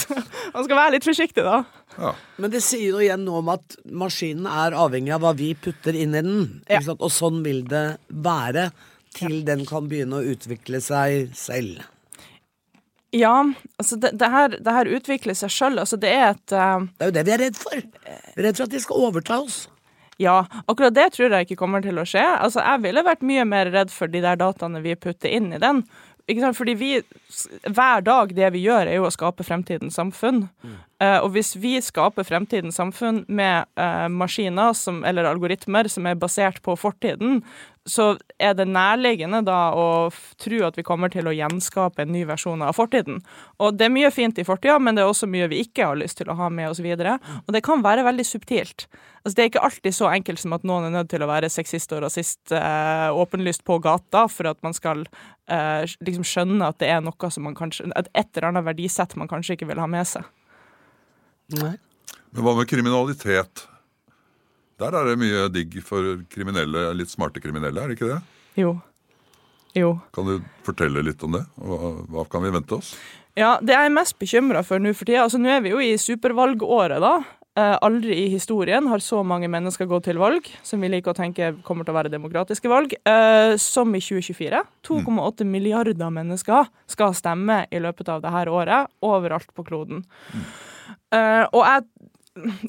så 0.00 0.14
man 0.54 0.64
skal 0.64 0.76
være 0.76 0.94
litt 0.96 1.06
forsiktig, 1.06 1.44
da. 1.44 1.62
Ja. 1.98 2.14
Men 2.38 2.52
det 2.54 2.62
sier 2.64 2.94
jo 2.94 3.02
igjen 3.02 3.24
noe 3.26 3.42
om 3.42 3.50
at 3.52 3.76
maskinen 3.84 4.46
er 4.46 4.76
avhengig 4.78 5.12
av 5.16 5.24
hva 5.24 5.34
vi 5.38 5.54
putter 5.58 5.96
inn 5.96 6.14
i 6.14 6.22
den. 6.22 6.62
Ja. 6.68 6.78
Ikke 6.78 6.92
sant? 6.92 7.04
Og 7.04 7.14
sånn 7.14 7.42
vil 7.46 7.64
det 7.68 7.98
være 8.08 8.70
til 9.16 9.40
den 9.46 9.64
kan 9.68 9.88
begynne 9.90 10.20
å 10.20 10.34
utvikle 10.34 10.80
seg 10.84 11.32
selv. 11.36 11.82
Ja, 13.16 13.40
altså 13.80 13.96
det, 13.96 14.12
det, 14.20 14.28
her, 14.28 14.52
det 14.60 14.72
her 14.74 14.90
utvikler 14.98 15.36
seg 15.38 15.52
sjøl. 15.52 15.78
Altså 15.80 15.96
det 16.00 16.10
er 16.12 16.34
et 16.34 16.52
uh, 16.52 16.84
Det 16.98 17.06
er 17.06 17.10
jo 17.10 17.16
det 17.16 17.24
vi 17.24 17.34
er 17.34 17.42
redd 17.46 17.58
for. 17.58 17.80
Vi 17.80 18.42
er 18.42 18.48
redd 18.50 18.60
for 18.60 18.68
at 18.68 18.74
de 18.74 18.82
skal 18.84 19.04
overta 19.08 19.40
oss. 19.46 19.62
Ja, 20.18 20.42
akkurat 20.66 20.96
det 20.96 21.12
tror 21.14 21.30
jeg 21.30 21.46
ikke 21.46 21.60
kommer 21.60 21.82
til 21.82 22.00
å 22.00 22.04
skje. 22.08 22.24
Altså, 22.26 22.58
jeg 22.58 22.82
ville 22.82 23.06
vært 23.06 23.22
mye 23.26 23.44
mer 23.46 23.70
redd 23.70 23.92
for 23.94 24.10
de 24.10 24.20
der 24.24 24.40
dataene 24.40 24.82
vi 24.82 24.96
putter 24.98 25.30
inn 25.30 25.52
i 25.54 25.60
den. 25.62 25.84
Fordi 26.28 26.74
vi, 26.76 26.90
hver 27.64 28.02
dag 28.04 28.34
det 28.36 28.50
vi 28.52 28.64
gjør, 28.66 28.90
er 28.90 28.98
jo 28.98 29.06
å 29.08 29.14
skape 29.14 29.46
fremtidens 29.46 29.96
samfunn. 29.96 30.48
Eh, 30.66 30.82
og 31.22 31.30
hvis 31.34 31.54
vi 31.60 31.76
skaper 31.84 32.26
fremtidens 32.26 32.78
samfunn 32.80 33.20
med 33.30 33.68
eh, 33.78 34.06
maskiner 34.10 34.74
som, 34.74 35.04
eller 35.06 35.28
algoritmer 35.30 35.86
som 35.92 36.08
er 36.10 36.18
basert 36.18 36.58
på 36.64 36.74
fortiden, 36.74 37.42
så 37.88 38.10
er 38.38 38.54
det 38.58 38.66
nærliggende 38.68 39.40
da 39.46 39.70
å 39.76 40.10
tro 40.40 40.60
at 40.66 40.76
vi 40.78 40.84
kommer 40.86 41.12
til 41.12 41.28
å 41.28 41.34
gjenskape 41.34 42.04
en 42.04 42.12
ny 42.12 42.24
versjon 42.28 42.62
av 42.64 42.76
fortiden. 42.76 43.22
Og 43.62 43.78
det 43.78 43.86
er 43.86 43.94
mye 43.94 44.10
fint 44.14 44.38
i 44.38 44.46
fortida, 44.46 44.78
men 44.82 44.96
det 44.98 45.04
er 45.04 45.10
også 45.12 45.28
mye 45.30 45.48
vi 45.50 45.62
ikke 45.64 45.86
har 45.88 46.00
lyst 46.00 46.20
til 46.20 46.30
å 46.30 46.36
ha 46.38 46.50
med 46.52 46.72
oss 46.72 46.82
videre. 46.84 47.16
Og 47.46 47.54
det 47.54 47.64
kan 47.66 47.84
være 47.84 48.04
veldig 48.06 48.26
subtilt. 48.28 48.86
Altså, 49.22 49.34
det 49.34 49.44
er 49.44 49.50
ikke 49.52 49.64
alltid 49.66 49.96
så 49.96 50.10
enkelt 50.12 50.42
som 50.42 50.54
at 50.56 50.66
noen 50.68 50.88
er 50.88 50.96
nødt 50.98 51.10
til 51.12 51.24
å 51.24 51.30
være 51.30 51.50
sexist 51.52 51.94
og 51.96 52.04
rasist 52.04 52.54
eh, 52.54 53.08
åpenlyst 53.14 53.64
på 53.68 53.80
gata 53.84 54.26
for 54.32 54.50
at 54.50 54.60
man 54.66 54.76
skal 54.76 55.06
eh, 55.50 55.84
liksom 56.04 56.26
skjønne 56.26 56.72
at 56.72 56.82
det 56.82 56.92
er 56.92 57.02
noe 57.04 57.32
som 57.32 57.48
man 57.48 57.56
kanskje 57.58 57.90
et 57.96 58.12
eller 58.20 58.50
annet 58.52 58.68
verdisett 58.68 59.16
man 59.18 59.30
kanskje 59.30 59.56
ikke 59.56 59.70
vil 59.72 59.82
ha 59.82 59.88
med 59.90 60.08
seg. 60.08 60.28
Nei. 61.56 61.76
Men 62.30 62.44
hva 62.44 62.52
med 62.58 62.68
kriminalitet? 62.68 63.64
Der 64.78 64.94
er 64.94 65.08
det 65.08 65.16
mye 65.18 65.46
digg 65.50 65.78
for 65.86 66.20
kriminelle, 66.30 66.90
litt 66.94 67.10
smarte 67.10 67.40
kriminelle, 67.42 67.80
er 67.80 67.90
det 67.90 67.96
ikke 67.96 68.10
det? 68.12 68.18
Jo. 68.60 68.74
Jo. 69.76 69.94
Kan 70.14 70.28
du 70.28 70.36
fortelle 70.66 71.02
litt 71.06 71.22
om 71.24 71.38
det? 71.38 71.44
Hva, 71.56 71.94
hva 72.12 72.26
kan 72.30 72.44
vi 72.44 72.52
vente 72.52 72.78
oss? 72.78 72.92
Ja, 73.38 73.56
det 73.62 73.74
jeg 73.74 73.88
er 73.88 73.94
mest 73.94 74.18
bekymra 74.18 74.62
for 74.66 74.82
nå 74.82 74.92
for 74.98 75.08
tida 75.08 75.24
Altså, 75.24 75.38
nå 75.40 75.50
er 75.52 75.64
vi 75.64 75.72
jo 75.72 75.82
i 75.82 75.92
supervalgåret, 76.00 77.00
da. 77.02 77.16
Eh, 77.58 77.74
aldri 77.82 78.14
i 78.26 78.28
historien 78.30 78.86
har 78.90 79.02
så 79.02 79.24
mange 79.26 79.48
mennesker 79.50 79.88
gått 79.90 80.06
til 80.06 80.20
valg, 80.20 80.46
som 80.62 80.82
vi 80.82 80.90
liker 80.92 81.14
å 81.14 81.16
tenke 81.16 81.52
kommer 81.66 81.86
til 81.86 81.94
å 81.94 81.98
være 81.98 82.12
demokratiske 82.12 82.70
valg, 82.70 82.94
eh, 83.08 83.56
som 83.58 83.94
i 83.96 84.02
2024. 84.04 84.62
2,8 84.86 85.46
milliarder 85.48 86.12
mennesker 86.12 86.68
skal 86.86 87.16
stemme 87.18 87.64
i 87.72 87.80
løpet 87.82 88.12
av 88.14 88.22
dette 88.22 88.52
året, 88.52 88.92
overalt 89.02 89.50
på 89.56 89.66
kloden. 89.66 90.04
Eh, 90.34 90.77
og 91.12 91.62
jeg 91.64 91.86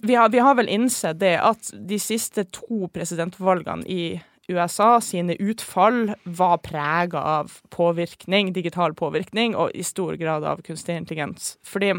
vi 0.01 0.15
har, 0.15 0.29
vi 0.29 0.39
har 0.41 0.55
vel 0.57 0.69
innsett 0.71 1.19
det 1.21 1.35
at 1.37 1.69
de 1.73 1.99
siste 2.01 2.47
to 2.55 2.87
presidentvalgene 2.93 3.85
i 3.85 4.03
USA 4.49 4.97
sine 5.03 5.35
utfall 5.37 6.15
var 6.25 6.57
prega 6.65 7.21
av 7.21 7.59
påvirkning, 7.73 8.53
digital 8.55 8.95
påvirkning, 8.97 9.53
og 9.53 9.75
i 9.77 9.85
stor 9.85 10.17
grad 10.17 10.45
av 10.47 10.63
kunstig 10.65 10.97
intelligens. 10.97 11.53
Fordi, 11.65 11.93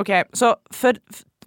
OK, 0.00 0.10
så 0.34 0.56
for 0.74 0.98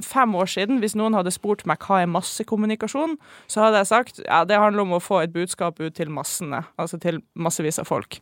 fem 0.04 0.36
år 0.38 0.50
siden, 0.52 0.82
hvis 0.82 0.96
noen 0.98 1.16
hadde 1.18 1.34
spurt 1.34 1.66
meg 1.70 1.84
hva 1.84 2.02
er 2.04 2.12
massekommunikasjon, 2.12 3.18
så 3.52 3.66
hadde 3.66 3.82
jeg 3.82 3.90
sagt 3.92 4.22
ja, 4.24 4.44
det 4.48 4.60
handler 4.62 4.86
om 4.86 4.96
å 4.98 5.04
få 5.04 5.22
et 5.24 5.34
budskap 5.36 5.82
ut 5.82 5.96
til 5.98 6.12
massene, 6.14 6.64
altså 6.80 7.00
til 7.02 7.22
massevis 7.40 7.82
av 7.82 7.90
folk. 7.90 8.20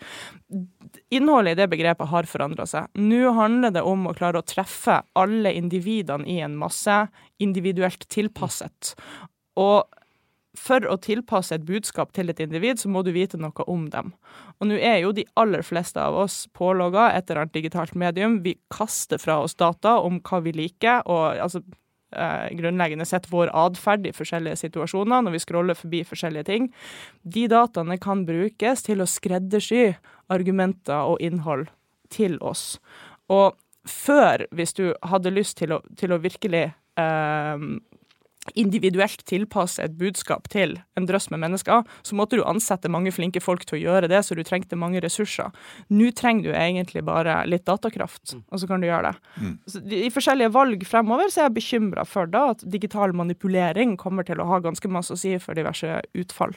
Innholdet 1.13 1.55
i 1.55 1.61
det 1.61 1.69
begrepet 1.73 2.11
har 2.11 2.29
forandra 2.29 2.67
seg. 2.69 2.89
Nå 2.99 3.35
handler 3.37 3.75
det 3.75 3.85
om 3.85 4.07
å 4.07 4.15
klare 4.17 4.41
å 4.41 4.47
treffe 4.47 5.01
alle 5.17 5.53
individene 5.57 6.27
i 6.29 6.39
en 6.45 6.57
masse 6.59 7.05
individuelt 7.43 8.07
tilpasset. 8.11 8.95
Og 9.59 9.85
for 10.59 10.85
å 10.89 10.97
tilpasse 11.01 11.55
et 11.55 11.65
budskap 11.67 12.13
til 12.15 12.31
et 12.31 12.39
individ, 12.43 12.79
så 12.79 12.89
må 12.91 13.03
du 13.05 13.11
vite 13.15 13.39
noe 13.41 13.65
om 13.71 13.87
dem. 13.91 14.13
Og 14.59 14.69
nå 14.69 14.79
er 14.79 15.01
jo 15.03 15.13
de 15.15 15.25
aller 15.39 15.63
fleste 15.65 16.01
av 16.01 16.17
oss 16.25 16.45
pålogga 16.55 17.09
et 17.13 17.29
eller 17.29 17.45
annet 17.45 17.57
digitalt 17.57 17.95
medium. 17.95 18.39
Vi 18.45 18.55
kaster 18.73 19.21
fra 19.21 19.41
oss 19.43 19.57
data 19.59 19.97
om 20.03 20.21
hva 20.25 20.41
vi 20.45 20.55
liker, 20.55 21.03
og 21.11 21.41
altså 21.43 21.61
eh, 22.15 22.53
grunnleggende 22.57 23.07
sett 23.07 23.27
vår 23.31 23.51
atferd 23.55 24.07
i 24.07 24.15
forskjellige 24.15 24.61
situasjoner 24.63 25.25
når 25.25 25.35
vi 25.35 25.43
scroller 25.43 25.79
forbi 25.79 26.03
forskjellige 26.07 26.49
ting. 26.51 26.71
De 27.23 27.47
dataene 27.51 27.99
kan 28.01 28.25
brukes 28.27 28.85
til 28.87 29.03
å 29.03 29.09
skreddersy 29.09 29.91
argumenter 30.33 31.11
og 31.11 31.21
innhold 31.23 31.67
til 32.13 32.39
oss. 32.43 32.77
Og 33.33 33.55
før, 33.85 34.45
hvis 34.55 34.73
du 34.77 34.87
hadde 35.05 35.33
lyst 35.33 35.59
til 35.59 35.75
å, 35.75 35.81
til 35.97 36.15
å 36.15 36.21
virkelig 36.21 36.67
eh, 36.71 37.67
individuelt 38.53 39.23
tilpasse 39.25 39.81
et 39.81 39.95
budskap 39.97 40.45
til 40.53 40.75
en 40.99 41.07
drøss 41.09 41.31
med 41.33 41.41
mennesker, 41.41 41.81
så 42.05 42.17
måtte 42.17 42.37
du 42.37 42.43
ansette 42.45 42.91
mange 42.91 43.13
flinke 43.15 43.41
folk 43.41 43.65
til 43.65 43.79
å 43.79 43.81
gjøre 43.81 44.09
det, 44.11 44.21
så 44.25 44.37
du 44.37 44.43
trengte 44.45 44.77
mange 44.77 45.01
ressurser. 45.01 45.49
Nå 45.89 46.11
trenger 46.17 46.51
du 46.51 46.51
egentlig 46.53 47.01
bare 47.07 47.39
litt 47.49 47.65
datakraft, 47.65 48.35
og 48.37 48.61
så 48.61 48.69
kan 48.69 48.83
du 48.83 48.87
gjøre 48.89 49.11
det. 49.11 49.49
Så 49.71 49.81
I 49.89 50.11
forskjellige 50.13 50.53
valg 50.53 50.85
fremover 50.87 51.31
så 51.33 51.41
er 51.41 51.49
jeg 51.49 51.57
bekymra 51.57 52.05
for 52.07 52.29
da 52.29 52.51
at 52.53 52.63
digital 52.69 53.15
manipulering 53.17 53.97
kommer 53.97 54.27
til 54.27 54.41
å 54.41 54.47
ha 54.51 54.61
ganske 54.63 54.91
masse 54.91 55.15
å 55.15 55.19
si 55.19 55.35
for 55.41 55.57
diverse 55.57 55.99
utfall. 56.13 56.53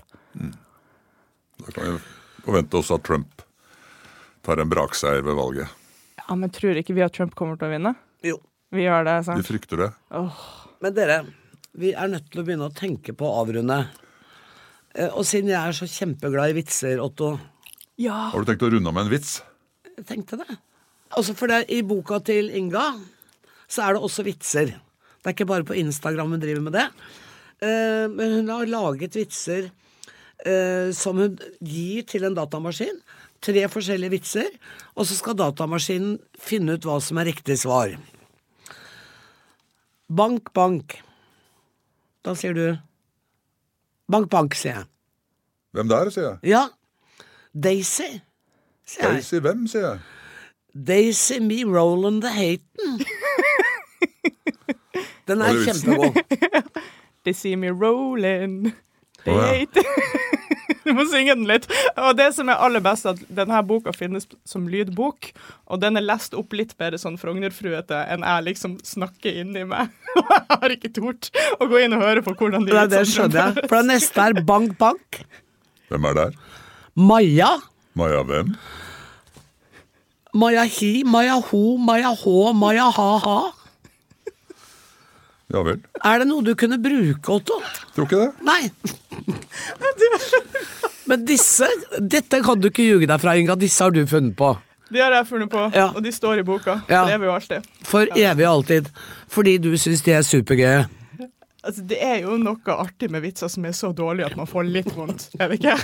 Da 1.59 1.73
kan 1.75 1.97
vi 1.97 1.99
forvente 2.45 2.79
oss 2.79 2.93
at 2.95 3.05
Trump 3.09 3.43
tar 4.47 4.61
en 4.61 4.71
brakseier 4.71 5.25
ved 5.25 5.37
valget. 5.41 5.73
Ja, 6.21 6.35
Men 6.37 6.53
tror 6.53 6.77
ikke 6.77 6.95
vi 6.95 7.03
at 7.05 7.17
Trump 7.17 7.35
kommer 7.39 7.57
til 7.57 7.71
å 7.71 7.73
vinne? 7.73 7.95
Jo. 8.25 8.39
Vi 8.75 8.85
gjør 8.85 9.07
det, 9.09 9.17
sant? 9.25 9.41
Vi 9.41 9.49
frykter 9.49 9.81
det. 9.81 9.91
Men 10.85 10.95
dere, 10.95 11.23
vi 11.79 11.93
er 11.95 12.11
nødt 12.11 12.29
til 12.33 12.43
å 12.43 12.47
begynne 12.47 12.69
å 12.69 12.75
tenke 12.75 13.15
på 13.17 13.27
å 13.29 13.41
avrunde. 13.45 13.79
Eh, 14.95 15.09
Og 15.13 15.25
siden 15.27 15.51
jeg 15.53 15.61
er 15.61 15.77
så 15.77 15.87
kjempeglad 15.87 16.51
i 16.53 16.59
vitser, 16.61 16.99
Otto 17.03 17.37
Ja. 17.99 18.31
Har 18.33 18.43
du 18.45 18.49
tenkt 18.51 18.63
å 18.67 18.71
runde 18.73 18.89
av 18.91 18.95
med 18.95 19.07
en 19.07 19.13
vits? 19.13 19.41
Jeg 19.97 20.07
tenkte 20.07 20.39
det. 20.39 20.59
Altså 21.17 21.35
for 21.35 21.49
det, 21.51 21.65
I 21.73 21.81
boka 21.83 22.21
til 22.23 22.51
Inga 22.55 22.93
så 23.69 23.83
er 23.85 23.95
det 23.97 24.03
også 24.03 24.25
vitser. 24.25 24.71
Det 25.19 25.27
er 25.27 25.35
ikke 25.35 25.49
bare 25.49 25.67
på 25.67 25.77
Instagram 25.77 26.31
hun 26.37 26.41
driver 26.41 26.63
med 26.63 26.73
det. 26.79 26.87
Eh, 27.61 28.07
men 28.09 28.37
hun 28.39 28.49
har 28.55 28.71
laget 28.71 29.17
vitser 29.19 29.71
eh, 30.47 30.91
som 30.95 31.19
hun 31.19 31.35
gir 31.61 32.07
til 32.09 32.25
en 32.29 32.37
datamaskin. 32.39 33.01
Tre 33.43 33.67
forskjellige 33.71 34.15
vitser. 34.15 34.49
Og 34.97 35.07
så 35.07 35.19
skal 35.19 35.37
datamaskinen 35.39 36.17
finne 36.39 36.79
ut 36.79 36.87
hva 36.87 37.01
som 37.03 37.19
er 37.21 37.29
riktig 37.33 37.59
svar. 37.61 37.93
Bank, 40.09 40.53
bank. 40.57 40.97
Da 42.29 42.35
sier 42.37 42.53
du 42.53 42.67
Bank, 44.13 44.27
bank, 44.33 44.55
sier 44.57 44.75
jeg. 44.75 44.85
Hvem 45.77 45.89
der, 45.89 46.09
sier 46.13 46.25
jeg. 46.27 46.37
Ja. 46.51 46.61
Daisy, 47.57 48.09
sier 48.89 49.05
jeg. 49.05 49.15
Daisy 49.19 49.41
hvem, 49.45 49.63
sier 49.69 49.85
jeg. 49.87 49.99
Daisy 50.89 51.39
Me 51.45 51.63
Roland 51.65 52.21
the 52.25 52.33
Haten. 52.33 53.01
Den 55.29 55.41
er 55.45 55.61
kjempegod. 55.65 56.21
They 57.25 57.33
see 57.33 57.57
me 57.57 57.69
rolling. 57.69 58.73
They 59.25 59.33
Å, 59.35 59.41
ja. 59.41 59.49
hate 59.53 59.85
Du 60.85 60.93
må 60.97 61.05
synge 61.09 61.35
den 61.35 61.47
litt. 61.49 61.67
Og 61.97 62.17
det 62.19 62.31
som 62.37 62.51
er 62.53 62.61
aller 62.65 62.83
best, 62.85 63.07
er 63.07 63.17
at 63.17 63.35
denne 63.41 63.61
boka 63.67 63.93
finnes 63.97 64.29
som 64.49 64.69
lydbok, 64.71 65.31
og 65.69 65.81
den 65.83 66.01
er 66.01 66.05
lest 66.05 66.37
opp 66.39 66.57
litt 66.57 66.75
bedre 66.81 67.01
sånn 67.01 67.19
Frognerfruete 67.21 68.03
enn 68.13 68.25
jeg 68.27 68.47
liksom 68.51 68.79
snakker 68.87 69.41
inni 69.43 69.65
meg. 69.69 69.93
Og 70.19 70.33
jeg 70.33 70.45
har 70.51 70.73
ikke 70.75 70.93
tort 70.97 71.29
å 71.61 71.69
gå 71.71 71.85
inn 71.85 71.95
og 71.97 72.03
høre 72.03 72.25
på 72.27 72.35
hvordan 72.37 72.65
de 72.67 72.73
Det, 72.73 72.81
er 72.81 72.93
det 72.93 73.05
skjønner 73.11 73.41
jeg. 73.41 73.69
For 73.69 73.81
det 73.81 73.91
neste 73.93 74.25
er 74.25 74.41
Bank 74.49 74.77
Bank. 74.81 75.23
Hvem 75.93 76.09
er 76.11 76.17
der? 76.19 76.37
Maja. 76.99 77.51
Maja 77.99 78.23
hvem? 78.27 78.55
Maja 80.39 80.65
hi, 80.69 81.03
Maja 81.09 81.39
ho, 81.51 81.63
Maja 81.81 82.11
hå, 82.13 82.53
Maja 82.53 82.91
ha 82.95 83.13
ha. 83.25 83.39
Ja 85.49 85.63
vel. 85.65 85.79
Er 86.05 86.19
det 86.21 86.27
noe 86.29 86.45
du 86.45 86.53
kunne 86.61 86.77
bruke, 86.83 87.33
Otto? 87.39 87.57
Tror 87.97 88.05
ikke 88.09 88.19
det. 88.21 88.33
Nei. 88.45 88.71
Men 91.09 91.23
disse 91.29 91.69
Dette 92.05 92.43
kan 92.45 92.61
du 92.61 92.69
ikke 92.69 92.85
ljuge 92.85 93.09
deg 93.09 93.21
fra, 93.23 93.33
Inga. 93.41 93.57
Disse 93.57 93.81
har 93.87 93.95
du 93.95 94.03
funnet 94.11 94.37
på. 94.37 94.51
De 94.93 95.01
har 95.03 95.13
jeg 95.13 95.27
funnet 95.29 95.51
på, 95.53 95.63
Ja. 95.77 95.87
og 95.93 96.03
de 96.05 96.13
står 96.13 96.41
i 96.41 96.45
boka. 96.49 96.79
Ja. 96.89 97.03
Det 97.09 97.15
er 97.15 97.19
vi 97.21 97.27
jo 97.29 97.33
alltid. 97.35 97.67
For 97.85 98.07
evig 98.17 98.47
og 98.49 98.53
alltid. 98.59 98.89
Fordi 99.29 99.57
du 99.61 99.71
syns 99.81 100.01
de 100.05 100.13
er 100.17 100.23
supergøye. 100.25 100.87
Altså, 101.65 101.83
det 101.91 101.99
er 102.01 102.21
jo 102.23 102.37
noe 102.41 102.77
artig 102.81 103.11
med 103.13 103.21
vitser 103.25 103.49
som 103.53 103.65
er 103.69 103.75
så 103.77 103.91
dårlige 103.93 104.31
at 104.31 104.37
man 104.39 104.47
får 104.49 104.65
litt 104.69 104.89
vondt, 104.97 105.27
er 105.41 105.49
det 105.51 105.59
ikke? 105.59 105.75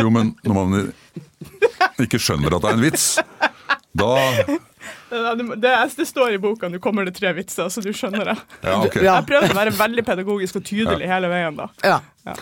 Jo, 0.00 0.08
men 0.10 0.32
når 0.46 0.54
man 0.56 0.92
ikke 2.02 2.18
skjønner 2.18 2.56
at 2.56 2.62
det 2.64 2.70
er 2.72 2.78
en 2.78 2.82
vits, 2.82 3.06
da 3.98 4.08
Det, 5.08 5.56
det, 5.62 5.74
det 5.96 6.06
står 6.06 6.34
i 6.36 6.40
boka, 6.42 6.68
nå 6.68 6.80
kommer 6.84 7.06
det 7.08 7.14
tre 7.16 7.32
vitser, 7.36 7.70
så 7.72 7.82
du 7.84 7.90
skjønner 7.96 8.32
det. 8.32 8.36
Ja, 8.62 8.74
okay. 8.84 9.04
Ja. 9.06 9.18
Jeg 9.18 9.28
prøvde 9.30 9.54
å 9.54 9.58
være 9.58 9.72
veldig 9.78 10.04
pedagogisk 10.04 10.60
og 10.60 10.66
tydelig 10.68 11.08
hele 11.08 11.30
veien, 11.32 11.56
da. 11.56 11.70
Ja. 11.86 12.00
Ja. 12.28 12.36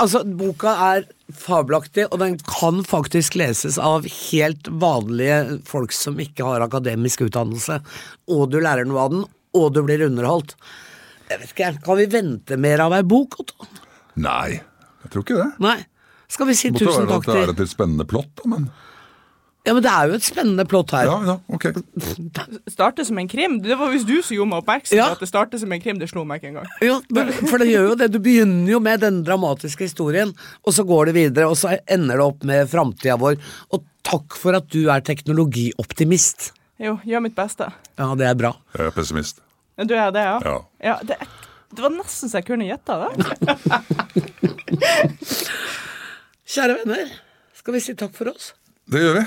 Altså, 0.00 0.22
boka 0.24 0.72
er 0.94 1.06
fabelaktig, 1.34 2.06
og 2.10 2.20
den 2.22 2.38
kan 2.46 2.82
faktisk 2.86 3.36
leses 3.40 3.78
av 3.80 4.06
helt 4.08 4.68
vanlige 4.82 5.60
folk 5.68 5.92
som 5.96 6.20
ikke 6.22 6.46
har 6.46 6.64
akademisk 6.64 7.24
utdannelse. 7.26 7.80
Og 8.30 8.46
du 8.52 8.60
lærer 8.62 8.88
noe 8.88 9.04
av 9.04 9.14
den, 9.14 9.24
og 9.56 9.72
du 9.74 9.82
blir 9.84 10.04
underholdt. 10.06 10.54
Jeg 11.30 11.42
vet 11.42 11.54
ikke, 11.54 11.72
Kan 11.84 11.98
vi 12.00 12.08
vente 12.10 12.58
mer 12.58 12.84
av 12.86 12.94
ei 12.96 13.02
bok? 13.06 13.40
Otto? 13.42 13.68
Nei, 14.20 14.60
jeg 15.04 15.12
tror 15.12 15.26
ikke 15.26 15.40
det. 15.40 15.50
Nei. 15.62 15.78
Skal 16.30 16.46
vi 16.46 16.54
si 16.54 16.70
Måtte 16.70 16.86
tusen 16.86 17.08
være 17.10 17.18
at 17.18 17.28
det 17.28 17.40
er 17.40 17.52
et 17.52 17.62
litt 17.64 17.72
spennende 17.72 18.06
plott, 18.06 18.30
da, 18.38 18.50
men 18.52 18.70
Ja, 19.66 19.74
men 19.76 19.82
det 19.84 19.90
er 19.92 20.08
jo 20.08 20.14
et 20.16 20.24
spennende 20.24 20.64
plott 20.64 20.90
her. 20.96 21.04
Ja, 21.04 21.16
ja, 21.26 21.34
ok. 21.52 21.66
Starte 22.72 23.04
som 23.04 23.18
en 23.20 23.28
krim. 23.28 23.58
Det 23.60 23.76
var 23.76 23.90
visst 23.92 24.06
du 24.08 24.14
som 24.24 24.32
gjorde 24.38 24.48
meg 24.54 24.62
oppmerksom 24.62 24.94
på 24.94 25.00
Ja. 25.02 25.10
at 25.12 25.20
det 25.20 25.28
starter 25.28 25.60
som 25.60 25.72
en 25.76 25.82
krim. 25.84 25.98
Det 26.00 26.08
slo 26.08 26.24
meg 26.24 26.40
ikke 26.40 26.48
engang. 26.54 26.66
Ja, 26.80 26.96
men- 27.10 27.32
for 27.32 27.58
det 27.60 27.68
gjør 27.68 27.88
jo 27.90 27.94
det. 28.00 28.08
Du 28.14 28.18
begynner 28.24 28.70
jo 28.72 28.80
med 28.80 29.00
den 29.00 29.22
dramatiske 29.22 29.84
historien, 29.84 30.32
og 30.64 30.72
så 30.72 30.82
går 30.88 31.06
det 31.10 31.14
videre, 31.14 31.46
og 31.50 31.56
så 31.60 31.76
ender 31.86 32.16
det 32.16 32.24
opp 32.24 32.42
med 32.44 32.70
framtida 32.72 33.18
vår. 33.20 33.36
Og 33.72 33.84
takk 34.02 34.32
for 34.34 34.54
at 34.56 34.66
du 34.72 34.88
er 34.88 35.00
teknologioptimist. 35.04 36.52
Jo, 36.80 36.96
gjør 37.04 37.20
mitt 37.28 37.34
beste. 37.36 37.68
Ja, 37.98 38.14
det 38.16 38.26
er 38.26 38.34
bra. 38.34 38.54
Jeg 38.78 38.86
er 38.86 38.90
pessimist. 38.96 39.40
Du 39.76 39.94
er 39.94 40.10
det, 40.10 40.24
ja? 40.24 40.40
Ja. 40.82 40.96
det, 41.04 41.16
det 41.74 41.82
var 41.84 41.90
nesten 41.90 42.28
så 42.32 42.40
jeg 42.40 42.46
kunne 42.48 42.64
gjetta 42.64 42.96
det. 43.04 43.12
Kjære 46.50 46.78
venner, 46.80 47.12
skal 47.54 47.74
vi 47.76 47.80
si 47.84 47.94
takk 47.94 48.14
for 48.16 48.32
oss? 48.32 48.54
Det 48.90 49.00
gjør 49.04 49.14
vi. 49.20 49.26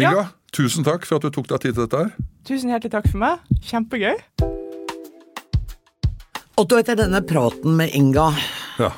Inga, 0.00 0.12
Ja. 0.16 0.26
tusen 0.52 0.84
takk 0.84 1.04
for 1.06 1.16
at 1.20 1.22
du 1.22 1.30
tok 1.30 1.46
deg 1.48 1.60
tid 1.60 1.74
til 1.76 1.86
dette 1.86 1.98
her. 1.98 2.12
Tusen 2.48 2.70
hjertelig 2.72 2.90
takk 2.94 3.08
for 3.10 3.18
meg. 3.18 3.38
Kjempegøy. 3.62 4.16
Otto, 6.60 6.76
etter 6.76 6.96
denne 6.98 7.20
praten 7.24 7.76
med 7.78 7.90
Inga, 7.96 8.30
Ja. 8.78 8.90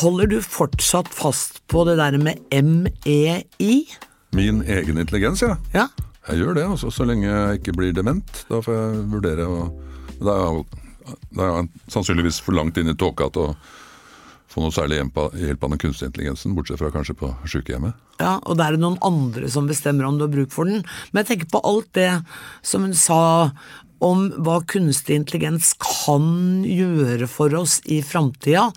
holder 0.00 0.26
du 0.26 0.40
fortsatt 0.40 1.08
fast 1.08 1.62
på 1.68 1.84
det 1.86 1.96
der 1.96 2.18
med 2.18 2.40
MEI? 2.52 3.86
Min 4.34 4.62
egen 4.66 4.98
intelligens, 4.98 5.40
ja. 5.42 5.56
Ja? 5.72 5.86
Jeg 6.28 6.38
gjør 6.40 6.54
det, 6.54 6.64
altså, 6.64 6.90
så 6.90 7.04
lenge 7.06 7.28
jeg 7.28 7.60
ikke 7.60 7.72
blir 7.76 7.92
dement. 7.94 8.44
Da 8.48 8.60
får 8.60 8.72
jeg 8.74 9.10
vurdere 9.12 9.46
å 9.46 9.72
Da 10.24 10.30
er 10.30 10.44
jeg, 10.54 10.64
da 11.36 11.42
er 11.42 11.56
jeg 11.62 11.68
sannsynligvis 11.90 12.40
for 12.40 12.52
langt 12.54 12.76
inn 12.78 12.88
i 12.88 12.94
tåka 12.94 13.26
til 13.32 13.42
å 13.50 13.56
få 14.54 14.62
noe 14.62 14.74
særlig 14.74 15.00
hjelp 15.00 15.18
av, 15.18 15.70
den 15.72 15.80
kunstige 15.82 16.10
intelligensen, 16.10 16.54
bortsett 16.54 16.78
fra 16.78 16.92
kanskje 16.94 17.16
på 17.18 17.30
sykehjemmet. 17.50 17.96
Ja, 18.22 18.36
og 18.46 18.58
da 18.58 18.68
er 18.68 18.76
det 18.76 18.84
noen 18.84 19.00
andre 19.04 19.50
som 19.50 19.66
bestemmer 19.70 20.06
om 20.06 20.20
du 20.20 20.28
har 20.28 20.34
bruk 20.34 20.52
for 20.54 20.70
den. 20.70 20.84
Men 21.10 21.24
jeg 21.24 21.32
tenker 21.32 21.50
på 21.56 21.64
alt 21.66 21.90
det 21.98 22.10
som 22.62 22.86
hun 22.86 22.94
sa 22.94 23.50
om 24.04 24.28
hva 24.44 24.60
kunstig 24.68 25.16
intelligens 25.16 25.72
kan 25.80 26.62
gjøre 26.68 27.28
for 27.30 27.54
oss 27.58 27.80
i 27.90 28.00
framtida, 28.04 28.68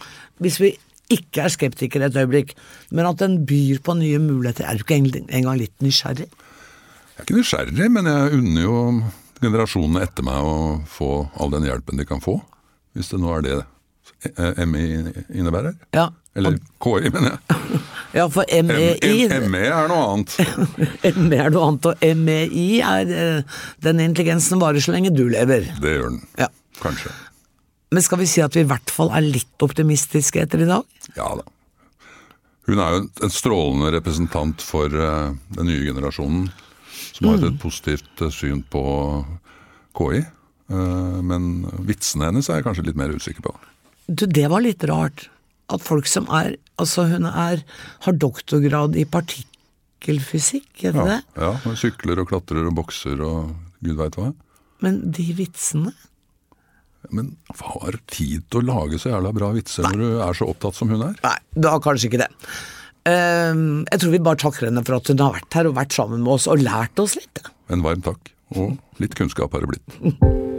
hvis 0.42 0.60
vi 0.64 0.74
ikke 1.14 1.46
er 1.46 1.54
skeptikere 1.54 2.10
et 2.10 2.18
øyeblikk, 2.20 2.52
men 2.92 3.08
at 3.08 3.22
den 3.22 3.40
byr 3.48 3.80
på 3.84 3.96
nye 4.00 4.20
muligheter. 4.20 4.66
Er 4.68 4.76
du 4.76 4.84
ikke 4.84 4.98
engang- 4.98 5.60
litt 5.60 5.78
nysgjerrig? 5.80 6.28
Jeg 6.28 7.18
er 7.18 7.24
ikke 7.24 7.38
nysgjerrig, 7.38 7.92
men 7.92 8.06
jeg 8.06 8.34
unner 8.34 8.62
jo 8.62 9.04
generasjonene 9.42 10.04
etter 10.04 10.24
meg 10.24 10.36
å 10.36 10.86
få 10.86 11.30
all 11.40 11.50
den 11.54 11.64
hjelpen 11.64 11.98
de 11.98 12.06
kan 12.06 12.20
få. 12.20 12.42
Hvis 12.96 13.10
det 13.10 13.20
nå 13.22 13.38
er 13.38 13.42
det 13.42 13.66
eh, 14.26 14.64
MI 14.66 14.86
innebærer. 15.34 15.76
Ja. 15.96 16.10
Eller 16.38 16.58
KI, 16.84 17.10
mener 17.14 17.36
jeg. 17.38 17.60
Ja, 18.16 18.24
for 18.32 18.48
MEI 18.50 19.28
ME 19.52 19.60
er 19.68 19.90
noe 19.92 20.06
annet. 20.14 20.32
ME 21.28 21.38
er 21.44 21.52
noe 21.54 21.66
annet, 21.68 21.86
og 21.92 22.06
MEI 22.18 22.80
er 22.82 23.12
eh, 23.14 23.58
den 23.84 24.00
intelligensen 24.02 24.62
varer 24.62 24.82
så 24.82 24.94
lenge 24.96 25.12
du 25.14 25.26
lever. 25.30 25.68
Det 25.84 25.92
gjør 25.98 26.08
den. 26.16 26.22
Ja. 26.40 26.48
Kanskje. 26.82 27.12
Men 27.94 28.02
skal 28.06 28.22
vi 28.24 28.30
si 28.32 28.42
at 28.42 28.56
vi 28.58 28.64
i 28.64 28.70
hvert 28.70 28.90
fall 28.94 29.12
er 29.14 29.28
litt 29.28 29.62
optimistiske 29.64 30.42
etter 30.48 30.64
i 30.64 30.70
dag? 30.70 30.88
Ja 31.20 31.28
da. 31.40 31.46
Hun 32.68 32.80
er 32.84 32.96
jo 32.96 33.02
en- 33.04 33.12
en 33.28 33.32
strålende 33.32 33.92
representant 34.00 34.64
for 34.66 34.88
eh, 34.92 35.36
den 35.60 35.70
nye 35.70 35.86
generasjonen, 35.92 36.48
som 37.14 37.30
har 37.30 37.44
et 37.52 37.60
positivt 37.62 38.24
eh, 38.26 38.32
syn 38.34 38.64
på 38.72 38.82
KI. 40.00 40.24
Men 40.68 41.62
vitsene 41.88 42.28
hennes 42.28 42.50
er 42.50 42.58
jeg 42.60 42.66
kanskje 42.66 42.84
litt 42.90 42.98
mer 43.00 43.14
usikker 43.16 43.46
på. 43.46 43.54
Du, 44.08 44.26
det 44.26 44.48
var 44.52 44.64
litt 44.64 44.84
rart. 44.88 45.28
At 45.74 45.84
folk 45.84 46.08
som 46.08 46.30
er 46.32 46.56
Altså, 46.78 47.08
hun 47.10 47.26
er 47.26 47.64
har 48.06 48.14
doktorgrad 48.22 48.94
i 49.02 49.04
partikkelfysikk, 49.10 50.68
heter 50.84 51.00
Ja, 51.00 51.06
det? 51.10 51.16
ja 51.42 51.48
hun 51.64 51.74
Sykler 51.80 52.22
og 52.22 52.30
klatrer 52.30 52.68
og 52.70 52.76
bokser 52.78 53.18
og 53.26 53.56
gud 53.82 53.98
veit 53.98 54.14
hva. 54.20 54.28
Men 54.86 55.00
de 55.10 55.26
vitsene 55.34 55.90
Men 57.10 57.32
har 57.64 57.98
tid 58.14 58.46
til 58.52 58.62
å 58.62 58.68
lage 58.68 59.00
så 59.02 59.10
jævla 59.16 59.34
bra 59.34 59.50
vitser 59.56 59.88
når 59.90 59.98
du 60.04 60.22
er 60.22 60.38
så 60.38 60.50
opptatt 60.54 60.78
som 60.78 60.94
hun 60.94 61.02
er? 61.02 61.18
Nei, 61.26 61.38
du 61.58 61.68
har 61.72 61.82
kanskje 61.82 62.12
ikke 62.12 62.22
det. 62.22 62.30
Ehm, 63.10 63.86
jeg 63.90 64.02
tror 64.04 64.14
vi 64.14 64.20
bare 64.30 64.42
takker 64.44 64.68
henne 64.70 64.84
for 64.86 65.00
at 65.00 65.08
hun 65.10 65.24
har 65.26 65.34
vært 65.40 65.58
her 65.58 65.70
og 65.72 65.78
vært 65.80 65.98
sammen 65.98 66.22
med 66.22 66.34
oss 66.38 66.46
og 66.52 66.62
lært 66.62 67.00
oss 67.02 67.16
litt. 67.18 67.42
En 67.74 67.82
varm 67.86 68.06
takk. 68.06 68.34
Og 68.54 68.78
litt 69.02 69.16
kunnskap 69.18 69.56
har 69.56 69.66
det 69.66 69.74
blitt. 69.74 69.98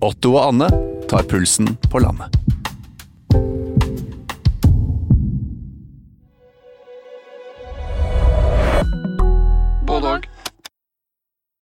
Otto 0.00 0.36
og 0.36 0.52
Anne 0.52 0.68
tar 1.10 1.26
pulsen 1.26 1.72
på 1.90 1.98
landet. 1.98 2.47